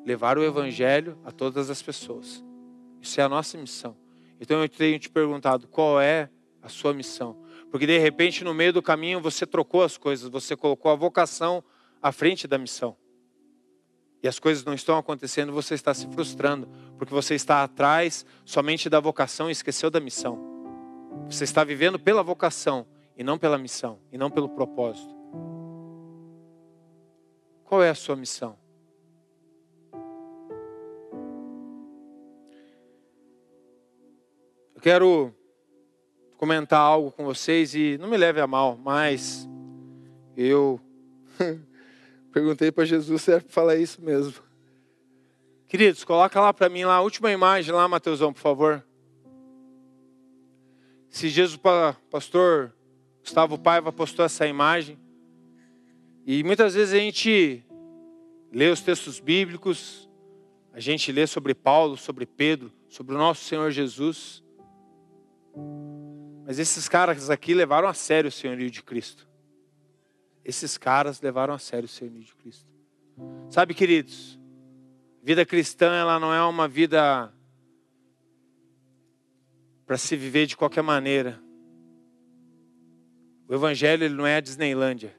Levar 0.06 0.38
o 0.38 0.42
evangelho 0.42 1.18
a 1.22 1.30
todas 1.30 1.68
as 1.68 1.82
pessoas. 1.82 2.42
Isso 2.98 3.20
é 3.20 3.24
a 3.24 3.28
nossa 3.28 3.58
missão. 3.58 4.02
Então 4.45 4.61
eu 4.61 4.68
tenho 4.68 4.99
te 4.99 5.09
perguntado 5.09 5.66
qual 5.66 5.99
é 5.99 6.28
a 6.61 6.68
sua 6.68 6.92
missão. 6.92 7.34
Porque 7.70 7.86
de 7.86 7.97
repente 7.97 8.45
no 8.45 8.53
meio 8.53 8.74
do 8.74 8.82
caminho 8.82 9.18
você 9.18 9.47
trocou 9.47 9.82
as 9.82 9.97
coisas, 9.97 10.28
você 10.28 10.55
colocou 10.55 10.90
a 10.92 10.95
vocação 10.95 11.64
à 12.03 12.12
frente 12.12 12.47
da 12.47 12.59
missão. 12.59 12.95
E 14.22 14.28
as 14.28 14.38
coisas 14.38 14.62
não 14.62 14.74
estão 14.74 14.99
acontecendo, 14.99 15.51
você 15.51 15.72
está 15.72 15.95
se 15.95 16.07
frustrando, 16.09 16.68
porque 16.99 17.14
você 17.14 17.34
está 17.34 17.64
atrás 17.64 18.26
somente 18.45 18.90
da 18.90 19.01
vocação 19.01 19.49
e 19.49 19.53
esqueceu 19.53 19.90
da 19.90 19.99
missão. 19.99 20.38
Você 21.30 21.45
está 21.45 21.64
vivendo 21.64 21.99
pela 21.99 22.22
vocação 22.22 22.86
e 23.16 23.24
não 23.24 23.38
pela 23.38 23.57
missão, 23.57 23.99
e 24.12 24.18
não 24.18 24.30
pelo 24.30 24.51
propósito. 24.51 25.14
Qual 27.64 27.82
é 27.82 27.88
a 27.88 27.95
sua 27.95 28.14
missão? 28.14 28.59
Quero 34.85 35.35
comentar 36.37 36.78
algo 36.78 37.11
com 37.11 37.24
vocês 37.24 37.74
e 37.74 37.97
não 37.97 38.07
me 38.07 38.18
leve 38.18 38.39
a 38.39 38.47
mal, 38.47 38.76
mas 38.76 39.49
eu 40.37 40.78
perguntei 42.30 42.70
para 42.70 42.85
Jesus 42.85 43.22
se 43.22 43.32
é 43.32 43.41
para 43.41 43.49
falar 43.49 43.76
isso 43.76 44.03
mesmo. 44.03 44.35
Queridos, 45.66 46.05
coloca 46.05 46.39
lá 46.39 46.53
para 46.53 46.68
mim 46.68 46.85
lá 46.85 46.97
a 46.97 47.01
última 47.01 47.32
imagem 47.32 47.72
lá, 47.72 47.89
Mateusão, 47.89 48.30
por 48.30 48.41
favor. 48.41 48.85
Se 51.09 51.30
Jesus, 51.30 51.59
pastor 52.11 52.70
Gustavo 53.22 53.57
Paiva 53.57 53.91
postou 53.91 54.22
essa 54.22 54.47
imagem. 54.47 54.99
E 56.26 56.45
muitas 56.45 56.74
vezes 56.74 56.93
a 56.93 56.99
gente 56.99 57.64
lê 58.53 58.68
os 58.68 58.82
textos 58.82 59.18
bíblicos, 59.18 60.07
a 60.74 60.78
gente 60.78 61.11
lê 61.11 61.26
sobre 61.26 61.55
Paulo, 61.55 61.97
sobre 61.97 62.26
Pedro, 62.26 62.70
sobre 62.87 63.14
o 63.14 63.18
nosso 63.18 63.45
Senhor 63.45 63.70
Jesus. 63.70 64.43
Mas 66.46 66.59
esses 66.59 66.88
caras 66.88 67.30
aqui 67.30 67.55
levaram 67.55 67.88
a 67.88 67.94
sério 67.94 68.28
o 68.28 68.32
senhorio 68.32 68.70
de 68.70 68.82
Cristo. 68.82 69.28
Esses 70.44 70.76
caras 70.76 71.20
levaram 71.20 71.55
a 71.55 71.59
sério 71.59 71.86
o 71.86 71.88
senhorio 71.88 72.22
de 72.22 72.34
Cristo. 72.34 72.70
Sabe, 73.48 73.72
queridos, 73.72 74.38
vida 75.22 75.46
cristã 75.46 75.94
ela 75.94 76.18
não 76.18 76.34
é 76.34 76.42
uma 76.44 76.68
vida 76.68 77.32
para 79.86 79.96
se 79.96 80.16
viver 80.16 80.46
de 80.46 80.57
qualquer 80.57 80.82
maneira. 80.82 81.40
O 83.48 83.55
evangelho 83.55 84.05
ele 84.05 84.14
não 84.14 84.26
é 84.26 84.36
a 84.36 84.40
Disneylândia. 84.40 85.14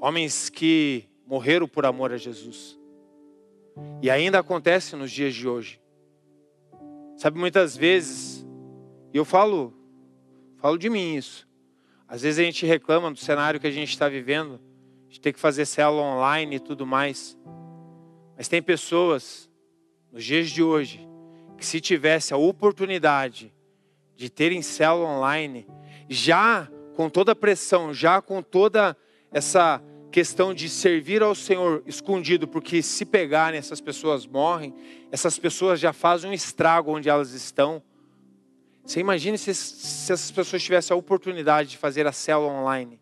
Homens 0.00 0.48
que 0.48 1.04
morreram 1.26 1.66
por 1.66 1.86
amor 1.86 2.12
a 2.12 2.16
Jesus. 2.16 2.78
E 4.02 4.10
ainda 4.10 4.38
acontece 4.38 4.96
nos 4.96 5.10
dias 5.10 5.34
de 5.34 5.48
hoje. 5.48 5.80
Sabe, 7.16 7.38
muitas 7.38 7.76
vezes, 7.76 8.25
e 9.16 9.18
eu 9.18 9.24
falo, 9.24 9.72
falo 10.58 10.76
de 10.76 10.90
mim 10.90 11.14
isso. 11.14 11.48
Às 12.06 12.20
vezes 12.20 12.38
a 12.38 12.42
gente 12.42 12.66
reclama 12.66 13.10
do 13.10 13.18
cenário 13.18 13.58
que 13.58 13.66
a 13.66 13.70
gente 13.70 13.88
está 13.88 14.10
vivendo, 14.10 14.60
de 15.08 15.18
ter 15.18 15.32
que 15.32 15.40
fazer 15.40 15.64
célula 15.64 16.02
online 16.02 16.56
e 16.56 16.60
tudo 16.60 16.86
mais. 16.86 17.34
Mas 18.36 18.46
tem 18.46 18.60
pessoas, 18.60 19.50
nos 20.12 20.22
dias 20.22 20.50
de 20.50 20.62
hoje, 20.62 21.08
que 21.56 21.64
se 21.64 21.80
tivesse 21.80 22.34
a 22.34 22.36
oportunidade 22.36 23.54
de 24.14 24.28
terem 24.28 24.60
célula 24.60 25.08
online, 25.08 25.66
já 26.10 26.68
com 26.94 27.08
toda 27.08 27.32
a 27.32 27.34
pressão, 27.34 27.94
já 27.94 28.20
com 28.20 28.42
toda 28.42 28.94
essa 29.32 29.82
questão 30.12 30.52
de 30.52 30.68
servir 30.68 31.22
ao 31.22 31.34
Senhor 31.34 31.82
escondido, 31.86 32.46
porque 32.46 32.82
se 32.82 33.06
pegarem 33.06 33.58
essas 33.58 33.80
pessoas 33.80 34.26
morrem, 34.26 34.74
essas 35.10 35.38
pessoas 35.38 35.80
já 35.80 35.94
fazem 35.94 36.30
um 36.30 36.34
estrago 36.34 36.94
onde 36.94 37.08
elas 37.08 37.32
estão. 37.32 37.82
Você 38.86 39.00
imagine 39.00 39.36
se, 39.36 39.52
se 39.52 40.12
essas 40.12 40.30
pessoas 40.30 40.62
tivessem 40.62 40.94
a 40.94 40.98
oportunidade 40.98 41.70
de 41.70 41.76
fazer 41.76 42.06
a 42.06 42.12
célula 42.12 42.52
online. 42.52 43.00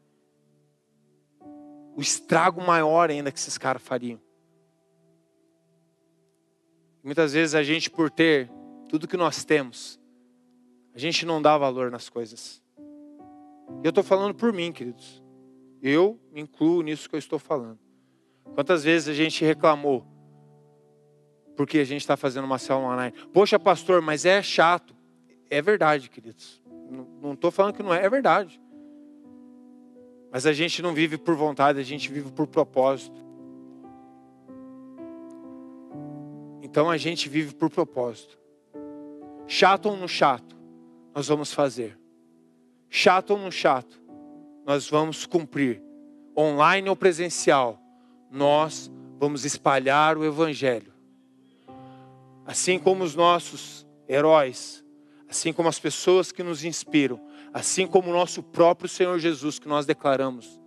O 1.95 2.01
estrago 2.01 2.63
maior 2.63 3.11
ainda 3.11 3.31
que 3.31 3.39
esses 3.39 3.59
caras 3.59 3.83
fariam. 3.83 4.19
Muitas 7.03 7.35
vezes 7.35 7.55
a 7.55 7.63
gente, 7.63 7.91
por 7.91 8.11
ter 8.11 8.51
tudo 8.89 9.07
que 9.07 9.17
nós 9.17 9.45
temos, 9.45 10.01
a 10.95 10.99
gente 10.99 11.27
não 11.27 11.43
dá 11.43 11.59
valor 11.59 11.91
nas 11.91 12.09
coisas. 12.09 12.63
Eu 13.83 13.91
estou 13.91 14.03
falando 14.03 14.35
por 14.35 14.55
mim, 14.55 14.73
queridos. 14.73 15.23
Eu 15.83 16.19
me 16.33 16.41
incluo 16.41 16.81
nisso 16.81 17.11
que 17.11 17.15
eu 17.15 17.19
estou 17.19 17.39
falando. 17.39 17.79
Quantas 18.55 18.83
vezes 18.85 19.09
a 19.09 19.13
gente 19.13 19.45
reclamou 19.45 20.07
porque 21.55 21.79
a 21.79 21.85
gente 21.85 22.01
está 22.01 22.17
fazendo 22.17 22.45
uma 22.45 22.59
célula 22.59 22.95
online. 22.95 23.15
Poxa, 23.33 23.59
pastor, 23.59 24.01
mas 24.01 24.25
é 24.25 24.43
chato. 24.43 24.94
É 25.55 25.63
verdade, 25.63 26.11
queridos. 26.11 26.61
Não 27.23 27.35
estou 27.35 27.53
falando 27.53 27.77
que 27.77 27.83
não 27.83 27.95
é, 27.95 28.05
é 28.05 28.11
verdade. 28.11 28.61
Mas 30.33 30.47
a 30.47 30.53
gente 30.53 30.83
não 30.83 30.93
vive 30.93 31.17
por 31.17 31.37
vontade, 31.37 31.79
a 31.79 31.85
gente 31.85 32.11
vive 32.11 32.33
por 32.33 32.49
propósito. 32.49 33.25
Então 36.61 36.91
a 36.91 36.97
gente 36.97 37.29
vive 37.29 37.55
por 37.55 37.71
propósito. 37.71 38.37
Chato 39.47 39.87
ou 39.87 39.97
não 39.97 40.09
chato, 40.09 40.57
nós 41.15 41.29
vamos 41.29 41.53
fazer. 41.53 41.97
Chato 42.91 43.31
ou 43.31 43.39
não 43.39 43.53
chato, 43.53 44.03
nós 44.67 44.91
vamos 44.91 45.25
cumprir. 45.25 45.81
Online 46.37 46.89
ou 46.89 46.97
presencial, 46.97 47.81
nós 48.29 48.91
vamos 49.21 49.45
espalhar 49.45 50.19
o 50.19 50.25
Evangelho. 50.25 50.93
Assim 52.45 52.77
como 52.77 53.05
os 53.05 53.15
nossos 53.15 53.87
heróis, 54.09 54.84
assim 55.29 55.53
como 55.53 55.69
as 55.69 55.79
pessoas 55.79 56.31
que 56.31 56.43
nos 56.43 56.65
inspiram, 56.65 57.21
assim 57.53 57.87
como 57.87 58.11
o 58.11 58.13
nosso 58.13 58.43
próprio 58.43 58.89
Senhor 58.89 59.19
Jesus, 59.19 59.59
que 59.59 59.69
nós 59.69 59.87
declaramos, 59.87 60.61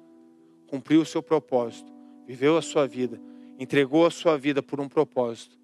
cumpriu 0.68 1.02
o 1.02 1.06
seu 1.06 1.22
propósito, 1.24 1.92
viveu 2.26 2.58
a 2.58 2.62
sua 2.62 2.88
vida, 2.88 3.20
entregou 3.58 4.06
a 4.06 4.12
sua 4.12 4.38
vida 4.38 4.62
por 4.62 4.80
um 4.80 4.88
propósito, 4.88 5.58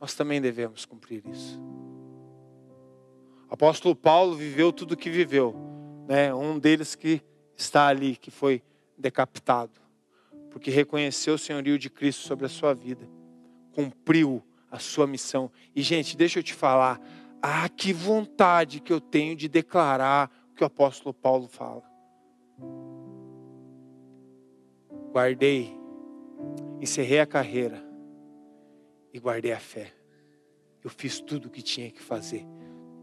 nós 0.00 0.14
também 0.14 0.40
devemos 0.40 0.84
cumprir 0.84 1.22
isso. 1.26 1.60
Apóstolo 3.48 3.94
Paulo 3.94 4.34
viveu 4.34 4.72
tudo 4.72 4.92
o 4.92 4.96
que 4.96 5.08
viveu, 5.08 5.54
né? 6.08 6.34
um 6.34 6.58
deles 6.58 6.94
que 6.94 7.22
está 7.56 7.86
ali, 7.86 8.16
que 8.16 8.30
foi 8.30 8.62
decapitado, 8.98 9.80
porque 10.50 10.70
reconheceu 10.70 11.34
o 11.34 11.38
senhorio 11.38 11.78
de 11.78 11.88
Cristo 11.88 12.22
sobre 12.22 12.46
a 12.46 12.48
sua 12.48 12.74
vida, 12.74 13.08
cumpriu 13.72 14.42
a 14.70 14.78
sua 14.78 15.06
missão. 15.06 15.50
E, 15.74 15.82
gente, 15.82 16.16
deixa 16.16 16.38
eu 16.38 16.42
te 16.42 16.54
falar, 16.54 17.00
ah, 17.42 17.68
que 17.68 17.92
vontade 17.92 18.80
que 18.80 18.92
eu 18.92 19.00
tenho 19.00 19.36
de 19.36 19.48
declarar 19.48 20.30
o 20.50 20.54
que 20.54 20.62
o 20.62 20.66
apóstolo 20.66 21.14
Paulo 21.14 21.48
fala. 21.48 21.82
Guardei, 25.12 25.74
encerrei 26.80 27.20
a 27.20 27.26
carreira 27.26 27.82
e 29.12 29.18
guardei 29.18 29.52
a 29.52 29.58
fé. 29.60 29.92
Eu 30.84 30.90
fiz 30.90 31.20
tudo 31.20 31.46
o 31.46 31.50
que 31.50 31.62
tinha 31.62 31.90
que 31.90 32.02
fazer, 32.02 32.46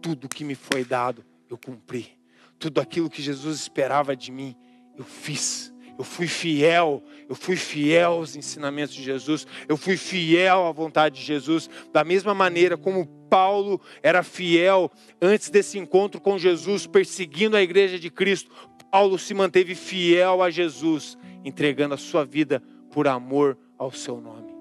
tudo 0.02 0.30
que 0.30 0.44
me 0.44 0.56
foi 0.56 0.86
dado, 0.86 1.26
eu 1.50 1.58
cumpri. 1.58 2.20
Tudo 2.60 2.80
aquilo 2.80 3.10
que 3.10 3.22
Jesus 3.22 3.60
esperava 3.60 4.16
de 4.16 4.32
mim, 4.32 4.56
eu 4.96 5.04
fiz. 5.04 5.73
Eu 5.98 6.04
fui 6.04 6.28
fiel, 6.28 7.04
eu 7.30 7.36
fui 7.36 7.56
fiel 7.56 8.14
aos 8.14 8.36
ensinamentos 8.36 8.96
de 8.96 9.04
Jesus, 9.04 9.46
eu 9.68 9.78
fui 9.78 9.96
fiel 9.96 10.66
à 10.66 10.72
vontade 10.72 11.20
de 11.20 11.26
Jesus, 11.26 11.70
da 11.92 12.04
mesma 12.04 12.34
maneira 12.34 12.76
como 12.76 13.06
Paulo 13.30 13.80
era 14.02 14.24
fiel 14.24 14.92
antes 15.22 15.50
desse 15.50 15.78
encontro 15.78 16.20
com 16.20 16.38
Jesus, 16.38 16.88
perseguindo 16.88 17.56
a 17.56 17.62
igreja 17.62 18.00
de 18.00 18.10
Cristo. 18.10 18.52
Paulo 18.92 19.18
se 19.18 19.34
manteve 19.34 19.74
fiel 19.74 20.44
a 20.44 20.52
Jesus, 20.52 21.18
entregando 21.44 21.96
a 21.96 21.98
sua 21.98 22.24
vida 22.24 22.62
por 22.92 23.08
amor 23.08 23.58
ao 23.78 23.92
seu 23.92 24.22
nome. 24.22 24.54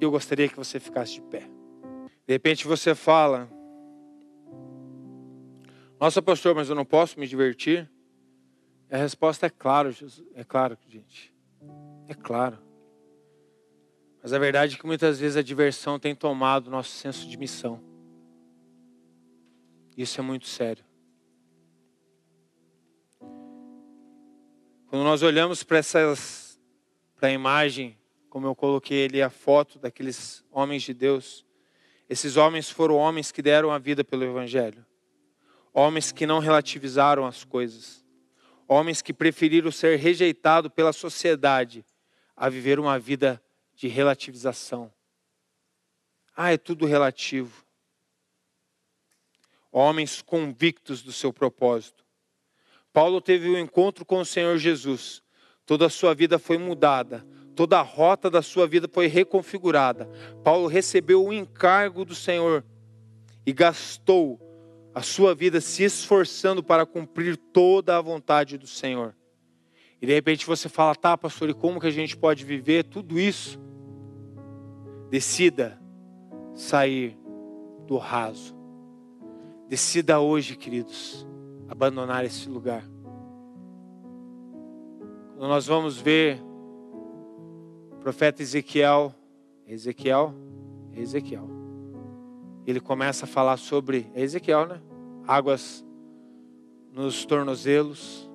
Eu 0.00 0.10
gostaria 0.10 0.48
que 0.48 0.56
você 0.56 0.78
ficasse 0.78 1.14
de 1.14 1.22
pé. 1.22 1.48
De 2.26 2.32
repente 2.32 2.66
você 2.66 2.94
fala: 2.94 3.50
Nossa, 5.98 6.20
pastor, 6.20 6.54
mas 6.54 6.68
eu 6.68 6.76
não 6.76 6.84
posso 6.84 7.18
me 7.18 7.26
divertir? 7.26 7.90
A 8.90 8.96
resposta 8.96 9.46
é 9.46 9.50
claro, 9.50 9.90
Jesus. 9.90 10.26
É 10.34 10.44
claro, 10.44 10.78
gente. 10.88 11.34
É 12.08 12.14
claro. 12.14 12.58
Mas 14.22 14.32
a 14.32 14.38
verdade 14.38 14.76
é 14.76 14.78
que 14.78 14.86
muitas 14.86 15.18
vezes 15.18 15.36
a 15.36 15.42
diversão 15.42 15.98
tem 15.98 16.14
tomado 16.14 16.70
nosso 16.70 16.90
senso 16.90 17.28
de 17.28 17.36
missão. 17.36 17.82
Isso 19.96 20.20
é 20.20 20.22
muito 20.22 20.46
sério. 20.46 20.84
Quando 24.88 25.02
nós 25.02 25.22
olhamos 25.22 25.62
para 25.62 25.78
essas 25.78 26.60
para 27.16 27.28
a 27.28 27.32
imagem, 27.32 27.98
como 28.28 28.46
eu 28.46 28.54
coloquei 28.54 29.06
ali 29.06 29.22
a 29.22 29.30
foto 29.30 29.78
daqueles 29.78 30.44
homens 30.50 30.82
de 30.82 30.92
Deus, 30.92 31.44
esses 32.08 32.36
homens 32.36 32.70
foram 32.70 32.96
homens 32.96 33.32
que 33.32 33.42
deram 33.42 33.72
a 33.72 33.78
vida 33.78 34.04
pelo 34.04 34.22
evangelho. 34.22 34.84
Homens 35.72 36.12
que 36.12 36.26
não 36.26 36.38
relativizaram 36.38 37.26
as 37.26 37.42
coisas 37.42 38.05
Homens 38.68 39.00
que 39.00 39.12
preferiram 39.12 39.70
ser 39.70 39.98
rejeitados 39.98 40.72
pela 40.72 40.92
sociedade 40.92 41.84
a 42.36 42.48
viver 42.48 42.78
uma 42.78 42.98
vida 42.98 43.42
de 43.74 43.88
relativização. 43.88 44.92
Ah, 46.36 46.52
é 46.52 46.58
tudo 46.58 46.84
relativo. 46.84 47.64
Homens 49.70 50.20
convictos 50.20 51.02
do 51.02 51.12
seu 51.12 51.32
propósito. 51.32 52.04
Paulo 52.92 53.20
teve 53.20 53.48
um 53.48 53.58
encontro 53.58 54.04
com 54.04 54.20
o 54.20 54.24
Senhor 54.24 54.56
Jesus. 54.58 55.22
Toda 55.64 55.86
a 55.86 55.90
sua 55.90 56.14
vida 56.14 56.38
foi 56.38 56.58
mudada. 56.58 57.26
Toda 57.54 57.78
a 57.78 57.82
rota 57.82 58.30
da 58.30 58.42
sua 58.42 58.66
vida 58.66 58.88
foi 58.90 59.06
reconfigurada. 59.06 60.08
Paulo 60.44 60.66
recebeu 60.66 61.24
o 61.24 61.32
encargo 61.32 62.04
do 62.04 62.14
Senhor 62.14 62.64
e 63.46 63.52
gastou 63.52 64.38
a 64.96 65.02
sua 65.02 65.34
vida 65.34 65.60
se 65.60 65.84
esforçando 65.84 66.62
para 66.62 66.86
cumprir 66.86 67.36
toda 67.36 67.98
a 67.98 68.00
vontade 68.00 68.56
do 68.56 68.66
Senhor. 68.66 69.14
E 70.00 70.06
de 70.06 70.14
repente 70.14 70.46
você 70.46 70.70
fala, 70.70 70.94
tá, 70.94 71.18
pastor, 71.18 71.50
e 71.50 71.54
como 71.54 71.78
que 71.78 71.86
a 71.86 71.90
gente 71.90 72.16
pode 72.16 72.46
viver 72.46 72.84
tudo 72.84 73.20
isso? 73.20 73.60
Decida 75.10 75.78
sair 76.54 77.14
do 77.86 77.98
raso. 77.98 78.56
Decida 79.68 80.18
hoje, 80.18 80.56
queridos, 80.56 81.26
abandonar 81.68 82.24
esse 82.24 82.48
lugar. 82.48 82.82
Quando 85.36 85.46
nós 85.46 85.66
vamos 85.66 85.98
ver 85.98 86.40
o 87.92 87.96
profeta 88.00 88.40
Ezequiel, 88.40 89.14
Ezequiel, 89.66 90.32
Ezequiel 90.94 91.55
ele 92.70 92.80
começa 92.80 93.24
a 93.24 93.28
falar 93.28 93.56
sobre 93.56 94.10
é 94.14 94.22
Ezequiel, 94.22 94.66
né? 94.66 94.80
Águas 95.26 95.84
nos 96.92 97.24
tornozelos, 97.24 98.30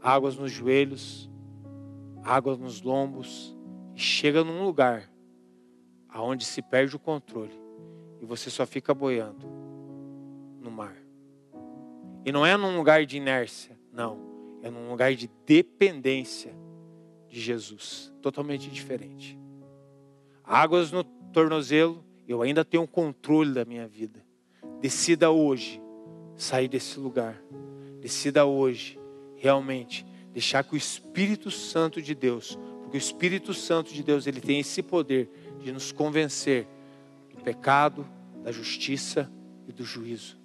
águas 0.00 0.36
nos 0.36 0.50
joelhos, 0.50 1.30
águas 2.22 2.58
nos 2.58 2.82
lombos, 2.82 3.56
e 3.94 4.00
chega 4.00 4.44
num 4.44 4.64
lugar 4.64 5.10
aonde 6.08 6.44
se 6.44 6.60
perde 6.60 6.96
o 6.96 6.98
controle 6.98 7.66
e 8.20 8.24
você 8.24 8.50
só 8.50 8.66
fica 8.66 8.94
boiando 8.94 9.46
no 10.60 10.70
mar. 10.70 10.96
E 12.24 12.32
não 12.32 12.44
é 12.44 12.56
num 12.56 12.76
lugar 12.76 13.06
de 13.06 13.16
inércia, 13.16 13.78
não, 13.92 14.18
é 14.62 14.70
num 14.70 14.88
lugar 14.88 15.14
de 15.14 15.30
dependência 15.46 16.54
de 17.28 17.40
Jesus, 17.40 18.12
totalmente 18.20 18.68
diferente. 18.70 19.38
Águas 20.42 20.90
no 20.90 21.04
tornozelo, 21.04 22.04
eu 22.28 22.42
ainda 22.42 22.64
tenho 22.64 22.82
o 22.82 22.88
controle 22.88 23.52
da 23.52 23.64
minha 23.64 23.86
vida. 23.86 24.24
Decida 24.80 25.30
hoje 25.30 25.80
sair 26.36 26.68
desse 26.68 26.98
lugar. 26.98 27.40
Decida 28.00 28.44
hoje 28.44 28.98
realmente 29.36 30.04
deixar 30.32 30.62
que 30.64 30.74
o 30.74 30.76
Espírito 30.76 31.50
Santo 31.50 32.02
de 32.02 32.14
Deus, 32.14 32.58
porque 32.82 32.96
o 32.96 32.98
Espírito 32.98 33.54
Santo 33.54 33.92
de 33.94 34.02
Deus, 34.02 34.26
ele 34.26 34.40
tem 34.40 34.60
esse 34.60 34.82
poder 34.82 35.30
de 35.60 35.72
nos 35.72 35.92
convencer 35.92 36.66
do 37.34 37.42
pecado, 37.42 38.06
da 38.42 38.52
justiça 38.52 39.30
e 39.66 39.72
do 39.72 39.84
juízo. 39.84 40.36